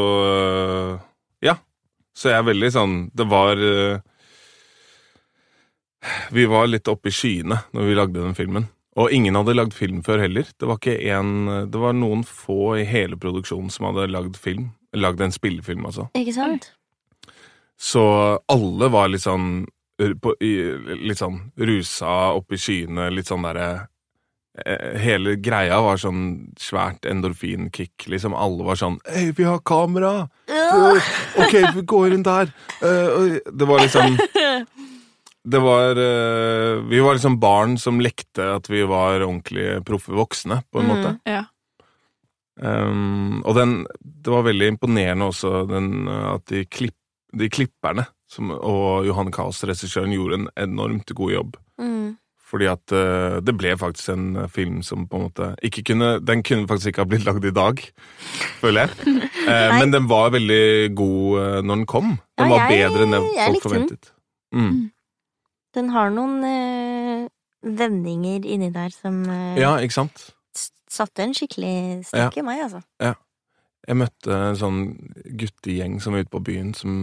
Så 2.14 2.30
jeg 2.30 2.38
er 2.38 2.46
veldig 2.46 2.70
sånn 2.70 2.92
Det 3.18 3.26
var 3.26 3.58
uh, 3.58 3.98
Vi 6.36 6.46
var 6.50 6.70
litt 6.70 6.90
oppe 6.92 7.10
i 7.10 7.16
skyene 7.16 7.58
når 7.74 7.90
vi 7.90 7.98
lagde 7.98 8.22
den 8.22 8.38
filmen. 8.38 8.70
Og 9.00 9.10
ingen 9.16 9.34
hadde 9.40 9.56
lagd 9.56 9.74
film 9.74 10.04
før 10.06 10.22
heller. 10.22 10.46
Det 10.46 10.70
var 10.70 10.78
ikke 10.78 11.00
en 11.16 11.34
Det 11.72 11.82
var 11.82 11.98
noen 11.98 12.22
få 12.28 12.76
i 12.82 12.86
hele 12.86 13.18
produksjonen 13.18 13.74
som 13.74 13.90
hadde 13.90 14.12
lagd 14.14 14.38
film. 14.38 14.72
Lagd 14.94 15.22
en 15.26 15.34
spillefilm, 15.34 15.88
altså. 15.90 16.10
Ikke 16.14 16.36
sant? 16.36 16.70
Så 17.80 18.04
alle 18.52 18.90
var 18.94 19.10
litt 19.10 19.26
sånn 19.26 19.64
på, 19.98 20.36
i, 20.42 20.54
Litt 21.06 21.22
sånn 21.22 21.40
rusa 21.58 22.34
oppe 22.38 22.58
i 22.58 22.62
skyene, 22.62 23.10
litt 23.14 23.30
sånn 23.30 23.46
derre 23.46 23.66
eh, 23.72 23.82
Hele 25.02 25.32
greia 25.42 25.80
var 25.82 25.98
sånn 25.98 26.54
svært 26.62 27.08
endorfinkick, 27.10 28.06
liksom. 28.12 28.36
Alle 28.38 28.62
var 28.68 28.78
sånn 28.78 29.00
Hei, 29.10 29.32
vi 29.34 29.48
har 29.48 29.58
kamera! 29.66 30.28
Øh, 30.46 31.00
Ok, 31.42 31.56
vi 31.74 31.82
går 31.90 32.14
inn 32.14 32.22
der! 32.28 32.52
Eh, 32.86 33.40
det 33.50 33.66
var 33.66 33.82
liksom 33.82 34.14
Det 35.44 35.60
var 35.60 35.98
eh, 35.98 36.84
Vi 36.86 37.02
var 37.02 37.18
liksom 37.18 37.40
barn 37.42 37.78
som 37.82 37.98
lekte 38.00 38.46
at 38.60 38.70
vi 38.70 38.84
var 38.88 39.26
ordentlig 39.26 39.82
proffe 39.90 40.14
voksne, 40.14 40.62
på 40.72 40.80
en 40.84 40.86
Mm. 40.86 40.94
måte. 40.94 41.16
Ja. 41.26 41.42
Um, 42.62 43.42
og 43.50 43.56
den, 43.58 43.72
det 44.00 44.30
var 44.30 44.44
veldig 44.46 44.68
imponerende 44.76 45.26
også 45.32 45.64
den, 45.68 46.06
at 46.08 46.46
de, 46.52 46.62
klipp, 46.70 46.94
de 47.34 47.48
klipperne 47.50 48.06
som, 48.30 48.52
og 48.54 49.08
Johan 49.08 49.32
Kaas, 49.34 49.64
regissøren, 49.66 50.14
gjorde 50.14 50.38
en 50.44 50.50
enormt 50.62 51.10
god 51.18 51.32
jobb. 51.34 51.58
Mm. 51.82 52.12
Fordi 52.54 52.68
at 52.70 52.94
uh, 52.94 53.40
det 53.42 53.56
ble 53.58 53.72
faktisk 53.82 54.12
en 54.14 54.26
uh, 54.38 54.48
film 54.54 54.84
som 54.86 55.08
på 55.10 55.18
en 55.18 55.24
måte 55.26 55.48
ikke 55.66 55.82
kunne 55.90 56.20
Den 56.22 56.44
kunne 56.46 56.68
faktisk 56.70 56.92
ikke 56.92 57.02
ha 57.02 57.10
blitt 57.10 57.26
lagd 57.26 57.48
i 57.50 57.54
dag, 57.56 57.82
føler 58.62 58.86
jeg. 58.88 59.20
Uh, 59.44 59.74
men 59.76 59.92
den 59.92 60.06
var 60.08 60.30
veldig 60.32 60.94
god 60.96 61.34
uh, 61.36 61.58
når 61.68 61.76
den 61.82 61.86
kom. 61.90 62.14
Den 62.40 62.48
Ja, 62.48 62.52
var 62.54 62.62
jeg- 62.72 62.78
bedre 62.86 63.04
enn 63.04 63.12
det 63.18 63.48
folk 63.50 63.66
forventet. 63.66 64.12
Mm. 64.56 64.78
Den 65.76 65.90
har 65.90 66.14
noen 66.14 66.38
eh, 66.48 67.26
vendinger 67.66 68.46
inni 68.46 68.70
der 68.72 68.94
som 68.94 69.18
eh, 69.28 69.58
Ja, 69.60 69.74
ikke 69.84 69.98
sant? 69.98 70.30
satte 70.94 71.24
en 71.26 71.34
skikkelig 71.34 72.06
strekk 72.08 72.38
i 72.38 72.46
meg, 72.46 72.62
altså. 72.70 72.80
Ja. 73.02 73.16
Jeg 73.90 73.98
møtte 74.00 74.32
en 74.52 74.56
sånn 74.62 74.80
guttegjeng 75.42 75.98
som 76.00 76.14
var 76.14 76.24
ute 76.24 76.32
på 76.38 76.44
byen, 76.46 76.72
som 76.78 76.94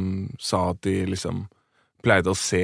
sa 0.41 0.71
at 0.71 0.81
de 0.87 0.95
liksom 1.11 1.43
pleide 2.07 2.31
å 2.31 2.39
se 2.39 2.63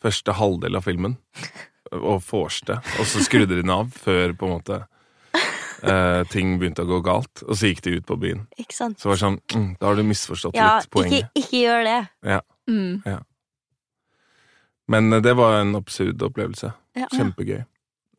første 0.00 0.32
halvdel 0.38 0.78
av 0.78 0.86
filmen. 0.86 1.18
Og 1.92 2.22
vorste. 2.24 2.78
Og 2.98 3.06
så 3.06 3.22
skrudde 3.24 3.54
de 3.54 3.62
den 3.62 3.70
av 3.72 3.90
før 3.92 4.32
på 4.38 4.48
en 4.48 4.54
måte 4.56 4.78
eh, 5.84 6.22
ting 6.32 6.56
begynte 6.60 6.84
å 6.86 6.88
gå 6.88 7.00
galt. 7.04 7.42
Og 7.44 7.58
så 7.58 7.70
gikk 7.70 7.82
de 7.84 7.98
ut 7.98 8.06
på 8.08 8.16
byen. 8.20 8.46
Ikke 8.60 8.76
sant? 8.76 9.00
Så 9.00 9.10
var 9.10 9.18
det 9.18 9.24
sånn 9.24 9.38
mm, 9.54 9.68
Da 9.80 9.90
har 9.90 9.98
du 10.00 10.04
misforstått 10.08 10.56
Ja, 10.58 10.78
litt 10.80 10.90
poenget. 10.94 11.28
ikke, 11.28 11.44
ikke 11.44 11.62
gjør 11.64 11.84
det. 11.90 12.00
Mm. 12.70 13.20
Men 14.94 15.12
eh, 15.12 15.22
det 15.24 15.36
var 15.38 15.60
en 15.60 15.74
absurd 15.78 16.22
opplevelse. 16.24 16.72
Ja. 16.96 17.10
Kjempegøy. 17.12 17.62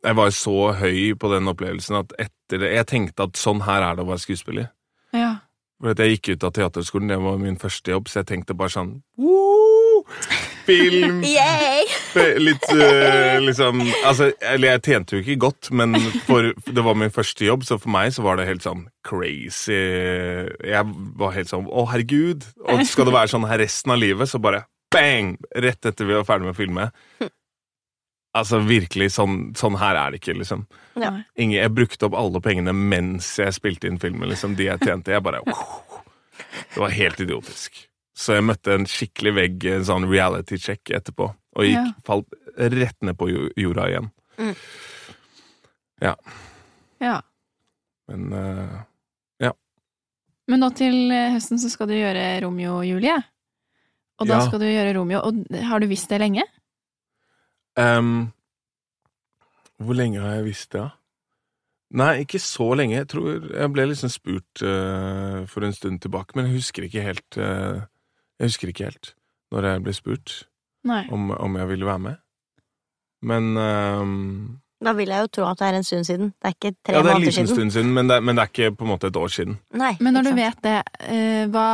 Jeg 0.06 0.14
var 0.20 0.30
så 0.30 0.56
høy 0.78 1.16
på 1.18 1.30
den 1.32 1.50
opplevelsen 1.50 1.96
at 1.98 2.12
etter 2.20 2.60
det 2.62 2.68
Jeg 2.76 2.86
tenkte 2.86 3.24
at 3.26 3.38
sånn 3.40 3.64
her 3.66 3.82
er 3.82 3.96
det 3.98 4.04
å 4.04 4.10
være 4.12 4.22
skuespiller. 4.22 4.68
Ja. 5.16 5.32
For 5.80 5.92
at 5.92 6.00
jeg 6.00 6.16
gikk 6.16 6.36
ut 6.36 6.44
av 6.46 6.52
teaterskolen, 6.56 7.10
det 7.10 7.18
var 7.20 7.40
min 7.40 7.58
første 7.60 7.90
jobb, 7.92 8.06
så 8.08 8.20
jeg 8.22 8.30
tenkte 8.30 8.54
bare 8.56 8.72
sånn 8.72 8.92
Woo! 9.20 10.04
Film! 10.66 11.22
Litt 12.46 12.64
uh, 12.72 13.36
liksom 13.44 13.82
Altså, 14.06 14.30
eller 14.40 14.74
jeg 14.74 14.82
tjente 14.86 15.16
jo 15.16 15.22
ikke 15.22 15.38
godt, 15.46 15.70
men 15.76 15.96
for, 16.26 16.50
det 16.66 16.84
var 16.84 16.98
min 16.98 17.12
første 17.14 17.46
jobb, 17.46 17.66
så 17.68 17.78
for 17.80 17.92
meg 17.94 18.12
så 18.16 18.24
var 18.26 18.40
det 18.40 18.48
helt 18.48 18.64
sånn 18.64 18.86
crazy 19.06 19.76
Jeg 19.76 20.82
var 21.20 21.36
helt 21.36 21.52
sånn 21.52 21.68
Å, 21.68 21.86
herregud! 21.92 22.46
Og 22.66 22.82
skal 22.88 23.08
det 23.08 23.16
være 23.16 23.32
sånn 23.34 23.46
her 23.48 23.62
resten 23.62 23.94
av 23.94 24.02
livet, 24.02 24.30
så 24.30 24.42
bare 24.42 24.64
bang! 24.92 25.36
Rett 25.54 25.86
etter 25.86 26.08
vi 26.08 26.16
var 26.16 26.26
ferdig 26.28 26.48
med 26.48 26.54
å 26.54 26.58
filme. 26.58 26.86
Altså, 28.36 28.60
virkelig, 28.68 29.10
sånn, 29.16 29.36
sånn 29.56 29.78
her 29.80 29.96
er 29.96 30.12
det 30.12 30.20
ikke, 30.20 30.36
liksom. 30.36 30.66
Ja. 31.00 31.12
Inge, 31.40 31.56
jeg 31.56 31.72
brukte 31.72 32.08
opp 32.08 32.16
alle 32.18 32.42
pengene 32.44 32.74
mens 32.76 33.30
jeg 33.40 33.54
spilte 33.56 33.88
inn 33.88 34.00
filmen, 34.02 34.28
liksom. 34.28 34.56
De 34.58 34.68
jeg 34.68 34.82
tjente. 34.82 35.14
Jeg 35.14 35.24
bare 35.24 35.40
Det 35.44 36.82
var 36.82 36.92
helt 36.92 37.20
idiotisk. 37.24 37.86
Så 38.16 38.32
jeg 38.38 38.46
møtte 38.48 38.72
en 38.72 38.86
skikkelig 38.88 39.32
vegg, 39.36 39.64
en 39.74 39.84
sånn 39.84 40.06
reality 40.08 40.56
check 40.62 40.88
etterpå, 40.96 41.26
og 41.56 41.64
gikk, 41.66 41.76
Ja. 41.76 41.92
falt 42.06 42.32
rett 42.56 42.96
ned 43.04 43.16
på 43.20 43.28
jorda 43.60 43.88
igjen. 43.90 44.10
ja. 46.00 46.14
Ja. 47.00 47.20
Men 48.08 48.30
ja. 49.42 49.52
Men 50.48 50.60
nå 50.62 50.70
til 50.78 51.10
høsten 51.12 51.58
så 51.60 51.68
skal 51.68 51.88
du 51.90 51.94
gjøre 51.98 52.40
Romeo 52.44 52.78
og 52.78 52.86
Julie. 52.88 53.16
Og 54.18 54.28
da 54.30 54.38
Ja. 54.38 54.46
skal 54.46 54.60
du 54.60 54.64
gjøre 54.70 54.94
Romeo, 54.96 55.20
og 55.20 55.46
har 55.68 55.78
du 55.80 55.86
visst 55.86 56.08
det 56.08 56.20
lenge? 56.20 56.42
Um, 57.76 58.32
Hvor 59.78 59.92
lenge 59.94 60.20
har 60.22 60.36
jeg 60.36 60.44
visst 60.46 60.70
det, 60.72 60.80
da? 60.80 60.90
Nei, 61.92 62.24
ikke 62.24 62.40
så 62.40 62.74
lenge. 62.74 62.96
Jeg 62.96 63.08
tror 63.08 63.52
jeg 63.52 63.72
ble 63.72 63.84
liksom 63.90 64.08
spurt 64.10 64.62
uh, 64.62 65.44
for 65.46 65.62
en 65.66 65.72
stund 65.76 66.00
tilbake, 66.00 66.34
men 66.34 66.46
jeg 66.46 66.54
husker 66.56 66.82
ikke 66.88 67.02
helt 67.04 67.36
eh, 67.36 67.82
Jeg 68.40 68.50
husker 68.50 68.68
ikke 68.72 68.84
helt 68.90 69.14
når 69.54 69.64
jeg 69.70 69.82
ble 69.86 69.92
spurt 69.96 70.32
om, 70.86 71.30
om 71.30 71.56
jeg 71.56 71.68
ville 71.68 71.86
være 71.86 71.98
med. 72.02 72.16
Men 73.22 73.56
um, 73.56 74.58
Da 74.84 74.92
vil 74.92 75.08
jeg 75.08 75.22
jo 75.24 75.26
tro 75.32 75.44
at 75.50 75.58
det 75.58 75.66
er 75.70 75.76
en 75.78 75.84
stund 75.86 76.04
siden. 76.04 76.32
Det 76.36 76.50
er 76.50 76.54
ikke 76.54 76.72
tre 76.84 76.92
måneder 76.92 76.92
siden. 76.92 76.96
Ja, 76.96 77.02
det 77.02 77.12
er 77.12 77.16
en 77.16 77.24
liten 77.26 77.46
stund 77.54 77.70
siden, 77.72 77.92
men 77.96 78.08
det, 78.10 78.16
er- 78.16 78.20
men 78.26 78.36
det 78.36 78.42
er 78.44 78.50
ikke 78.52 78.76
på 78.76 78.84
en 78.84 78.90
måte 78.92 79.06
et 79.08 79.16
år 79.16 79.28
siden. 79.32 79.56
Nei, 79.72 79.96
Men 80.00 80.12
når 80.14 80.22
du 80.26 80.28
sant. 80.34 80.40
vet 80.42 80.62
det, 80.62 80.74
eh, 81.08 81.46
hva, 81.54 81.66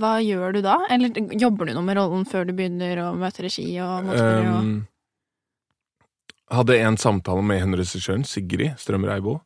hva 0.00 0.12
gjør 0.24 0.52
du 0.56 0.60
da? 0.64 0.78
Eller 0.90 1.12
jobber 1.38 1.66
du 1.68 1.74
noe 1.74 1.82
med 1.84 1.96
rollen 2.00 2.24
før 2.26 2.46
du 2.48 2.52
begynner 2.56 3.02
å 3.04 3.10
møte 3.18 3.42
regi 3.44 3.66
og 3.84 4.04
motspillere? 4.08 4.56
Um, 4.56 4.86
hadde 6.50 6.78
en 6.80 6.96
samtale 6.98 7.42
med 7.46 7.60
henne 7.62 7.76
regissøren, 7.78 8.24
Sigrid 8.26 8.72
Strøm 8.80 9.04
Reibo, 9.06 9.40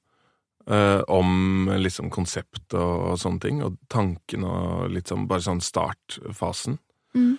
eh, 0.70 1.02
om 1.08 1.68
liksom 1.80 2.10
konsept 2.10 2.74
og, 2.74 3.12
og 3.12 3.18
sånne 3.20 3.40
ting, 3.40 3.62
og 3.66 3.76
tanken 3.92 4.44
og 4.48 4.90
litt 4.94 5.08
sånn, 5.12 5.26
bare 5.30 5.44
sånn 5.44 5.60
startfasen. 5.64 6.78
Mm. 7.14 7.34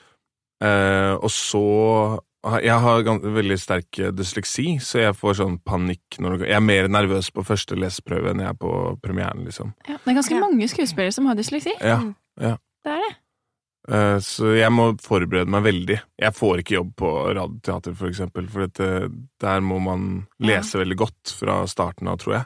Uh, 0.63 1.17
og 1.19 1.27
så 1.35 1.61
Jeg 2.61 2.77
har 2.79 3.01
veldig 3.03 3.57
sterk 3.59 3.97
dysleksi, 4.15 4.77
så 4.79 5.01
jeg 5.01 5.17
får 5.17 5.33
sånn 5.41 5.57
panikk 5.65 6.19
når 6.21 6.37
det, 6.37 6.47
Jeg 6.47 6.55
er 6.55 6.63
mer 6.63 6.87
nervøs 6.87 7.27
på 7.33 7.43
første 7.43 7.75
leseprøve 7.75 8.31
enn 8.31 8.39
jeg 8.39 8.53
er 8.53 8.59
på 8.61 8.71
premieren, 9.03 9.43
liksom. 9.43 9.73
Ja, 9.89 9.97
det 9.97 10.13
er 10.13 10.17
ganske 10.21 10.35
Ja. 10.37 10.39
mange 10.45 10.67
skuespillere 10.69 11.11
som 11.11 11.25
har 11.25 11.35
dysleksi. 11.35 11.73
Ja, 11.81 11.99
ja. 12.39 12.55
Det 12.85 12.93
er 12.93 13.01
det. 13.03 13.15
Uh, 13.89 14.19
Så 14.23 14.55
jeg 14.55 14.71
må 14.71 14.93
forberede 15.01 15.49
meg 15.49 15.63
veldig. 15.65 15.99
Jeg 16.21 16.33
får 16.33 16.61
ikke 16.63 16.77
jobb 16.77 16.95
på 16.95 17.11
Radioteater, 17.35 17.93
for 17.97 18.07
eksempel, 18.07 18.47
for 18.49 18.67
dette, 18.67 19.09
der 19.41 19.59
må 19.61 19.81
man 19.81 20.27
lese 20.39 20.79
veldig 20.79 20.97
godt 20.97 21.35
fra 21.37 21.65
starten 21.67 22.07
av, 22.07 22.17
tror 22.21 22.33
jeg. 22.39 22.45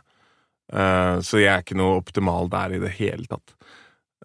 Eh, 0.74 1.20
Så 1.26 1.40
jeg 1.42 1.50
er 1.54 1.64
ikke 1.64 1.78
noe 1.80 1.98
optimal 2.00 2.50
der 2.50 2.76
i 2.78 2.80
det 2.82 2.92
hele 3.00 3.26
tatt. 3.30 3.56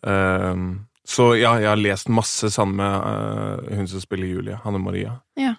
Eh, 0.04 0.64
Så 1.04 1.34
ja, 1.36 1.54
jeg 1.60 1.68
har 1.68 1.76
lest 1.76 2.08
masse 2.08 2.48
sammen 2.52 2.76
med 2.80 2.94
eh, 3.70 3.76
hun 3.76 3.86
som 3.88 4.00
spiller 4.00 4.26
Julie, 4.26 4.56
Hanne 4.64 4.80
Maria. 4.80 5.18
Ja. 5.36 5.54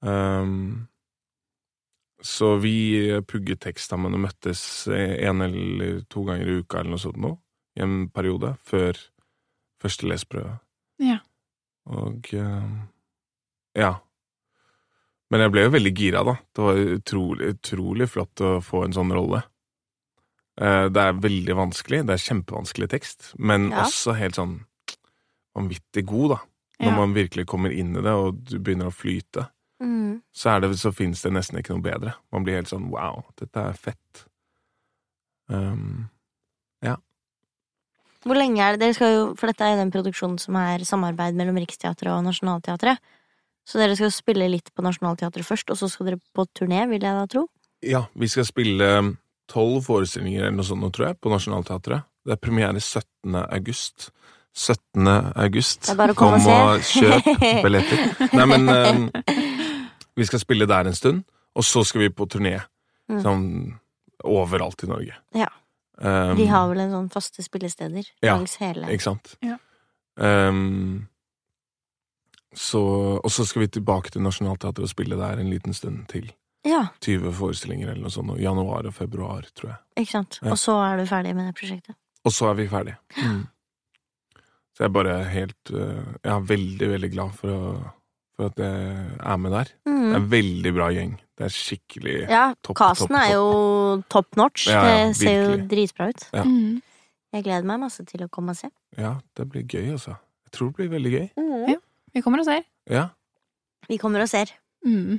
Um, 0.00 0.86
Så 2.22 2.56
vi 2.62 3.10
pugget 3.26 3.60
tekst 3.60 3.90
sammen 3.90 4.14
og 4.14 4.20
møttes 4.20 4.86
en 4.90 5.42
eller 5.42 6.00
to 6.10 6.22
ganger 6.26 6.46
i 6.48 6.58
uka 6.62 6.78
eller 6.80 6.90
noe 6.94 7.02
sånt 7.02 7.18
nå, 7.18 7.32
i 7.78 7.82
en 7.82 8.08
periode, 8.10 8.56
før 8.66 8.98
første 9.82 10.06
leseprøve. 10.10 10.58
Ja. 10.98 11.18
Og 11.86 12.26
ja. 13.78 13.92
Men 15.30 15.40
jeg 15.44 15.52
ble 15.54 15.62
jo 15.66 15.74
veldig 15.76 15.94
gira, 15.94 16.24
da. 16.26 16.34
Det 16.54 16.64
var 16.64 16.80
utrolig, 16.96 17.52
utrolig 17.54 18.08
flott 18.10 18.42
å 18.42 18.58
få 18.64 18.84
en 18.86 18.96
sånn 18.96 19.14
rolle. 19.14 19.42
Eh, 20.60 20.88
Det 20.88 20.96
er 21.02 21.12
veldig 21.22 21.54
vanskelig. 21.54 22.06
Det 22.06 22.14
er 22.16 22.24
kjempevanskelig 22.26 22.88
tekst, 22.90 23.32
men 23.38 23.70
Ja. 23.70 23.84
også 23.84 24.16
helt 24.16 24.34
sånn 24.34 24.64
vanvittig 25.56 26.04
god, 26.06 26.30
da. 26.30 26.40
Når 26.80 26.90
Ja. 26.90 26.96
man 26.96 27.14
virkelig 27.14 27.46
kommer 27.46 27.70
inn 27.72 27.96
i 27.96 28.00
det, 28.02 28.12
og 28.12 28.44
du 28.44 28.58
begynner 28.58 28.86
å 28.86 28.94
flyte, 28.94 29.48
Mm. 29.80 30.22
så, 30.34 30.56
er 30.56 30.60
det, 30.60 30.70
så 30.78 30.92
finnes 30.92 31.22
det 31.22 31.32
nesten 31.32 31.58
ikke 31.58 31.74
noe 31.74 31.82
bedre. 31.82 32.14
Man 32.32 32.44
blir 32.44 32.54
helt 32.54 32.68
sånn 32.68 32.90
wow, 32.90 33.24
dette 33.36 33.56
er 33.56 33.72
fett. 33.72 34.24
Um, 35.48 36.10
Hvor 38.26 38.34
lenge 38.34 38.58
er 38.58 38.72
det 38.74 38.80
dere 38.80 38.94
skal 38.94 39.12
jo, 39.14 39.34
For 39.38 39.46
dette 39.46 39.64
er 39.64 39.76
jo 39.76 39.82
den 39.84 39.92
produksjonen 39.94 40.40
som 40.40 40.56
er 40.56 40.82
samarbeid 40.84 41.34
mellom 41.38 41.56
Riksteatret 41.56 42.10
og 42.10 42.24
Nationaltheatret. 42.26 42.98
Så 43.64 43.78
dere 43.78 43.94
skal 43.96 44.10
spille 44.10 44.48
litt 44.50 44.72
på 44.74 44.82
Nationaltheatret 44.82 45.46
først, 45.46 45.70
og 45.70 45.76
så 45.76 45.88
skal 45.88 46.06
dere 46.06 46.20
på 46.34 46.44
turné, 46.52 46.82
vil 46.88 47.00
jeg 47.00 47.14
da 47.14 47.26
tro? 47.30 47.46
Ja, 47.80 48.06
vi 48.16 48.26
skal 48.26 48.44
spille 48.44 49.16
tolv 49.48 49.82
forestillinger 49.86 50.46
eller 50.46 50.58
noe 50.58 50.66
sånt 50.68 50.86
tror 50.94 51.10
jeg, 51.10 51.18
på 51.22 51.32
Nationaltheatret. 51.32 52.06
Det 52.24 52.34
er 52.34 52.40
premiere 52.42 52.80
17. 52.80 53.34
august. 53.48 54.10
17. 54.58 55.08
august. 55.38 55.86
Det 55.86 55.94
er 55.94 56.00
bare 56.00 56.14
å 56.14 56.18
komme 56.18 56.40
Kom 56.42 56.50
og 56.52 56.78
og 56.78 56.88
kjøp 56.88 57.28
billetter. 57.64 58.32
Nei, 58.34 58.46
men 58.50 58.68
um, 58.68 59.04
vi 60.18 60.26
skal 60.28 60.42
spille 60.42 60.66
der 60.68 60.90
en 60.90 60.96
stund, 60.98 61.22
og 61.54 61.64
så 61.66 61.84
skal 61.86 62.04
vi 62.06 62.10
på 62.14 62.26
turné. 62.30 62.56
Mm. 63.08 63.20
Sånn 63.24 63.44
overalt 64.28 64.82
i 64.84 64.90
Norge. 64.90 65.14
Ja. 65.38 65.48
Um, 65.98 66.34
De 66.38 66.48
har 66.50 66.66
vel 66.70 66.82
en 66.84 66.92
sånn 66.94 67.08
faste 67.10 67.42
spillesteder 67.42 68.04
Ja, 68.22 68.36
langs 68.36 68.52
hele 68.60 68.86
Ikke 68.94 69.02
sant? 69.02 69.32
Ja. 69.42 69.56
Um, 70.14 71.08
så, 72.54 72.82
og 73.18 73.30
så 73.34 73.46
skal 73.46 73.64
vi 73.64 73.70
tilbake 73.78 74.12
til 74.14 74.22
Nationaltheatret 74.22 74.86
og 74.86 74.92
spille 74.92 75.18
der 75.18 75.40
en 75.42 75.50
liten 75.50 75.74
stund 75.74 76.04
til. 76.10 76.30
Ja, 76.68 76.82
20 77.04 77.32
forestillinger 77.38 77.90
eller 77.92 78.02
noe 78.06 78.12
sånt. 78.14 78.34
Januar 78.42 78.86
og 78.90 78.94
februar, 78.96 79.46
tror 79.56 79.70
jeg. 79.72 79.78
ikke 80.04 80.14
sant. 80.18 80.38
Ja. 80.42 80.52
Og 80.52 80.58
så 80.60 80.74
er 80.84 80.98
du 81.00 81.06
ferdig 81.08 81.34
med 81.38 81.48
det 81.48 81.54
prosjektet. 81.58 81.96
Og 82.28 82.34
så 82.34 82.50
er 82.50 82.58
vi 82.58 82.66
ferdig. 82.68 82.96
Mm. 83.16 83.46
Så 84.76 84.84
jeg 84.84 84.88
er 84.88 84.94
bare 84.94 85.14
helt 85.26 85.70
øh, 85.74 86.02
Jeg 86.22 86.32
er 86.34 86.44
veldig, 86.46 86.88
veldig 86.92 87.08
glad 87.10 87.32
for, 87.34 87.50
å, 87.50 87.70
for 88.36 88.50
at 88.52 88.60
jeg 88.62 89.06
er 89.32 89.40
med 89.42 89.56
der. 89.56 89.72
Det 89.74 89.94
er 89.94 89.96
Mm. 89.98 90.14
en 90.14 90.28
veldig 90.30 90.70
bra 90.72 90.86
gjeng. 90.94 91.10
Det 91.36 91.44
er 91.44 91.52
skikkelig 91.52 92.12
Ja, 92.30 92.42
topp, 92.64 92.76
casten 92.78 93.08
topp, 93.10 93.16
er 93.18 93.32
jo 93.34 93.48
top 94.08 94.36
notch. 94.38 94.68
Ja, 94.70 94.78
ja, 94.86 95.00
det 95.08 95.16
ser 95.18 95.34
jo 95.42 95.56
dritbra 95.68 96.06
ut. 96.12 96.22
Ja. 96.32 96.44
Mm. 96.46 96.78
Jeg 97.34 97.44
gleder 97.44 97.66
meg 97.68 97.80
masse 97.82 98.04
til 98.08 98.22
å 98.24 98.28
komme 98.32 98.54
og 98.54 98.56
se. 98.56 98.70
Ja, 98.96 99.16
det 99.36 99.48
blir 99.50 99.66
gøy, 99.68 99.90
altså. 99.96 100.14
Jeg 100.46 100.54
tror 100.56 100.70
det 100.70 100.76
blir 100.78 100.92
veldig 100.94 101.12
gøy. 101.12 101.76
Vi 102.14 102.22
kommer 102.24 102.40
og 102.40 102.46
ser. 102.48 102.62
Ja. 102.88 103.08
Vi 103.90 103.98
kommer 104.00 104.22
og 104.24 104.30
ser. 104.30 104.54
Mm. 104.86 105.18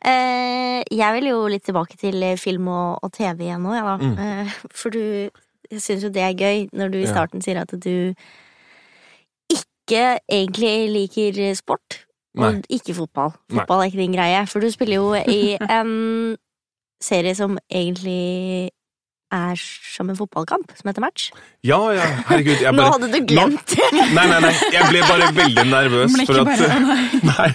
Eh, 0.00 0.80
jeg 0.96 1.16
vil 1.18 1.28
jo 1.28 1.40
litt 1.52 1.66
tilbake 1.68 1.98
til 2.00 2.22
eh, 2.24 2.38
film 2.40 2.70
og, 2.72 3.02
og 3.04 3.12
TV 3.12 3.44
igjen 3.44 3.64
nå, 3.64 3.74
ja, 3.76 3.84
da. 3.84 3.96
Mm. 4.00 4.14
Eh, 4.24 4.60
for 4.72 4.94
du 4.94 5.02
Jeg 5.70 5.82
syns 5.84 6.02
jo 6.02 6.08
det 6.10 6.22
er 6.24 6.34
gøy 6.34 6.64
når 6.74 6.88
du 6.90 6.96
i 6.98 7.06
starten 7.06 7.42
sier 7.44 7.60
at 7.60 7.70
du 7.70 8.10
ikke 9.54 10.18
egentlig 10.26 10.90
liker 10.90 11.36
sport. 11.54 12.00
Nei. 12.34 12.48
Og 12.48 12.66
ikke 12.74 12.96
fotball. 12.96 13.30
Nei. 13.52 13.60
Fotball 13.60 13.84
er 13.84 13.90
ikke 13.92 14.00
din 14.00 14.16
greie. 14.16 14.40
For 14.50 14.58
du 14.58 14.66
spiller 14.74 14.98
jo 14.98 15.12
i 15.14 15.54
en 15.78 15.92
serie 16.98 17.36
som 17.38 17.54
egentlig 17.70 18.72
er 19.34 19.60
som 19.60 20.10
en 20.10 20.18
fotballkamp, 20.18 20.72
som 20.78 20.90
heter 20.90 21.04
Match. 21.04 21.30
Ja, 21.66 21.78
ja, 21.94 22.06
herregud. 22.28 22.62
Jeg 22.64 22.74
Nå 22.76 22.86
hadde 22.88 23.10
du 23.12 23.18
glemt 23.28 23.74
det! 23.74 23.88
Nei, 24.16 24.24
nei, 24.30 24.40
nei. 24.42 24.52
Jeg 24.74 24.88
ble 24.90 25.02
bare 25.06 25.28
veldig 25.36 25.64
nervøs 25.70 26.16
for 26.24 26.42
at 26.42 26.50
nei. 26.50 26.98
Nei, 27.30 27.48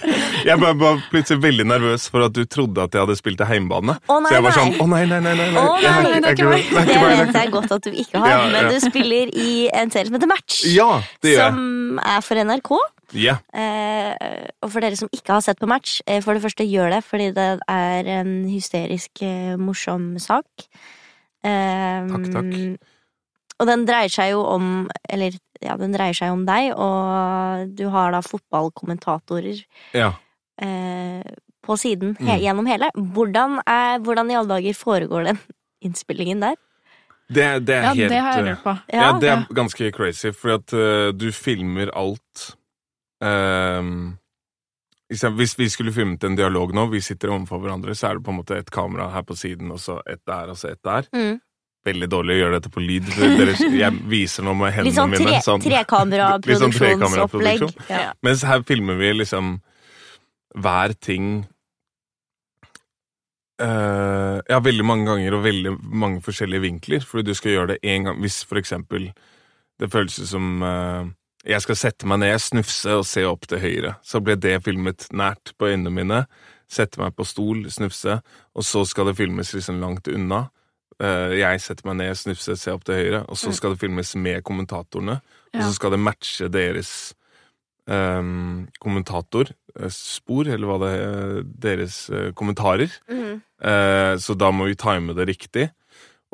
jeg 0.46 0.60
ble 0.62 0.72
bare 0.80 1.02
plutselig 1.10 1.42
veldig 1.42 1.66
nervøs 1.68 2.06
for 2.12 2.26
at 2.26 2.34
du 2.36 2.42
trodde 2.48 2.84
at 2.86 2.94
jeg 2.94 3.02
hadde 3.04 3.16
spilt 3.18 3.40
til 3.40 3.50
heimbane. 3.50 3.98
Å, 3.98 4.18
nei, 4.22 4.30
så 4.30 4.38
jeg 4.38 4.46
var 4.46 4.56
sånn. 4.56 4.74
Å 4.80 4.88
nei, 4.94 5.04
nei, 5.10 5.20
nei. 5.24 5.34
nei, 5.40 5.48
Å, 5.52 5.64
nei, 5.82 5.94
nei, 6.06 6.18
det 6.22 6.32
er 6.32 6.36
ikke 6.38 6.50
det 6.52 6.90
Det 6.92 6.98
vet 7.04 7.40
jeg 7.40 7.54
godt 7.54 7.78
at 7.78 7.86
du 7.88 8.02
ikke 8.04 8.22
har, 8.22 8.32
Ja, 8.32 8.42
men 8.52 8.70
du 8.72 8.78
spiller 8.84 9.32
i 9.32 9.48
en 9.74 9.92
serie 9.94 10.08
som 10.10 10.18
heter 10.18 10.30
Match. 10.30 10.60
Ja, 10.70 10.90
det 11.24 11.34
gjør 11.34 11.42
jeg. 11.42 11.56
Som 11.56 12.04
er 12.16 12.22
for 12.24 12.46
NRK. 12.46 12.76
Ja. 13.14 13.38
Eh, 13.54 14.48
og 14.64 14.72
for 14.72 14.82
dere 14.82 14.98
som 14.98 15.10
ikke 15.14 15.36
har 15.36 15.44
sett 15.44 15.60
på 15.60 15.68
match, 15.70 16.00
eh, 16.06 16.18
for 16.24 16.34
det 16.34 16.42
første 16.42 16.66
gjør 16.66 16.96
det, 16.96 17.02
fordi 17.06 17.30
det 17.36 17.48
er 17.70 18.10
en 18.18 18.32
hysterisk 18.50 19.22
eh, 19.22 19.54
morsom 19.60 20.16
sak. 20.22 20.66
Eh, 21.46 22.06
Takk, 22.10 22.26
takk. 22.34 22.52
Og 23.56 23.68
den 23.70 23.86
dreier 23.88 24.12
seg 24.12 24.32
jo 24.34 24.42
om 24.50 24.66
Eller, 25.08 25.36
ja, 25.62 25.76
den 25.80 25.94
dreier 25.94 26.16
seg 26.16 26.32
om 26.34 26.42
deg, 26.48 26.72
og 26.76 27.70
du 27.78 27.86
har 27.94 28.10
da 28.12 28.20
fotballkommentatorer 28.26 29.62
ja. 29.96 30.10
eh, 30.60 31.22
på 31.66 31.76
siden 31.80 32.16
he 32.20 32.34
Mm. 32.36 32.42
gjennom 32.42 32.66
hele. 32.68 32.90
Hvordan, 32.94 33.60
er, 33.66 33.98
hvordan 34.04 34.30
i 34.30 34.36
alle 34.36 34.48
dager 34.58 34.74
foregår 34.76 35.24
den 35.30 35.38
innspillingen 35.82 36.40
der? 36.44 36.56
Det, 37.28 37.46
det 37.66 37.74
er 37.74 37.82
Ja, 37.82 37.94
helt 37.94 38.10
det 38.12 38.20
har 38.20 38.32
jeg 38.32 38.44
hørt 38.44 38.50
lurt 38.50 38.62
på. 38.62 38.74
Ja, 38.92 39.08
det 39.18 39.28
er 39.30 39.36
ja. 39.40 39.46
ganske 39.54 39.88
crazy, 39.92 40.30
fordi 40.30 40.54
at 40.54 40.72
uh, 40.78 41.12
du 41.16 41.32
filmer 41.34 41.90
alt 41.96 42.44
ehm, 43.22 43.96
eksempel, 44.04 44.25
Hvis 45.06 45.54
vi 45.58 45.68
skulle 45.70 45.92
filmet 45.94 46.24
en 46.26 46.36
dialog 46.36 46.72
nå, 46.74 46.88
vi 46.90 47.00
sitter 47.04 47.30
overfor 47.30 47.60
hverandre, 47.62 47.94
så 47.94 48.08
er 48.08 48.18
det 48.18 48.24
på 48.26 48.32
en 48.32 48.40
måte 48.40 48.56
et 48.58 48.70
kamera 48.74 49.06
her 49.12 49.22
på 49.26 49.36
siden, 49.38 49.70
og 49.70 49.78
så 49.78 50.00
et 50.02 50.22
der, 50.26 50.50
og 50.50 50.58
så 50.58 50.72
et 50.72 50.82
der. 50.84 51.06
Mm. 51.14 51.36
Veldig 51.86 52.08
dårlig 52.10 52.34
å 52.34 52.38
gjøre 52.40 52.58
dette 52.58 52.72
på 52.74 52.82
lyd. 52.82 53.06
Dere, 53.14 53.52
jeg 53.78 53.98
viser 54.10 54.46
nå 54.46 54.56
med 54.58 54.74
hendene 54.74 54.96
sånn 54.96 55.12
tre, 55.14 55.20
mine. 55.22 55.42
tre, 55.44 55.60
trekameraproduksjonsopplegg. 55.68 57.62
Sånn 57.62 57.84
tre 57.84 58.00
ja. 58.02 58.08
Mens 58.26 58.42
her 58.48 58.64
filmer 58.66 58.98
vi 58.98 59.12
liksom 59.20 59.52
hver 60.56 60.96
ting 61.04 61.28
uh, 63.62 64.42
Ja, 64.48 64.58
veldig 64.64 64.86
mange 64.88 65.06
ganger 65.06 65.36
og 65.38 65.44
veldig 65.46 65.76
mange 65.78 66.24
forskjellige 66.26 66.64
vinkler. 66.66 67.06
Fordi 67.06 67.28
du 67.30 67.38
skal 67.38 67.54
gjøre 67.54 67.76
det 67.76 67.78
én 67.86 68.08
gang 68.08 68.18
Hvis 68.24 68.40
for 68.48 68.58
eksempel 68.58 69.12
det 69.76 69.90
føles 69.92 70.16
som 70.24 70.62
eh, 70.64 71.08
jeg 71.46 71.62
skal 71.62 71.78
sette 71.78 72.08
meg 72.10 72.20
ned, 72.24 72.36
snufse 72.42 72.98
og 72.98 73.06
se 73.06 73.22
opp 73.26 73.46
til 73.50 73.62
høyre. 73.62 73.94
Så 74.02 74.20
ble 74.24 74.34
det 74.40 74.58
filmet 74.66 75.06
nært 75.14 75.54
på 75.58 75.70
øynene 75.70 75.92
mine. 75.94 76.20
Sette 76.66 76.98
meg 76.98 77.14
på 77.14 77.26
stol, 77.26 77.62
snufse, 77.70 78.18
og 78.56 78.66
så 78.66 78.82
skal 78.88 79.10
det 79.10 79.18
filmes 79.20 79.52
liksom 79.54 79.78
langt 79.82 80.10
unna. 80.10 80.48
Eh, 80.98 81.36
jeg 81.38 81.60
setter 81.62 81.86
meg 81.86 82.00
ned, 82.00 82.16
snufse, 82.18 82.56
se 82.58 82.74
opp 82.74 82.86
til 82.88 82.98
høyre, 82.98 83.22
og 83.30 83.38
så 83.38 83.52
skal 83.54 83.74
det 83.74 83.82
filmes 83.84 84.14
med 84.18 84.42
kommentatorene. 84.46 85.20
Og 85.54 85.62
så 85.62 85.70
skal 85.76 85.94
det 85.94 86.02
matche 86.02 86.50
deres 86.52 86.90
um, 87.88 88.66
kommentatorspor, 88.82 90.50
eller 90.50 90.68
hva 90.68 90.78
det 90.82 90.90
er, 90.96 91.38
deres 91.68 92.00
eh, 92.10 92.32
kommentarer. 92.36 92.92
Mhm. 93.10 93.42
Uh, 93.56 94.18
så 94.20 94.34
da 94.36 94.50
må 94.52 94.66
vi 94.68 94.76
time 94.76 95.14
det 95.16 95.30
riktig. 95.30 95.70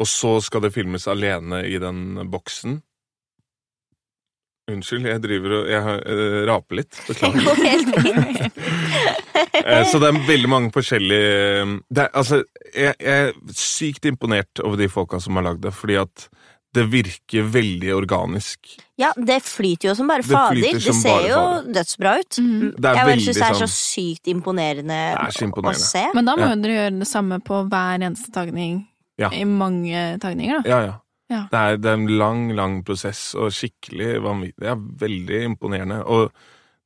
Og 0.00 0.08
så 0.10 0.38
skal 0.42 0.64
det 0.64 0.72
filmes 0.74 1.04
alene 1.06 1.60
i 1.68 1.76
den 1.78 2.16
boksen. 2.32 2.80
Unnskyld, 4.70 5.06
jeg 5.10 5.20
driver 5.24 5.52
og 5.56 5.68
Jeg 5.68 5.82
har- 5.82 6.02
eh, 6.06 6.46
raper 6.46 6.76
litt. 6.76 6.90
Det 7.06 7.16
Beklager. 7.16 7.42
går 7.44 7.64
helt 7.66 7.94
fint. 8.00 8.52
Eh, 9.64 9.84
Så 9.84 9.98
det 10.00 10.08
er 10.08 10.18
veldig 10.26 10.48
mange 10.48 10.70
forskjellige 10.72 11.82
det 11.92 11.98
er, 12.04 12.08
Altså, 12.14 12.42
jeg, 12.74 12.94
jeg 13.00 13.28
er 13.28 13.32
sykt 13.54 14.06
imponert 14.08 14.60
over 14.64 14.76
de 14.76 14.88
folka 14.88 15.20
som 15.20 15.36
har 15.36 15.44
lagd 15.44 15.60
det, 15.62 15.72
fordi 15.74 15.96
at 16.00 16.28
det 16.74 16.86
virker 16.90 17.44
veldig 17.52 17.90
organisk. 17.94 18.58
Ja, 18.98 19.10
det 19.16 19.42
flyter 19.44 19.90
jo 19.90 19.94
som 19.98 20.08
bare 20.08 20.22
Det 20.24 20.30
fader. 20.32 20.54
Det, 20.56 20.72
Det 20.80 20.94
ser 20.94 21.10
bare 21.10 21.28
jo 21.28 21.34
fader. 21.36 21.72
dødsbra 21.76 22.14
ut. 22.22 22.38
Mhm. 22.40 22.70
Det 22.80 22.84
er 22.90 22.94
jeg 22.96 23.06
bare 23.10 23.20
syns 23.26 23.36
det 23.36 23.42
er 23.50 23.58
så 23.60 23.66
sånn 23.66 23.76
sykt 23.76 24.32
imponerende, 24.32 25.00
Det 25.12 25.20
er 25.20 25.36
så 25.36 25.50
å 25.52 25.74
se. 25.76 26.04
Men 26.14 26.24
da 26.24 26.36
må 26.36 26.48
Ja. 26.48 26.54
dere 26.54 26.78
gjøre 26.78 26.98
det 26.98 27.08
samme 27.08 27.40
på 27.44 27.68
hver 27.68 27.98
eneste 28.00 28.32
tagning 28.32 28.86
Ja. 29.18 29.28
i 29.30 29.44
mange 29.44 30.18
tagninger, 30.18 30.62
da. 30.62 30.68
Ja, 30.70 30.80
ja. 30.86 30.94
Ja. 31.32 31.42
Det, 31.50 31.58
er, 31.64 31.76
det 31.80 31.90
er 31.92 31.98
en 32.00 32.06
lang, 32.20 32.42
lang 32.58 32.80
prosess, 32.84 33.30
og 33.34 33.50
skikkelig 33.56 34.18
vanvittig. 34.24 34.60
Det 34.60 34.72
er 34.74 34.82
veldig 35.06 35.42
imponerende. 35.48 36.02
Og 36.06 36.32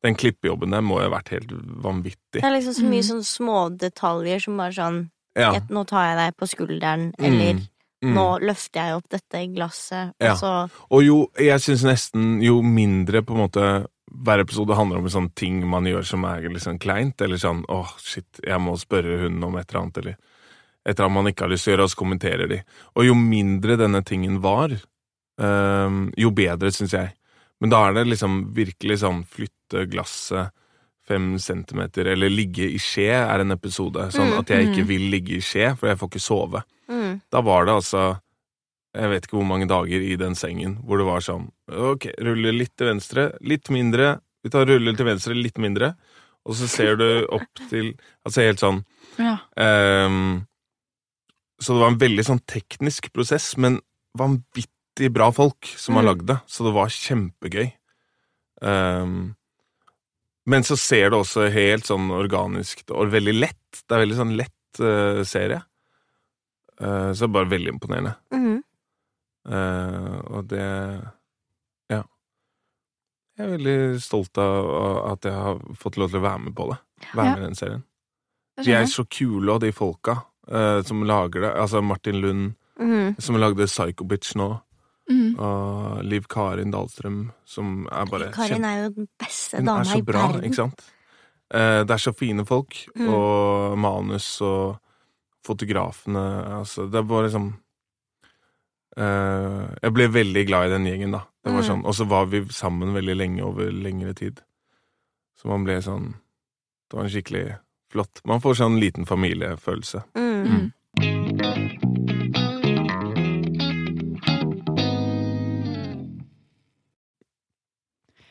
den 0.07 0.14
klippejobben 0.14 0.70
der 0.76 0.84
må 0.86 1.01
jo 1.03 1.09
ha 1.09 1.14
vært 1.18 1.32
helt 1.34 1.51
vanvittig. 1.82 2.38
Det 2.38 2.44
er 2.47 2.55
liksom 2.55 2.76
så 2.78 2.84
mye 2.86 3.03
Mm. 3.03 3.09
sånn 3.11 3.24
små 3.26 3.57
detaljer 3.76 4.42
som 4.44 4.57
bare 4.61 4.72
sånn 4.76 5.01
Ja. 5.36 5.53
et, 5.57 5.68
Nå 5.68 5.82
tar 5.86 6.05
jeg 6.09 6.16
deg 6.22 6.36
på 6.38 6.47
skulderen, 6.49 7.12
Mm. 7.18 7.24
eller 7.26 7.53
Mm. 8.05 8.14
nå 8.14 8.40
løfter 8.40 8.74
jeg 8.86 8.94
opp 8.97 9.09
dette 9.11 9.47
glasset, 9.55 10.12
Ja. 10.20 10.32
og 10.32 10.38
så 10.38 10.70
Og 10.90 11.03
jo, 11.03 11.30
jeg 11.38 11.59
syns 11.61 11.82
nesten 11.84 12.40
jo 12.42 12.62
mindre 12.62 13.22
på 13.22 13.32
en 13.34 13.49
måte 13.49 13.86
hver 14.12 14.40
episode 14.40 14.74
handler 14.76 14.99
om 14.99 15.09
sånne 15.09 15.34
ting 15.34 15.66
man 15.68 15.84
gjør 15.84 16.05
som 16.05 16.24
er 16.24 16.40
litt 16.49 16.62
sånn 16.62 16.78
kleint, 16.78 17.20
eller 17.20 17.36
sånn 17.36 17.64
åh, 17.68 17.88
shit, 17.99 18.24
jeg 18.44 18.59
må 18.61 18.76
spørre 18.78 19.18
hun 19.20 19.42
om 19.42 19.57
et 19.57 19.68
eller 19.72 19.82
annet, 19.82 19.99
eller 19.99 20.16
et 20.87 21.01
at 21.03 21.11
man 21.12 21.26
ikke 21.26 21.47
har 21.47 21.51
lyst 21.53 21.66
til 21.66 21.72
å 21.72 21.76
gjøre, 21.76 21.87
og 21.89 21.93
så 21.93 21.99
kommenterer 22.01 22.51
de. 22.51 22.61
Og 22.95 23.09
jo 23.09 23.14
mindre 23.18 23.76
denne 23.80 24.03
tingen 24.07 24.39
var, 24.45 24.70
øhm, 25.43 26.12
jo 26.16 26.30
bedre, 26.30 26.70
syns 26.74 26.95
jeg. 26.95 27.12
Men 27.61 27.72
da 27.72 27.80
er 27.89 27.97
det 27.97 28.07
liksom 28.11 28.53
virkelig 28.55 29.01
sånn 29.03 29.24
flytte 29.32 29.87
glasset 29.91 30.53
fem 31.07 31.37
centimeter, 31.39 32.09
eller 32.11 32.30
ligge 32.32 32.66
i 32.74 32.78
skje 32.82 33.12
er 33.14 33.43
en 33.45 33.55
episode. 33.55 34.09
Sånn 34.11 34.32
Mm, 34.32 34.39
at 34.41 34.49
jeg 34.51 34.68
ikke 34.68 34.82
mm. 34.84 34.89
vil 34.89 35.05
ligge 35.12 35.37
i 35.37 35.43
skje, 35.45 35.68
for 35.78 35.89
jeg 35.89 35.99
får 36.01 36.09
ikke 36.11 36.22
sove. 36.24 36.62
mm. 36.91 37.20
Da 37.30 37.41
var 37.47 37.64
det 37.66 37.74
altså 37.74 38.20
Jeg 38.97 39.11
vet 39.11 39.26
ikke 39.26 39.37
hvor 39.37 39.45
mange 39.45 39.66
dager 39.68 40.01
i 40.01 40.16
den 40.16 40.34
sengen 40.34 40.78
hvor 40.82 40.97
det 40.97 41.05
var 41.05 41.20
sånn 41.20 41.51
Ok, 41.68 42.07
rulle 42.18 42.53
litt 42.57 42.72
til 42.78 42.87
venstre, 42.89 43.26
litt 43.45 43.68
mindre. 43.68 44.20
Vi 44.43 44.49
tar 44.51 44.64
ruller 44.66 44.97
til 44.97 45.05
venstre, 45.05 45.34
litt 45.37 45.59
mindre. 45.59 45.95
Og 46.47 46.55
så 46.57 46.66
ser 46.66 46.97
du 46.97 47.26
opp 47.28 47.61
til 47.68 47.93
Altså 48.24 48.41
helt 48.47 48.59
sånn 48.62 48.84
Ja. 49.18 49.37
ehm, 49.61 50.47
Så 51.61 51.73
det 51.73 51.81
var 51.81 51.91
en 51.93 51.99
veldig 51.99 52.25
sånn 52.27 52.43
teknisk 52.47 53.13
prosess, 53.13 53.57
men 53.57 53.81
vanvittig 54.19 55.09
bra 55.13 55.31
folk 55.33 55.65
som 55.77 55.95
har 55.97 56.03
Mm. 56.05 56.09
lagd 56.11 56.27
det. 56.27 56.39
Så 56.47 56.65
det 56.65 56.73
var 56.75 56.89
kjempegøy. 56.89 57.73
Um, 58.63 59.37
men 60.47 60.63
så 60.63 60.77
ser 60.79 61.11
det 61.11 61.19
også 61.19 61.51
helt 61.53 61.85
sånn 61.85 62.11
organisk 62.11 62.83
og 62.91 63.11
veldig 63.13 63.35
lett. 63.41 63.83
Det 63.89 63.93
er 63.97 64.05
veldig 64.07 64.17
sånn 64.17 64.37
lett 64.37 64.81
uh, 64.81 65.23
serie. 65.25 65.63
Uh, 66.81 67.13
så 67.13 67.25
det 67.25 67.29
er 67.31 67.35
bare 67.39 67.51
veldig 67.51 67.73
imponerende. 67.75 68.15
Mhm. 68.33 68.63
uh, 69.49 70.21
og 70.37 70.49
det 70.49 71.13
Ja. 71.91 72.03
Jeg 73.39 73.47
er 73.47 73.57
veldig 73.59 74.01
stolt 74.03 74.37
av 74.39 75.13
at 75.13 75.23
jeg 75.23 75.33
har 75.33 75.59
fått 75.77 75.97
lov 75.97 76.11
til 76.11 76.21
å 76.21 76.23
være 76.29 76.41
med 76.45 76.55
på 76.55 76.71
det. 76.71 76.79
Være 77.15 77.25
Ja. 77.27 77.35
med 77.35 77.43
i 77.43 77.47
den 77.47 77.55
serien. 77.55 77.85
De 78.65 78.73
er 78.73 78.85
så 78.87 79.05
kule, 79.09 79.53
og 79.53 79.61
de 79.61 79.71
folka 79.73 80.25
eh, 80.51 80.82
som 80.82 81.03
lager 81.05 81.40
det. 81.47 81.53
Altså 81.55 81.82
Martin 81.82 82.20
Lund, 82.20 82.55
mm. 82.80 83.16
som 83.18 83.36
lagde 83.40 83.66
Psycho 83.66 84.05
Bitch 84.05 84.34
nå. 84.36 84.61
Mm. 85.11 85.36
Og 85.38 86.03
Liv 86.05 86.24
Karin 86.28 86.72
Dahlstrøm, 86.74 87.30
som 87.47 87.86
er 87.92 88.07
bare 88.11 88.32
Karin 88.34 88.64
er 88.66 88.80
jo 88.84 88.88
den 88.97 89.07
beste 89.22 89.61
Hun 89.61 89.68
er 89.68 89.84
så 89.86 89.99
i 89.99 90.03
bra, 90.03 90.24
verden. 90.32 90.44
ikke 90.49 90.59
sant? 90.64 90.82
Eh, 91.55 91.84
det 91.86 91.94
er 91.94 92.03
så 92.03 92.12
fine 92.12 92.44
folk, 92.44 92.74
Mm. 92.97 93.09
og 93.14 93.78
manus 93.78 94.40
og 94.42 94.80
fotografene 95.47 96.18
altså, 96.59 96.88
Det 96.90 97.05
var 97.07 97.22
liksom 97.28 97.53
eh, 98.97 99.66
Jeg 99.82 99.92
ble 99.97 100.09
veldig 100.11 100.44
glad 100.49 100.66
i 100.66 100.74
den 100.74 100.88
gjengen, 100.90 101.12
da. 101.16 101.22
Det 101.44 101.53
var 101.55 101.62
Mm. 101.62 101.68
sånn, 101.68 101.84
Og 101.86 101.94
så 101.94 102.05
var 102.09 102.26
vi 102.26 102.40
sammen 102.51 102.92
veldig 102.94 103.16
lenge 103.16 103.42
over 103.42 103.70
lengre 103.70 104.14
tid. 104.14 104.40
Så 105.38 105.47
man 105.49 105.64
ble 105.64 105.78
sånn 105.82 106.14
Det 106.90 106.97
var 106.97 107.05
en 107.05 107.11
skikkelig 107.11 107.59
flott 107.92 108.20
Man 108.24 108.40
får 108.40 108.55
sånn 108.59 108.80
liten 108.80 109.07
familiefølelse. 109.07 110.03
Mm. 110.16 110.26
Mm. 110.47 111.76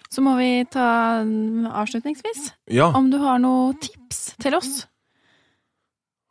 Så 0.09 0.23
må 0.23 0.35
vi 0.39 0.49
ta 0.71 0.87
avslutningsvis 1.75 2.51
Ja, 2.71 2.91
om 2.95 3.09
du 3.11 3.17
har 3.19 3.39
noen 3.41 3.75
tips 3.81 4.35
til 4.41 4.55
oss. 4.55 4.85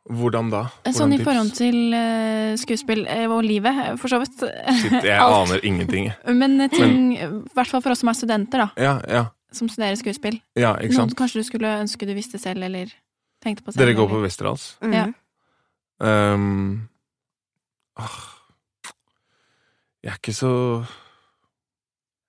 hvordan 0.09 0.49
da? 0.53 0.63
Sånn 0.93 1.13
i 1.13 1.17
Hvordan 1.17 1.25
forhold 1.25 1.51
til 1.57 1.93
eh, 1.97 2.55
skuespill 2.61 3.05
eh, 3.09 3.25
og 3.29 3.43
livet, 3.45 3.73
eh, 3.83 3.95
for 3.97 4.11
så 4.11 4.19
vidt. 4.21 4.37
Shit, 4.81 4.99
jeg 5.05 5.17
aner 5.41 5.63
ingenting. 5.65 6.11
Men 6.29 6.59
eh, 6.61 6.69
ting, 6.69 7.15
i 7.17 7.25
hvert 7.57 7.69
fall 7.71 7.81
for 7.81 7.93
oss 7.95 8.03
som 8.03 8.11
er 8.13 8.17
studenter, 8.17 8.61
da, 8.65 8.67
Ja, 8.77 8.95
ja, 9.09 9.23
som 9.55 9.69
studerer 9.69 9.97
skuespill. 9.97 10.37
ja, 10.57 10.75
ikke 10.77 10.93
Noe 10.93 11.01
sant? 11.03 11.15
du 11.15 11.19
kanskje 11.21 11.41
du 11.41 11.47
skulle 11.49 11.73
ønske 11.81 12.05
du 12.09 12.13
visste 12.17 12.37
selv, 12.41 12.63
eller 12.69 12.93
tenkte 13.41 13.65
på 13.65 13.73
selv. 13.73 13.81
Dere 13.85 13.97
går 13.97 14.09
på 14.13 14.21
Westerdals? 14.25 14.67
Mm. 14.85 14.93
Ja. 14.93 15.05
Ah, 16.01 16.81
jeg 20.03 20.11
er 20.11 20.17
ikke 20.19 20.33
så 20.35 20.51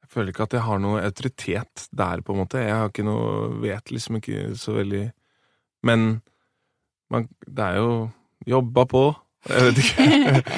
Jeg 0.01 0.09
føler 0.13 0.29
ikke 0.31 0.47
at 0.47 0.55
jeg 0.57 0.63
har 0.65 0.79
noe 0.81 1.03
autoritet 1.03 1.89
der, 1.91 2.21
på 2.23 2.33
en 2.33 2.39
måte. 2.45 2.59
Jeg 2.63 2.77
har 2.77 2.89
ikke 2.93 3.05
noe 3.07 3.51
Vet 3.61 3.91
liksom 3.93 4.17
ikke 4.21 4.55
så 4.57 4.73
veldig 4.79 5.11
Men 5.85 6.23
man, 7.11 7.29
det 7.47 7.65
er 7.65 7.77
jo 7.83 8.11
Jobba 8.47 8.85
på. 8.87 9.15
Jeg 9.49 9.63
vet 9.67 9.79
ikke. 9.83 10.05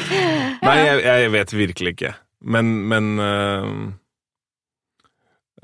Nei, 0.67 0.75
jeg, 0.77 1.01
jeg 1.07 1.31
vet 1.33 1.53
virkelig 1.57 1.91
ikke. 1.95 2.11
Men, 2.41 2.67
men 2.91 3.05
ehm, 3.25 3.85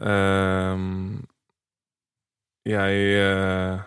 ehm, 0.01 1.27
Jeg 2.65 2.93
eh, 3.21 3.83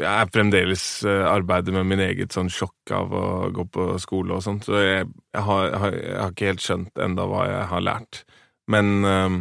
jeg 0.00 0.30
fremdeles 0.34 0.84
eh, 1.06 1.24
arbeider 1.30 1.72
med 1.76 1.86
min 1.86 2.00
eget 2.00 2.32
sånn 2.34 2.48
sjokk 2.50 2.90
av 2.96 3.12
å 3.14 3.24
gå 3.54 3.64
på 3.70 3.84
skole 4.02 4.34
og 4.38 4.42
sånt, 4.42 4.64
så 4.66 4.80
jeg, 4.82 5.06
jeg, 5.34 5.42
har, 5.46 5.66
jeg, 5.68 5.80
har, 5.84 5.96
jeg 6.00 6.16
har 6.22 6.32
ikke 6.34 6.48
helt 6.50 6.64
skjønt 6.64 7.02
enda 7.04 7.26
hva 7.30 7.44
jeg 7.50 7.66
har 7.70 7.84
lært. 7.84 8.24
Men 8.72 8.90
øh, 9.04 9.36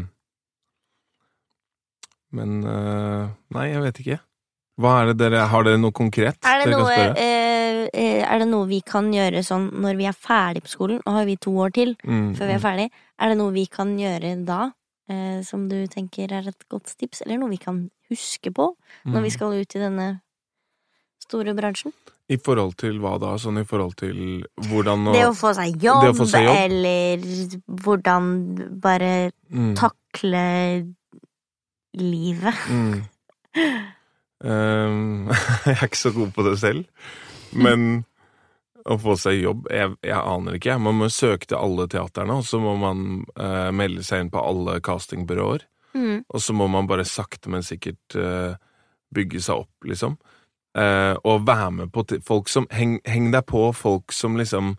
Men 2.33 2.63
øh, 2.65 3.27
Nei, 3.53 3.65
jeg 3.69 3.81
vet 3.83 3.99
ikke. 4.03 4.19
Hva 4.81 4.93
er 5.01 5.11
det 5.11 5.19
dere 5.21 5.43
Har 5.51 5.65
dere 5.67 5.77
noe 5.77 5.93
konkret 5.93 6.39
Er 6.49 6.63
det, 6.63 6.71
dere 6.71 6.79
noe, 6.81 6.95
eh, 7.21 8.23
er 8.25 8.39
det 8.41 8.47
noe 8.49 8.65
vi 8.65 8.79
kan 8.81 9.11
gjøre 9.13 9.43
sånn 9.45 9.67
når 9.83 9.99
vi 9.99 10.07
er 10.09 10.17
ferdig 10.17 10.63
på 10.65 10.71
skolen? 10.71 11.01
Nå 11.05 11.13
har 11.13 11.27
vi 11.29 11.35
to 11.37 11.53
år 11.61 11.73
til 11.75 11.93
Mm, 12.01 12.31
før 12.33 12.49
vi 12.49 12.55
er 12.55 12.61
mm. 12.61 12.65
ferdig. 12.65 12.87
Er 13.21 13.29
det 13.29 13.37
noe 13.37 13.53
vi 13.53 13.65
kan 13.69 13.93
gjøre 13.99 14.31
da, 14.47 14.71
som 15.45 15.67
du 15.69 15.77
tenker 15.91 16.31
er 16.33 16.47
et 16.49 16.65
godt 16.73 16.95
tips? 16.97 17.21
Eller 17.21 17.37
noe 17.37 17.51
vi 17.53 17.59
kan 17.61 17.83
huske 18.09 18.49
på 18.51 18.71
når 19.05 19.21
vi 19.21 19.29
Mm. 19.29 19.35
skal 19.37 19.53
ut 19.61 19.75
i 19.77 19.79
denne 19.83 20.07
store 21.23 21.55
bransjen? 21.57 21.93
I 22.31 22.37
forhold 22.39 22.77
til 22.79 23.01
hva 23.03 23.17
da? 23.19 23.33
Sånn 23.41 23.59
i 23.59 23.65
forhold 23.67 23.97
til 23.99 24.19
hvordan 24.69 25.09
å 25.11 25.15
Det 25.15 25.25
å 25.27 25.33
få 25.35 25.51
seg 25.57 25.81
jobb, 25.83 26.07
få 26.17 26.27
seg 26.31 26.47
jobb. 26.47 26.61
eller 26.61 27.25
hvordan 27.83 28.29
bare 28.83 29.11
mm, 29.49 29.73
takle 29.79 30.45
livet. 31.99 32.63
mm. 32.69 32.95
Um, 34.43 35.29
jeg 35.67 35.77
er 35.77 35.85
ikke 35.87 35.99
så 35.99 36.11
god 36.15 36.33
på 36.35 36.43
det 36.47 36.57
selv, 36.59 36.87
men 37.55 38.03
å 38.83 38.97
få 38.99 39.13
seg 39.15 39.37
jobb 39.39 39.69
Jeg, 39.71 39.93
jeg 40.03 40.19
aner 40.19 40.57
ikke. 40.57 40.75
Man 40.81 40.97
må 40.99 41.07
søke 41.13 41.47
til 41.47 41.59
alle 41.59 41.87
teaterne, 41.91 42.41
og 42.41 42.47
så 42.47 42.59
må 42.59 42.75
man 42.79 43.23
uh, 43.39 43.69
melde 43.75 44.03
seg 44.03 44.25
inn 44.25 44.33
på 44.33 44.41
alle 44.43 44.79
castingbyråer. 44.83 45.63
Mm. 45.93 46.25
Og 46.27 46.41
så 46.41 46.55
må 46.57 46.67
man 46.71 46.89
bare 46.89 47.05
sakte, 47.07 47.51
men 47.53 47.63
sikkert 47.63 48.17
uh, 48.19 48.57
bygge 49.13 49.43
seg 49.45 49.63
opp, 49.63 49.87
liksom. 49.87 50.17
Eh, 50.73 51.15
og 51.23 51.45
være 51.45 51.71
med 51.71 51.91
på 51.93 52.05
folk 52.25 52.49
som 52.49 52.65
heng, 52.73 52.97
heng 53.05 53.29
deg 53.33 53.45
på 53.45 53.67
folk 53.77 54.13
som 54.15 54.37
liksom 54.39 54.73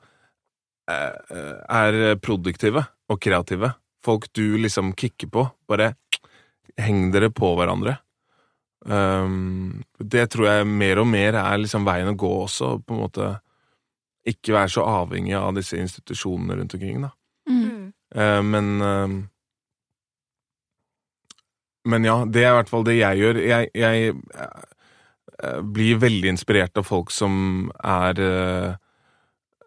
eh, 0.90 1.14
eh, 1.30 1.58
er 1.70 2.16
produktive 2.18 2.82
og 3.08 3.20
kreative. 3.22 3.74
Folk 4.04 4.26
du 4.34 4.56
liksom 4.58 4.92
kicker 4.98 5.30
på. 5.30 5.46
Bare 5.70 5.94
heng 6.80 7.12
dere 7.14 7.30
på 7.30 7.54
hverandre. 7.56 7.98
Um, 8.84 9.80
det 9.96 10.26
tror 10.34 10.50
jeg 10.50 10.66
mer 10.68 10.98
og 11.00 11.06
mer 11.08 11.38
er 11.40 11.60
liksom 11.62 11.86
veien 11.86 12.10
å 12.10 12.18
gå 12.18 12.32
også. 12.42 12.74
På 12.84 12.96
en 12.96 13.04
måte 13.06 13.30
ikke 14.28 14.56
være 14.56 14.72
så 14.74 14.84
avhengig 14.88 15.36
av 15.38 15.54
disse 15.56 15.78
institusjonene 15.80 16.58
rundt 16.58 16.74
omkring, 16.76 17.04
da. 17.04 17.12
Mm. 17.48 17.92
Eh, 18.16 18.42
men 18.42 18.74
eh, 18.80 19.22
Men 21.84 22.04
ja, 22.04 22.24
det 22.24 22.40
er 22.40 22.54
i 22.54 22.56
hvert 22.56 22.70
fall 22.72 22.84
det 22.86 22.94
jeg 22.96 23.18
gjør. 23.20 23.38
Jeg, 23.44 23.68
jeg 23.76 24.14
blir 25.74 25.98
veldig 26.02 26.30
inspirert 26.34 26.76
av 26.78 26.86
folk 26.86 27.10
som 27.14 27.70
er 27.82 28.20
eh, 28.22 28.76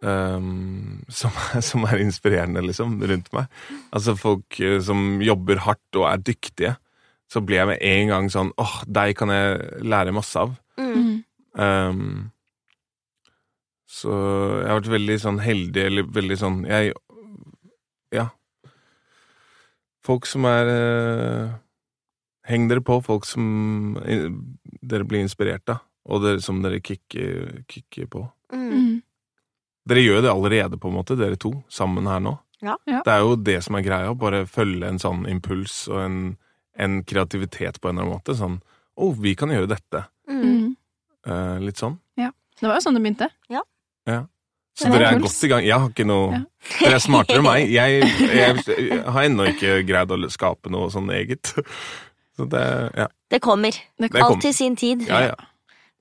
um, 0.01 1.03
som, 1.09 1.31
som 1.69 1.85
er 1.89 2.03
inspirerende, 2.03 2.63
liksom, 2.65 2.97
rundt 3.03 3.31
meg. 3.35 3.51
Altså 3.91 4.15
folk 4.19 4.59
eh, 4.59 4.79
som 4.83 5.21
jobber 5.23 5.63
hardt 5.65 5.99
og 5.99 6.07
er 6.11 6.23
dyktige. 6.23 6.75
Så 7.27 7.41
blir 7.43 7.59
jeg 7.59 7.71
med 7.73 7.83
en 7.83 8.13
gang 8.13 8.31
sånn 8.31 8.53
åh, 8.61 8.79
deg 8.87 9.17
kan 9.19 9.33
jeg 9.33 9.83
lære 9.83 10.15
masse 10.15 10.39
av. 10.39 10.55
Mm. 10.79 11.23
Um, 11.57 12.01
så 13.87 14.13
jeg 14.13 14.69
har 14.69 14.79
vært 14.79 14.93
veldig 14.93 15.19
sånn 15.23 15.39
heldig, 15.41 15.83
eller 15.89 16.09
veldig 16.13 16.35
sånn 16.37 16.57
Jeg 16.67 16.91
Ja. 18.13 18.27
Folk 20.05 20.27
som 20.29 20.45
er 20.47 20.69
eh, 20.71 21.55
Heng 22.47 22.69
dere 22.69 22.83
på, 22.85 22.99
folk 23.03 23.27
som 23.27 23.97
dere 24.81 25.07
blir 25.07 25.25
inspirert 25.25 25.67
av, 25.73 25.83
og 26.07 26.23
dere, 26.23 26.41
som 26.43 26.61
dere 26.63 26.79
kicker, 26.79 27.63
kicker 27.67 28.07
på. 28.11 28.23
Mm. 28.55 28.67
Mm. 28.71 28.95
Dere 29.87 30.03
gjør 30.03 30.23
det 30.23 30.31
allerede, 30.31 30.79
på 30.79 30.91
en 30.91 30.97
måte, 30.99 31.17
dere 31.19 31.39
to, 31.39 31.53
sammen 31.71 32.07
her 32.07 32.23
nå. 32.23 32.37
Ja. 32.63 32.77
Ja. 32.89 33.03
Det 33.05 33.13
er 33.13 33.21
jo 33.25 33.35
det 33.37 33.59
som 33.65 33.77
er 33.77 33.85
greia, 33.85 34.15
bare 34.17 34.45
følge 34.49 34.87
en 34.87 34.99
sånn 35.01 35.27
impuls 35.29 35.83
og 35.91 36.01
en, 36.01 36.17
en 36.79 37.01
kreativitet 37.05 37.81
på 37.81 37.91
en 37.91 37.97
eller 37.97 38.07
annen 38.07 38.17
måte. 38.17 38.37
Sånn 38.39 38.61
Å, 38.97 39.11
vi 39.13 39.35
kan 39.37 39.51
gjøre 39.53 39.69
dette. 39.69 40.07
Mm. 40.25 40.41
Mm. 40.41 40.69
Eh, 41.27 41.57
litt 41.67 41.77
sånn. 41.83 41.99
Det 42.57 42.65
var 42.65 42.79
jo 42.79 42.87
sånn 42.87 42.97
det 42.97 43.03
begynte. 43.05 43.29
Så 43.45 43.59
ja. 44.07 44.23
Så 44.77 44.91
dere 44.93 45.09
er 45.09 45.21
godt 45.21 45.43
i 45.45 45.49
gang. 45.49 45.63
Jeg 45.65 45.81
har 45.81 45.89
ikke 45.89 46.05
noe 46.05 46.27
Ja. 46.37 46.43
Dere 46.77 46.97
er 46.97 47.01
smartere 47.01 47.39
enn 47.39 47.45
meg. 47.45 47.69
Jeg, 47.71 48.07
jeg, 48.39 48.63
jeg 48.67 48.99
har 49.05 49.25
ennå 49.25 49.47
ikke 49.53 49.77
greid 49.87 50.11
å 50.13 50.17
skape 50.33 50.71
noe 50.73 50.89
sånn 50.93 51.09
eget. 51.15 51.53
Så 52.37 52.45
det 52.49 52.63
Ja. 52.95 53.07
Det 53.31 53.41
kommer. 53.41 53.75
Det 53.99 54.11
kom. 54.11 54.23
Alt 54.23 54.41
til 54.41 54.53
sin 54.53 54.75
tid. 54.75 55.07
ja, 55.07 55.19
ja. 55.19 55.33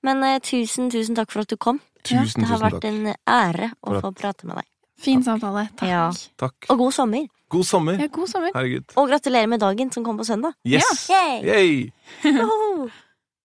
Men 0.03 0.23
uh, 0.23 0.39
tusen, 0.39 0.91
tusen 0.91 1.17
takk 1.17 1.33
for 1.33 1.43
at 1.43 1.51
du 1.51 1.57
kom. 1.57 1.81
Tusen, 2.05 2.43
det 2.45 2.49
har 2.51 2.61
vært 2.63 2.81
takk. 2.81 2.85
en 2.85 3.15
ære 3.27 3.73
å 3.83 4.01
få 4.01 4.13
prate 4.15 4.47
med 4.47 4.61
deg. 4.61 4.69
Fin 5.03 5.25
samtale. 5.25 5.69
Takk. 5.77 5.89
Ja. 5.91 6.05
Takk. 6.39 6.69
Og 6.71 6.79
god 6.79 6.93
sommer. 6.93 7.27
God 7.49 7.65
sommer. 7.65 7.99
Ja, 8.01 8.07
god 8.13 8.29
sommer. 8.31 8.51
Herregud. 8.55 8.95
Og 8.97 9.09
gratulerer 9.11 9.47
med 9.51 9.61
dagen 9.61 9.91
som 9.93 10.05
kom 10.05 10.17
på 10.19 10.25
søndag. 10.25 10.55
Yes! 10.67 11.09
Yay! 11.11 11.43
Yay! 11.47 11.91